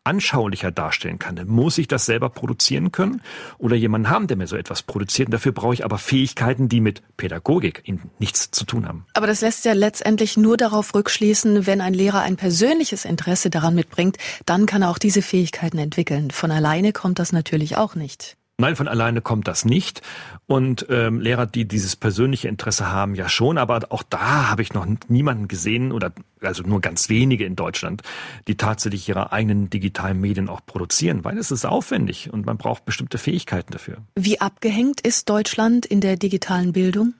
anschaulicher 0.08 0.70
darstellen 0.70 1.18
kann, 1.18 1.36
dann 1.36 1.48
muss 1.48 1.76
ich 1.76 1.86
das 1.86 2.06
selber 2.06 2.30
produzieren 2.30 2.92
können 2.92 3.20
oder 3.58 3.76
jemanden 3.76 4.08
haben, 4.08 4.26
der 4.26 4.38
mir 4.38 4.46
so 4.46 4.56
etwas 4.56 4.82
produziert. 4.82 5.28
Und 5.28 5.32
dafür 5.32 5.52
brauche 5.52 5.74
ich 5.74 5.84
aber 5.84 5.98
Fähigkeiten, 5.98 6.70
die 6.70 6.80
mit 6.80 7.02
Pädagogik 7.18 7.84
nichts 8.18 8.50
zu 8.50 8.64
tun 8.64 8.88
haben. 8.88 9.04
Aber 9.12 9.26
das 9.26 9.42
lässt 9.42 9.66
ja 9.66 9.74
letztendlich 9.74 10.38
nur 10.38 10.56
darauf 10.56 10.94
rückschließen, 10.94 11.66
wenn 11.66 11.82
ein 11.82 11.92
Lehrer 11.92 12.22
ein 12.22 12.36
persönliches 12.36 13.04
Interesse 13.04 13.50
daran 13.50 13.74
mitbringt, 13.74 14.16
dann 14.46 14.64
kann 14.64 14.80
er 14.80 14.88
auch 14.88 14.98
diese 14.98 15.20
Fähigkeiten 15.20 15.76
entwickeln. 15.76 16.30
Von 16.30 16.50
alleine 16.50 16.94
kommt 16.94 17.18
das 17.18 17.32
natürlich 17.32 17.76
auch 17.76 17.94
nicht. 17.94 18.37
Nein, 18.60 18.74
von 18.74 18.88
alleine 18.88 19.20
kommt 19.20 19.46
das 19.46 19.64
nicht. 19.64 20.02
Und 20.48 20.86
ähm, 20.90 21.20
Lehrer, 21.20 21.46
die 21.46 21.68
dieses 21.68 21.94
persönliche 21.94 22.48
Interesse 22.48 22.90
haben, 22.90 23.14
ja 23.14 23.28
schon. 23.28 23.56
Aber 23.56 23.80
auch 23.90 24.02
da 24.02 24.48
habe 24.48 24.62
ich 24.62 24.74
noch 24.74 24.84
niemanden 25.06 25.46
gesehen 25.46 25.92
oder 25.92 26.10
also 26.40 26.64
nur 26.64 26.80
ganz 26.80 27.08
wenige 27.08 27.44
in 27.44 27.54
Deutschland, 27.54 28.02
die 28.48 28.56
tatsächlich 28.56 29.08
ihre 29.08 29.30
eigenen 29.30 29.70
digitalen 29.70 30.20
Medien 30.20 30.48
auch 30.48 30.60
produzieren, 30.66 31.24
weil 31.24 31.38
es 31.38 31.52
ist 31.52 31.66
aufwendig 31.66 32.32
und 32.32 32.46
man 32.46 32.58
braucht 32.58 32.84
bestimmte 32.84 33.18
Fähigkeiten 33.18 33.70
dafür. 33.70 33.98
Wie 34.16 34.40
abgehängt 34.40 35.02
ist 35.02 35.28
Deutschland 35.30 35.86
in 35.86 36.00
der 36.00 36.16
digitalen 36.16 36.72
Bildung? 36.72 37.14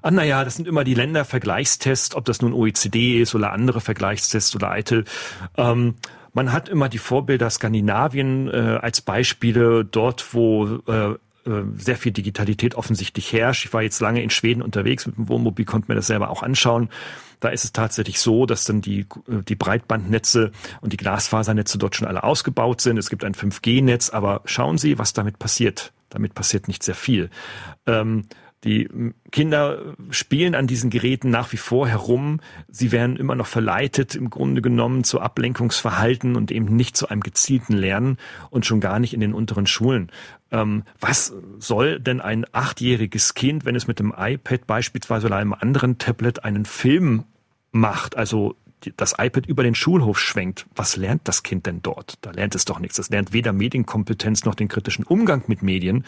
Ah, 0.00 0.10
naja, 0.10 0.44
das 0.44 0.56
sind 0.56 0.66
immer 0.66 0.84
die 0.84 0.94
Ländervergleichstests, 0.94 2.14
ob 2.14 2.24
das 2.24 2.40
nun 2.40 2.54
OECD 2.54 3.20
ist 3.20 3.34
oder 3.34 3.52
andere 3.52 3.82
Vergleichstests 3.82 4.54
oder 4.54 4.70
EITEL. 4.70 5.04
Ähm, 5.58 5.96
man 6.32 6.52
hat 6.52 6.68
immer 6.68 6.88
die 6.88 6.98
Vorbilder 6.98 7.50
Skandinavien 7.50 8.48
äh, 8.48 8.78
als 8.80 9.00
Beispiele 9.00 9.84
dort, 9.84 10.34
wo 10.34 10.80
äh, 10.86 11.14
äh, 11.46 11.62
sehr 11.76 11.96
viel 11.96 12.12
Digitalität 12.12 12.74
offensichtlich 12.74 13.32
herrscht. 13.32 13.64
Ich 13.64 13.72
war 13.72 13.82
jetzt 13.82 14.00
lange 14.00 14.22
in 14.22 14.30
Schweden 14.30 14.60
unterwegs 14.60 15.06
mit 15.06 15.16
dem 15.16 15.28
Wohnmobil, 15.28 15.64
konnte 15.64 15.90
mir 15.90 15.94
das 15.94 16.06
selber 16.06 16.30
auch 16.30 16.42
anschauen. 16.42 16.90
Da 17.40 17.48
ist 17.48 17.64
es 17.64 17.72
tatsächlich 17.72 18.20
so, 18.20 18.44
dass 18.44 18.64
dann 18.64 18.82
die, 18.82 19.00
äh, 19.00 19.42
die 19.48 19.56
Breitbandnetze 19.56 20.52
und 20.82 20.92
die 20.92 20.98
Glasfasernetze 20.98 21.78
dort 21.78 21.96
schon 21.96 22.06
alle 22.06 22.24
ausgebaut 22.24 22.82
sind. 22.82 22.98
Es 22.98 23.08
gibt 23.08 23.24
ein 23.24 23.34
5G-Netz, 23.34 24.10
aber 24.10 24.42
schauen 24.44 24.76
Sie, 24.76 24.98
was 24.98 25.14
damit 25.14 25.38
passiert. 25.38 25.92
Damit 26.10 26.34
passiert 26.34 26.68
nicht 26.68 26.82
sehr 26.82 26.94
viel. 26.94 27.30
Ähm, 27.86 28.26
die 28.64 28.90
Kinder 29.32 29.94
spielen 30.10 30.54
an 30.54 30.66
diesen 30.66 30.90
Geräten 30.90 31.30
nach 31.30 31.52
wie 31.52 31.56
vor 31.56 31.88
herum. 31.88 32.40
Sie 32.68 32.92
werden 32.92 33.16
immer 33.16 33.34
noch 33.34 33.46
verleitet, 33.46 34.14
im 34.14 34.28
Grunde 34.28 34.60
genommen 34.60 35.02
zu 35.02 35.20
Ablenkungsverhalten 35.20 36.36
und 36.36 36.50
eben 36.50 36.76
nicht 36.76 36.96
zu 36.96 37.08
einem 37.08 37.22
gezielten 37.22 37.72
Lernen 37.72 38.18
und 38.50 38.66
schon 38.66 38.80
gar 38.80 38.98
nicht 38.98 39.14
in 39.14 39.20
den 39.20 39.32
unteren 39.32 39.66
Schulen. 39.66 40.10
Ähm, 40.50 40.82
was 40.98 41.32
soll 41.58 42.00
denn 42.00 42.20
ein 42.20 42.44
achtjähriges 42.52 43.34
Kind, 43.34 43.64
wenn 43.64 43.76
es 43.76 43.86
mit 43.86 43.98
dem 43.98 44.12
iPad 44.16 44.66
beispielsweise 44.66 45.28
oder 45.28 45.36
einem 45.36 45.54
anderen 45.54 45.96
Tablet 45.96 46.44
einen 46.44 46.66
Film 46.66 47.24
macht, 47.72 48.16
also 48.16 48.56
das 48.96 49.14
iPad 49.18 49.46
über 49.46 49.62
den 49.62 49.74
Schulhof 49.74 50.18
schwenkt, 50.18 50.66
was 50.74 50.96
lernt 50.96 51.22
das 51.24 51.42
Kind 51.42 51.66
denn 51.66 51.82
dort? 51.82 52.18
Da 52.22 52.30
lernt 52.30 52.54
es 52.54 52.64
doch 52.64 52.78
nichts. 52.78 52.98
Es 52.98 53.10
lernt 53.10 53.32
weder 53.32 53.52
Medienkompetenz 53.52 54.44
noch 54.44 54.54
den 54.54 54.68
kritischen 54.68 55.04
Umgang 55.04 55.44
mit 55.46 55.62
Medien. 55.62 56.04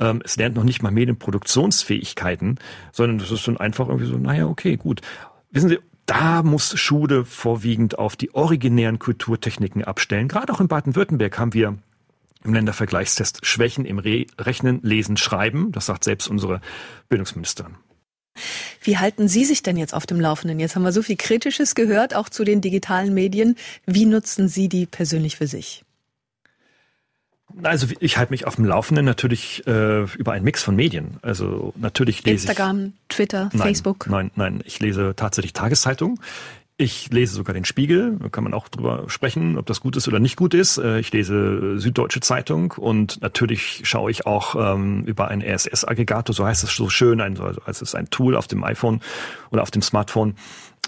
Ähm, 0.00 0.22
es 0.24 0.36
lernt 0.36 0.56
noch 0.56 0.64
nicht 0.64 0.82
mal 0.82 0.90
Medienproduktionsfähigkeiten, 0.90 2.58
sondern 2.92 3.18
das 3.18 3.30
ist 3.30 3.46
dann 3.46 3.58
einfach 3.58 3.88
irgendwie 3.88 4.06
so, 4.06 4.16
naja, 4.16 4.46
okay, 4.46 4.76
gut. 4.76 5.02
Wissen 5.50 5.68
Sie, 5.68 5.78
da 6.06 6.42
muss 6.42 6.76
Schule 6.78 7.24
vorwiegend 7.24 7.98
auf 7.98 8.16
die 8.16 8.34
originären 8.34 8.98
Kulturtechniken 8.98 9.84
abstellen. 9.84 10.26
Gerade 10.26 10.52
auch 10.52 10.60
in 10.60 10.68
Baden-Württemberg 10.68 11.38
haben 11.38 11.54
wir 11.54 11.78
im 12.42 12.54
Ländervergleichstest 12.54 13.46
Schwächen 13.46 13.84
im 13.84 13.98
Re 13.98 14.26
Rechnen, 14.38 14.80
Lesen, 14.82 15.16
Schreiben. 15.16 15.72
Das 15.72 15.86
sagt 15.86 16.04
selbst 16.04 16.28
unsere 16.28 16.60
Bildungsministerin. 17.08 17.76
Wie 18.82 18.98
halten 18.98 19.28
Sie 19.28 19.44
sich 19.44 19.62
denn 19.62 19.76
jetzt 19.76 19.94
auf 19.94 20.06
dem 20.06 20.20
Laufenden? 20.20 20.58
Jetzt 20.58 20.74
haben 20.74 20.82
wir 20.82 20.92
so 20.92 21.02
viel 21.02 21.16
Kritisches 21.16 21.74
gehört, 21.74 22.14
auch 22.14 22.28
zu 22.28 22.44
den 22.44 22.60
digitalen 22.60 23.12
Medien. 23.12 23.56
Wie 23.86 24.06
nutzen 24.06 24.48
Sie 24.48 24.68
die 24.68 24.86
persönlich 24.86 25.36
für 25.36 25.46
sich? 25.46 25.84
Also 27.62 27.86
ich 28.00 28.18
halte 28.18 28.32
mich 28.32 28.46
auf 28.46 28.56
dem 28.56 28.64
Laufenden 28.64 29.04
natürlich 29.04 29.66
äh, 29.66 30.04
über 30.16 30.32
einen 30.32 30.44
Mix 30.44 30.62
von 30.62 30.76
Medien. 30.76 31.18
Also 31.22 31.72
natürlich 31.76 32.24
lese 32.24 32.46
Instagram, 32.48 32.86
ich, 32.86 33.16
Twitter, 33.16 33.50
nein, 33.52 33.62
Facebook. 33.62 34.06
Nein, 34.08 34.30
nein, 34.36 34.62
ich 34.64 34.80
lese 34.80 35.14
tatsächlich 35.16 35.52
Tageszeitungen. 35.52 36.18
Ich 36.76 37.10
lese 37.10 37.34
sogar 37.34 37.52
den 37.52 37.66
Spiegel, 37.66 38.16
da 38.18 38.30
kann 38.30 38.42
man 38.42 38.54
auch 38.54 38.68
drüber 38.68 39.04
sprechen, 39.08 39.58
ob 39.58 39.66
das 39.66 39.82
gut 39.82 39.96
ist 39.98 40.08
oder 40.08 40.18
nicht 40.18 40.36
gut 40.36 40.54
ist. 40.54 40.78
Äh, 40.78 40.98
ich 40.98 41.12
lese 41.12 41.78
Süddeutsche 41.78 42.20
Zeitung 42.20 42.72
und 42.72 43.20
natürlich 43.20 43.82
schaue 43.84 44.10
ich 44.10 44.24
auch 44.24 44.54
ähm, 44.54 45.04
über 45.04 45.28
ein 45.28 45.42
RSS-Aggregator, 45.42 46.34
so 46.34 46.46
heißt 46.46 46.64
es 46.64 46.74
so 46.74 46.88
schön, 46.88 47.20
ein, 47.20 47.38
also 47.38 47.60
es 47.66 47.82
ist 47.82 47.94
ein 47.94 48.08
Tool 48.08 48.34
auf 48.34 48.46
dem 48.46 48.64
iPhone 48.64 49.02
oder 49.50 49.60
auf 49.60 49.70
dem 49.70 49.82
Smartphone, 49.82 50.36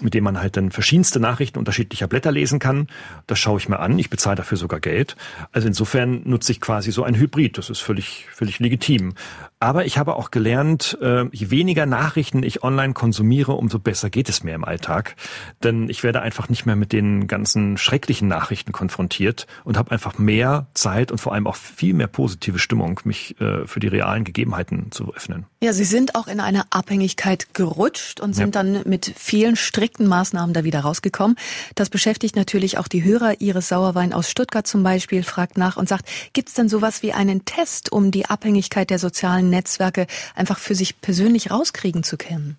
mit 0.01 0.13
dem 0.13 0.23
man 0.23 0.39
halt 0.39 0.57
dann 0.57 0.71
verschiedenste 0.71 1.19
Nachrichten 1.19 1.59
unterschiedlicher 1.59 2.07
Blätter 2.07 2.31
lesen 2.31 2.59
kann. 2.59 2.87
Das 3.27 3.39
schaue 3.39 3.59
ich 3.59 3.69
mir 3.69 3.79
an. 3.79 3.99
Ich 3.99 4.09
bezahle 4.09 4.35
dafür 4.35 4.57
sogar 4.57 4.79
Geld. 4.79 5.15
Also 5.51 5.67
insofern 5.67 6.21
nutze 6.25 6.51
ich 6.51 6.61
quasi 6.61 6.91
so 6.91 7.03
ein 7.03 7.15
Hybrid. 7.15 7.57
Das 7.57 7.69
ist 7.69 7.79
völlig, 7.79 8.27
völlig 8.31 8.59
legitim. 8.59 9.13
Aber 9.59 9.85
ich 9.85 9.97
habe 9.97 10.15
auch 10.15 10.31
gelernt, 10.31 10.97
äh, 11.01 11.25
je 11.31 11.49
weniger 11.49 11.85
Nachrichten 11.85 12.43
ich 12.43 12.63
online 12.63 12.93
konsumiere, 12.93 13.53
umso 13.53 13.79
besser 13.79 14.09
geht 14.09 14.27
es 14.27 14.43
mir 14.43 14.55
im 14.55 14.65
Alltag. 14.65 15.15
Denn 15.63 15.89
ich 15.89 16.03
werde 16.03 16.21
einfach 16.21 16.49
nicht 16.49 16.65
mehr 16.65 16.75
mit 16.75 16.91
den 16.91 17.27
ganzen 17.27 17.77
schrecklichen 17.77 18.27
Nachrichten 18.27 18.73
konfrontiert 18.73 19.47
und 19.63 19.77
habe 19.77 19.91
einfach 19.91 20.17
mehr 20.17 20.67
Zeit 20.73 21.11
und 21.11 21.19
vor 21.19 21.33
allem 21.33 21.47
auch 21.47 21.55
viel 21.55 21.93
mehr 21.93 22.07
positive 22.07 22.59
Stimmung, 22.59 22.99
mich 23.05 23.39
äh, 23.39 23.65
für 23.65 23.79
die 23.79 23.87
realen 23.87 24.25
Gegebenheiten 24.25 24.91
zu 24.91 25.13
öffnen. 25.13 25.45
Ja, 25.61 25.71
Sie 25.71 25.85
sind 25.85 26.15
auch 26.15 26.27
in 26.27 26.41
eine 26.41 26.65
Abhängigkeit 26.71 27.53
gerutscht 27.53 28.19
und 28.19 28.33
sind 28.33 28.55
ja. 28.55 28.63
dann 28.63 28.81
mit 28.85 29.13
vielen 29.15 29.55
strikten 29.83 30.07
Maßnahmen 30.07 30.53
da 30.53 30.63
wieder 30.63 30.79
rausgekommen. 30.79 31.35
Das 31.75 31.89
beschäftigt 31.89 32.37
natürlich 32.37 32.77
auch 32.77 32.87
die 32.87 33.03
Hörer. 33.03 33.41
Ihres 33.41 33.67
Sauerwein 33.67 34.13
aus 34.13 34.29
Stuttgart 34.29 34.65
zum 34.65 34.81
Beispiel 34.81 35.23
fragt 35.23 35.57
nach 35.57 35.75
und 35.75 35.89
sagt, 35.89 36.07
gibt 36.31 36.47
es 36.47 36.55
denn 36.55 36.69
sowas 36.69 37.03
wie 37.03 37.11
einen 37.11 37.43
Test, 37.43 37.91
um 37.91 38.09
die 38.09 38.25
Abhängigkeit 38.25 38.89
der 38.89 38.97
sozialen 38.97 39.49
Netzwerke 39.49 40.07
einfach 40.35 40.57
für 40.57 40.73
sich 40.73 41.01
persönlich 41.01 41.51
rauskriegen 41.51 42.03
zu 42.03 42.15
können? 42.15 42.55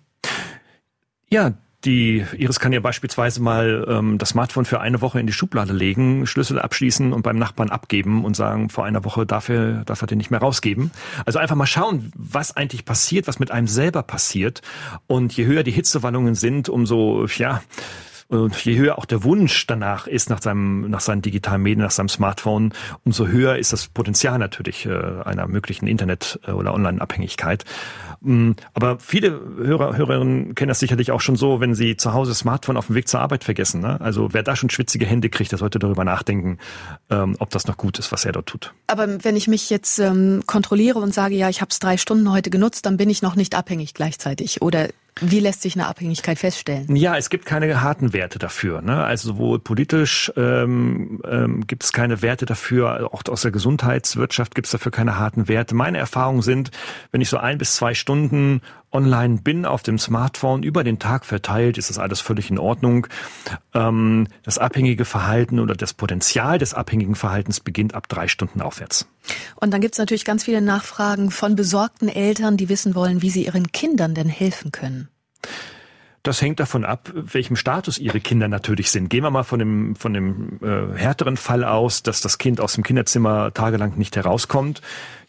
Ja, 1.31 1.53
die 1.85 2.25
Iris 2.37 2.59
kann 2.59 2.73
ja 2.73 2.79
beispielsweise 2.79 3.41
mal 3.41 3.85
ähm, 3.87 4.17
das 4.17 4.29
Smartphone 4.29 4.65
für 4.65 4.81
eine 4.81 5.01
Woche 5.01 5.19
in 5.19 5.27
die 5.27 5.33
Schublade 5.33 5.73
legen, 5.73 6.25
Schlüssel 6.27 6.59
abschließen 6.59 7.13
und 7.13 7.21
beim 7.21 7.37
Nachbarn 7.37 7.69
abgeben 7.69 8.25
und 8.25 8.35
sagen, 8.35 8.69
vor 8.69 8.85
einer 8.85 9.05
Woche 9.05 9.25
darf 9.25 9.49
er, 9.49 9.83
darf 9.85 10.01
er 10.01 10.07
den 10.07 10.17
nicht 10.17 10.31
mehr 10.31 10.39
rausgeben. 10.39 10.91
Also 11.25 11.39
einfach 11.39 11.55
mal 11.55 11.65
schauen, 11.65 12.11
was 12.15 12.55
eigentlich 12.57 12.85
passiert, 12.85 13.27
was 13.27 13.39
mit 13.39 13.51
einem 13.51 13.67
selber 13.67 14.03
passiert. 14.03 14.61
Und 15.07 15.35
je 15.37 15.45
höher 15.45 15.63
die 15.63 15.71
Hitzewallungen 15.71 16.35
sind, 16.35 16.69
umso, 16.69 17.25
ja, 17.37 17.61
und 18.27 18.55
je 18.65 18.77
höher 18.77 18.97
auch 18.97 19.05
der 19.05 19.23
Wunsch 19.23 19.67
danach 19.67 20.07
ist, 20.07 20.31
nach 20.31 20.41
seinem, 20.41 20.89
nach 20.89 20.99
seinen 20.99 21.21
digitalen 21.21 21.61
Medien, 21.61 21.81
nach 21.81 21.91
seinem 21.91 22.09
Smartphone, 22.09 22.73
umso 23.03 23.27
höher 23.27 23.57
ist 23.57 23.71
das 23.71 23.87
Potenzial 23.87 24.39
natürlich 24.39 24.87
äh, 24.87 25.21
einer 25.23 25.47
möglichen 25.47 25.85
Internet- 25.85 26.39
oder 26.47 26.73
Online-Abhängigkeit. 26.73 27.65
Mm, 28.21 28.51
aber 28.73 28.99
viele 28.99 29.39
Hörer, 29.57 29.95
Hörerinnen 29.97 30.55
kennen 30.55 30.69
das 30.69 30.79
sicherlich 30.79 31.11
auch 31.11 31.21
schon 31.21 31.35
so, 31.35 31.59
wenn 31.59 31.75
sie 31.75 31.97
zu 31.97 32.13
Hause 32.13 32.33
Smartphone 32.33 32.77
auf 32.77 32.87
dem 32.87 32.95
Weg 32.95 33.07
zur 33.07 33.19
Arbeit 33.19 33.43
vergessen. 33.43 33.81
Ne? 33.81 33.99
Also 34.01 34.33
wer 34.33 34.43
da 34.43 34.55
schon 34.55 34.69
schwitzige 34.69 35.05
Hände 35.05 35.29
kriegt, 35.29 35.51
der 35.51 35.59
sollte 35.59 35.79
darüber 35.79 36.03
nachdenken, 36.03 36.57
ähm, 37.09 37.35
ob 37.39 37.49
das 37.49 37.67
noch 37.67 37.77
gut 37.77 37.99
ist, 37.99 38.11
was 38.11 38.25
er 38.25 38.31
dort 38.31 38.47
tut. 38.47 38.73
Aber 38.87 39.23
wenn 39.23 39.35
ich 39.35 39.47
mich 39.47 39.69
jetzt 39.69 39.99
ähm, 39.99 40.43
kontrolliere 40.45 40.99
und 40.99 41.13
sage, 41.13 41.35
ja, 41.35 41.49
ich 41.49 41.61
habe 41.61 41.69
es 41.69 41.79
drei 41.79 41.97
Stunden 41.97 42.31
heute 42.31 42.49
genutzt, 42.49 42.85
dann 42.85 42.97
bin 42.97 43.09
ich 43.09 43.21
noch 43.21 43.35
nicht 43.35 43.55
abhängig 43.55 43.93
gleichzeitig. 43.93 44.61
Oder 44.61 44.89
wie 45.21 45.39
lässt 45.39 45.61
sich 45.61 45.75
eine 45.75 45.87
Abhängigkeit 45.87 46.37
feststellen? 46.37 46.93
Ja, 46.93 47.15
es 47.15 47.29
gibt 47.29 47.45
keine 47.45 47.81
harten 47.81 48.11
Werte 48.11 48.37
dafür. 48.37 48.81
Ne? 48.81 49.01
Also 49.03 49.29
sowohl 49.29 49.59
politisch 49.59 50.31
ähm, 50.35 51.21
ähm, 51.25 51.65
gibt 51.67 51.85
es 51.85 51.93
keine 51.93 52.21
Werte 52.21 52.45
dafür, 52.45 53.13
auch 53.13 53.23
aus 53.29 53.41
der 53.43 53.51
Gesundheitswirtschaft 53.51 54.55
gibt 54.55 54.67
es 54.67 54.71
dafür 54.71 54.91
keine 54.91 55.17
harten 55.17 55.47
Werte. 55.47 55.73
Meine 55.73 55.99
Erfahrungen 55.99 56.41
sind, 56.41 56.71
wenn 57.11 57.21
ich 57.21 57.29
so 57.29 57.37
ein 57.37 57.57
bis 57.57 57.75
zwei 57.75 57.93
Stunden 57.93 58.61
online 58.95 59.41
bin 59.41 59.65
auf 59.65 59.83
dem 59.83 59.99
Smartphone 59.99 60.63
über 60.63 60.83
den 60.83 60.97
Tag 60.97 61.25
verteilt, 61.25 61.77
ist 61.77 61.89
das 61.89 61.99
alles 61.99 62.21
völlig 62.21 62.49
in 62.49 62.57
Ordnung. 62.57 63.07
Ähm, 63.73 64.27
das 64.43 64.57
abhängige 64.57 65.05
Verhalten 65.05 65.59
oder 65.59 65.75
das 65.75 65.93
Potenzial 65.93 66.57
des 66.57 66.73
abhängigen 66.73 67.15
Verhaltens 67.15 67.59
beginnt 67.59 67.93
ab 67.93 68.07
drei 68.07 68.27
Stunden 68.27 68.61
aufwärts. 68.61 69.07
Und 69.55 69.71
dann 69.71 69.81
gibt 69.81 69.95
es 69.95 69.99
natürlich 69.99 70.25
ganz 70.25 70.45
viele 70.45 70.61
Nachfragen 70.61 71.29
von 71.29 71.55
besorgten 71.55 72.07
Eltern, 72.07 72.57
die 72.57 72.69
wissen 72.69 72.95
wollen, 72.95 73.21
wie 73.21 73.29
sie 73.29 73.45
ihren 73.45 73.71
Kindern 73.71 74.15
denn 74.15 74.29
helfen 74.29 74.71
können. 74.71 75.09
Das 76.25 76.41
hängt 76.41 76.59
davon 76.59 76.85
ab, 76.85 77.11
welchem 77.13 77.55
Status 77.55 77.99
ihre 77.99 78.19
Kinder 78.19 78.47
natürlich 78.47 78.89
sind. 78.89 79.09
Gehen 79.09 79.23
wir 79.23 79.29
mal 79.29 79.43
von 79.43 79.59
dem, 79.59 79.95
von 79.95 80.11
dem 80.11 80.59
äh, 80.63 80.97
härteren 80.97 81.37
Fall 81.37 81.63
aus, 81.63 82.01
dass 82.01 82.19
das 82.19 82.39
Kind 82.39 82.59
aus 82.59 82.73
dem 82.73 82.83
Kinderzimmer 82.83 83.53
tagelang 83.53 83.95
nicht 83.95 84.15
herauskommt. 84.15 84.81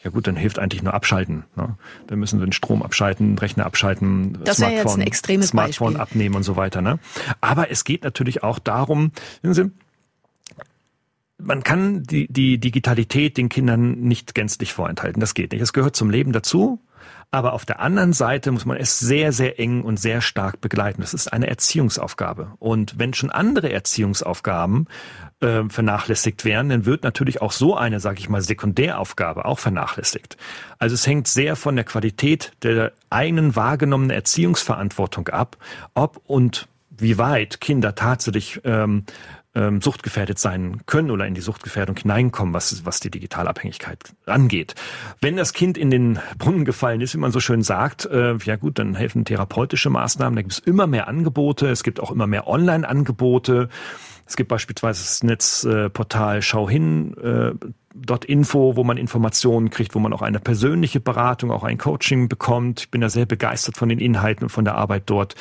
Ja 0.03 0.09
gut, 0.09 0.27
dann 0.27 0.37
hilft 0.37 0.59
eigentlich 0.59 0.83
nur 0.83 0.95
abschalten. 0.95 1.45
Ne? 1.55 1.77
Dann 2.07 2.19
müssen 2.19 2.39
sie 2.39 2.47
den 2.47 2.53
Strom 2.53 2.83
abschalten, 2.83 3.37
Rechner 3.37 3.67
abschalten, 3.67 4.39
das 4.43 4.57
Smartphone, 4.57 4.79
jetzt 4.79 4.97
ein 4.97 5.01
extremes 5.03 5.49
Smartphone 5.49 5.95
Beispiel. 5.95 6.01
abnehmen 6.01 6.35
und 6.35 6.45
so 6.45 6.57
weiter. 6.57 6.81
Ne? 6.81 6.99
Aber 7.43 7.71
es 7.71 7.85
geht 7.85 8.03
natürlich 8.03 8.43
auch 8.43 8.59
darum, 8.59 9.13
man 11.37 11.63
kann 11.63 12.05
die, 12.05 12.27
die 12.33 12.57
Digitalität 12.57 13.37
den 13.37 13.51
Kindern 13.51 14.01
nicht 14.01 14.35
gänzlich 14.35 14.73
vorenthalten. 14.73 15.21
Das 15.21 15.35
geht 15.35 15.53
nicht. 15.53 15.61
Es 15.61 15.75
gehört 15.75 15.95
zum 15.95 16.09
Leben 16.09 16.33
dazu. 16.33 16.81
Aber 17.31 17.53
auf 17.53 17.67
der 17.67 17.81
anderen 17.81 18.13
Seite 18.13 18.53
muss 18.53 18.65
man 18.65 18.77
es 18.77 18.99
sehr, 18.99 19.33
sehr 19.33 19.59
eng 19.59 19.83
und 19.83 19.99
sehr 19.99 20.21
stark 20.21 20.61
begleiten. 20.61 21.01
Das 21.01 21.13
ist 21.13 21.33
eine 21.33 21.49
Erziehungsaufgabe. 21.49 22.53
Und 22.59 22.99
wenn 22.99 23.15
schon 23.15 23.31
andere 23.31 23.73
Erziehungsaufgaben 23.73 24.87
äh, 25.41 25.65
vernachlässigt 25.69 26.45
werden, 26.45 26.69
dann 26.69 26.87
wird 26.87 27.03
natürlich 27.03 27.43
auch 27.43 27.53
so 27.53 27.77
eine, 27.77 28.01
sage 28.01 28.21
ich 28.21 28.29
mal, 28.29 28.41
Sekundäraufgabe 28.41 29.45
auch 29.45 29.59
vernachlässigt. 29.59 30.37
Also 30.79 30.95
es 30.95 31.07
hängt 31.07 31.29
sehr 31.29 31.57
von 31.57 31.77
der 31.77 31.85
Qualität 31.85 32.53
der 32.63 32.93
eigenen 33.11 33.57
wahrgenommenen 33.57 34.11
Erziehungsverantwortung 34.11 35.29
ab, 35.29 35.57
ob 35.95 36.21
und 36.25 36.69
wie 36.91 37.19
weit 37.19 37.61
Kinder 37.61 37.95
tatsächlich 37.95 38.61
ähm, 38.65 39.05
ähm, 39.57 39.81
suchtgefährdet 39.81 40.39
sein 40.39 40.83
können 40.87 41.11
oder 41.11 41.27
in 41.27 41.35
die 41.35 41.41
Suchtgefährdung 41.41 41.97
hineinkommen, 41.97 42.55
was, 42.55 42.85
was 42.85 43.01
die 43.01 43.11
Digitalabhängigkeit 43.11 43.99
angeht. 44.27 44.75
Wenn 45.21 45.37
das 45.37 45.55
Kind 45.55 45.79
in 45.79 45.91
den 45.91 46.19
Brunnen 46.39 46.65
gefallen 46.65 47.01
ist, 47.01 47.15
wie 47.15 47.19
man 47.19 47.33
so 47.33 47.41
schön 47.41 47.63
sagt, 47.63 48.05
äh, 48.05 48.37
ja 48.37 48.57
gut, 48.57 48.79
dann 48.79 48.95
helfen 48.95 49.25
therapeutische 49.25 49.91
Maßnahmen. 49.91 50.37
Da 50.37 50.43
gibt 50.43 50.53
es 50.53 50.59
immer 50.59 50.87
mehr 50.87 51.09
Angebote. 51.09 51.69
Es 51.69 51.83
gibt 51.83 52.01
auch 52.01 52.11
immer 52.11 52.27
mehr 52.27 52.47
Online-Angebote. 52.47 53.71
Es 54.27 54.37
gibt 54.37 54.49
beispielsweise 54.49 55.03
das 55.03 55.23
Netzportal 55.23 56.43
Schau 56.43 56.69
hin, 56.69 57.17
äh, 57.17 57.53
dort 57.95 58.25
Info, 58.25 58.77
wo 58.77 58.85
man 58.85 58.99
Informationen 58.99 59.71
kriegt, 59.71 59.95
wo 59.95 60.01
man 60.01 60.13
auch 60.13 60.23
eine 60.23 60.41
persönliche 60.41 61.01
Beratung, 61.01 61.51
auch 61.51 61.65
ein 61.65 61.79
Coaching 61.79 62.29
bekommt. 62.29 62.81
Ich 62.81 62.91
bin 62.91 63.01
da 63.01 63.09
sehr 63.09 63.25
begeistert 63.25 63.77
von 63.77 63.89
den 63.89 64.01
Inhalten 64.01 64.45
und 64.45 64.51
von 64.51 64.65
der 64.65 64.75
Arbeit 64.75 65.05
dort. 65.07 65.35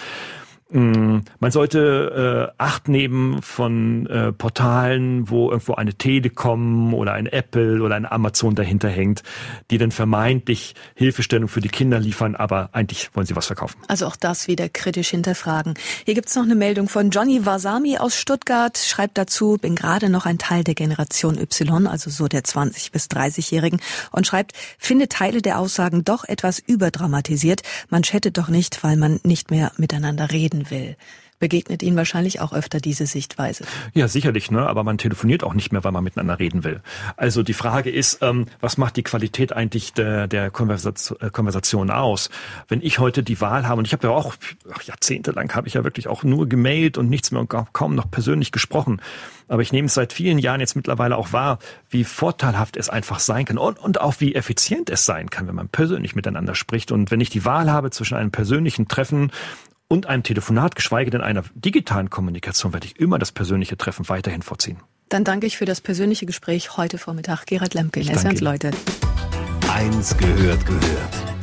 Mm, 0.71 1.19
man 1.39 1.51
sollte 1.51 2.51
äh, 2.51 2.55
Acht 2.57 2.87
nehmen 2.87 3.43
von 3.43 4.07
äh, 4.07 4.31
Portalen, 4.31 5.29
wo 5.29 5.51
irgendwo 5.51 5.75
eine 5.75 5.93
Telekom 5.93 6.93
oder 6.95 7.13
ein 7.13 7.27
Apple 7.27 7.83
oder 7.83 7.95
ein 7.95 8.07
Amazon 8.07 8.55
dahinter 8.55 8.89
hängt, 8.89 9.21
die 9.69 9.77
dann 9.77 9.91
vermeintlich 9.91 10.73
Hilfestellung 10.95 11.49
für 11.49 11.61
die 11.61 11.69
Kinder 11.69 11.99
liefern, 11.99 12.35
aber 12.35 12.69
eigentlich 12.71 13.11
wollen 13.13 13.27
sie 13.27 13.35
was 13.35 13.45
verkaufen. 13.45 13.77
Also 13.87 14.07
auch 14.07 14.15
das 14.15 14.47
wieder 14.47 14.67
kritisch 14.67 15.09
hinterfragen. 15.09 15.75
Hier 16.03 16.15
gibt's 16.15 16.35
noch 16.35 16.43
eine 16.43 16.55
Meldung 16.55 16.89
von 16.89 17.11
Johnny 17.11 17.45
Wasami 17.45 17.99
aus 17.99 18.17
Stuttgart, 18.17 18.75
schreibt 18.77 19.19
dazu, 19.19 19.57
bin 19.61 19.75
gerade 19.75 20.09
noch 20.09 20.25
ein 20.25 20.39
Teil 20.39 20.63
der 20.63 20.73
Generation 20.73 21.37
Y, 21.37 21.85
also 21.85 22.09
so 22.09 22.27
der 22.27 22.43
20- 22.43 22.91
bis 22.91 23.05
30-Jährigen, 23.05 23.79
und 24.11 24.25
schreibt, 24.25 24.53
finde 24.79 25.09
Teile 25.09 25.43
der 25.43 25.59
Aussagen 25.59 26.03
doch 26.03 26.23
etwas 26.23 26.57
überdramatisiert. 26.57 27.61
Man 27.89 28.01
chattet 28.01 28.37
doch 28.39 28.49
nicht, 28.49 28.83
weil 28.83 28.97
man 28.97 29.19
nicht 29.23 29.51
mehr 29.51 29.71
miteinander 29.77 30.31
reden 30.31 30.64
will 30.69 30.95
begegnet 31.39 31.83
Ihnen 31.83 31.97
wahrscheinlich 31.97 32.39
auch 32.39 32.53
öfter 32.53 32.79
diese 32.79 33.05
Sichtweise. 33.05 33.65
Ja, 33.93 34.07
sicherlich, 34.07 34.51
ne? 34.51 34.65
aber 34.67 34.83
man 34.83 34.97
telefoniert 34.97 35.43
auch 35.43 35.53
nicht 35.53 35.71
mehr, 35.71 35.83
weil 35.83 35.91
man 35.91 36.03
miteinander 36.03 36.39
reden 36.39 36.63
will. 36.63 36.81
Also 37.17 37.43
die 37.43 37.53
Frage 37.53 37.89
ist, 37.89 38.19
ähm, 38.21 38.47
was 38.61 38.77
macht 38.77 38.95
die 38.95 39.03
Qualität 39.03 39.51
eigentlich 39.51 39.93
der, 39.93 40.27
der 40.27 40.49
Konversation, 40.49 41.19
äh, 41.19 41.29
Konversation 41.29 41.91
aus? 41.91 42.29
Wenn 42.67 42.81
ich 42.81 42.99
heute 42.99 43.21
die 43.21 43.41
Wahl 43.41 43.67
habe, 43.67 43.79
und 43.79 43.85
ich 43.85 43.93
habe 43.93 44.07
ja 44.07 44.13
auch 44.13 44.35
ach, 44.73 44.81
jahrzehntelang 44.83 45.53
habe 45.53 45.67
ich 45.67 45.73
ja 45.73 45.83
wirklich 45.83 46.07
auch 46.07 46.23
nur 46.23 46.47
gemailt 46.47 46.97
und 46.97 47.09
nichts 47.09 47.31
mehr 47.31 47.41
und 47.41 47.49
kaum 47.49 47.95
noch 47.95 48.09
persönlich 48.09 48.51
gesprochen. 48.51 49.01
Aber 49.47 49.61
ich 49.61 49.71
nehme 49.71 49.87
es 49.87 49.93
seit 49.93 50.13
vielen 50.13 50.39
Jahren 50.39 50.61
jetzt 50.61 50.75
mittlerweile 50.75 51.17
auch 51.17 51.33
wahr, 51.33 51.59
wie 51.89 52.05
vorteilhaft 52.05 52.77
es 52.77 52.89
einfach 52.89 53.19
sein 53.19 53.45
kann 53.45 53.57
und, 53.57 53.77
und 53.77 54.01
auch 54.01 54.15
wie 54.19 54.33
effizient 54.33 54.89
es 54.89 55.05
sein 55.05 55.29
kann, 55.29 55.47
wenn 55.47 55.55
man 55.55 55.67
persönlich 55.67 56.15
miteinander 56.15 56.55
spricht. 56.55 56.91
Und 56.91 57.11
wenn 57.11 57.21
ich 57.21 57.29
die 57.29 57.45
Wahl 57.45 57.71
habe 57.71 57.91
zwischen 57.91 58.17
einem 58.17 58.31
persönlichen 58.31 58.87
Treffen 58.87 59.31
und 59.95 60.07
einem 60.07 60.23
Telefonat, 60.23 60.75
geschweige 60.75 61.09
denn 61.09 61.21
einer 61.21 61.43
digitalen 61.55 62.09
Kommunikation, 62.09 62.73
werde 62.73 62.85
ich 62.85 62.99
immer 62.99 63.17
das 63.17 63.31
persönliche 63.31 63.77
Treffen 63.77 64.07
weiterhin 64.09 64.41
vorziehen. 64.41 64.77
Dann 65.09 65.23
danke 65.23 65.47
ich 65.47 65.57
für 65.57 65.65
das 65.65 65.81
persönliche 65.81 66.25
Gespräch 66.25 66.77
heute 66.77 66.97
Vormittag. 66.97 67.45
Gerhard 67.45 67.73
Lemke, 67.73 68.01
Leute. 68.41 68.71
Eins 69.69 70.17
gehört 70.17 70.65
gehört. 70.65 71.34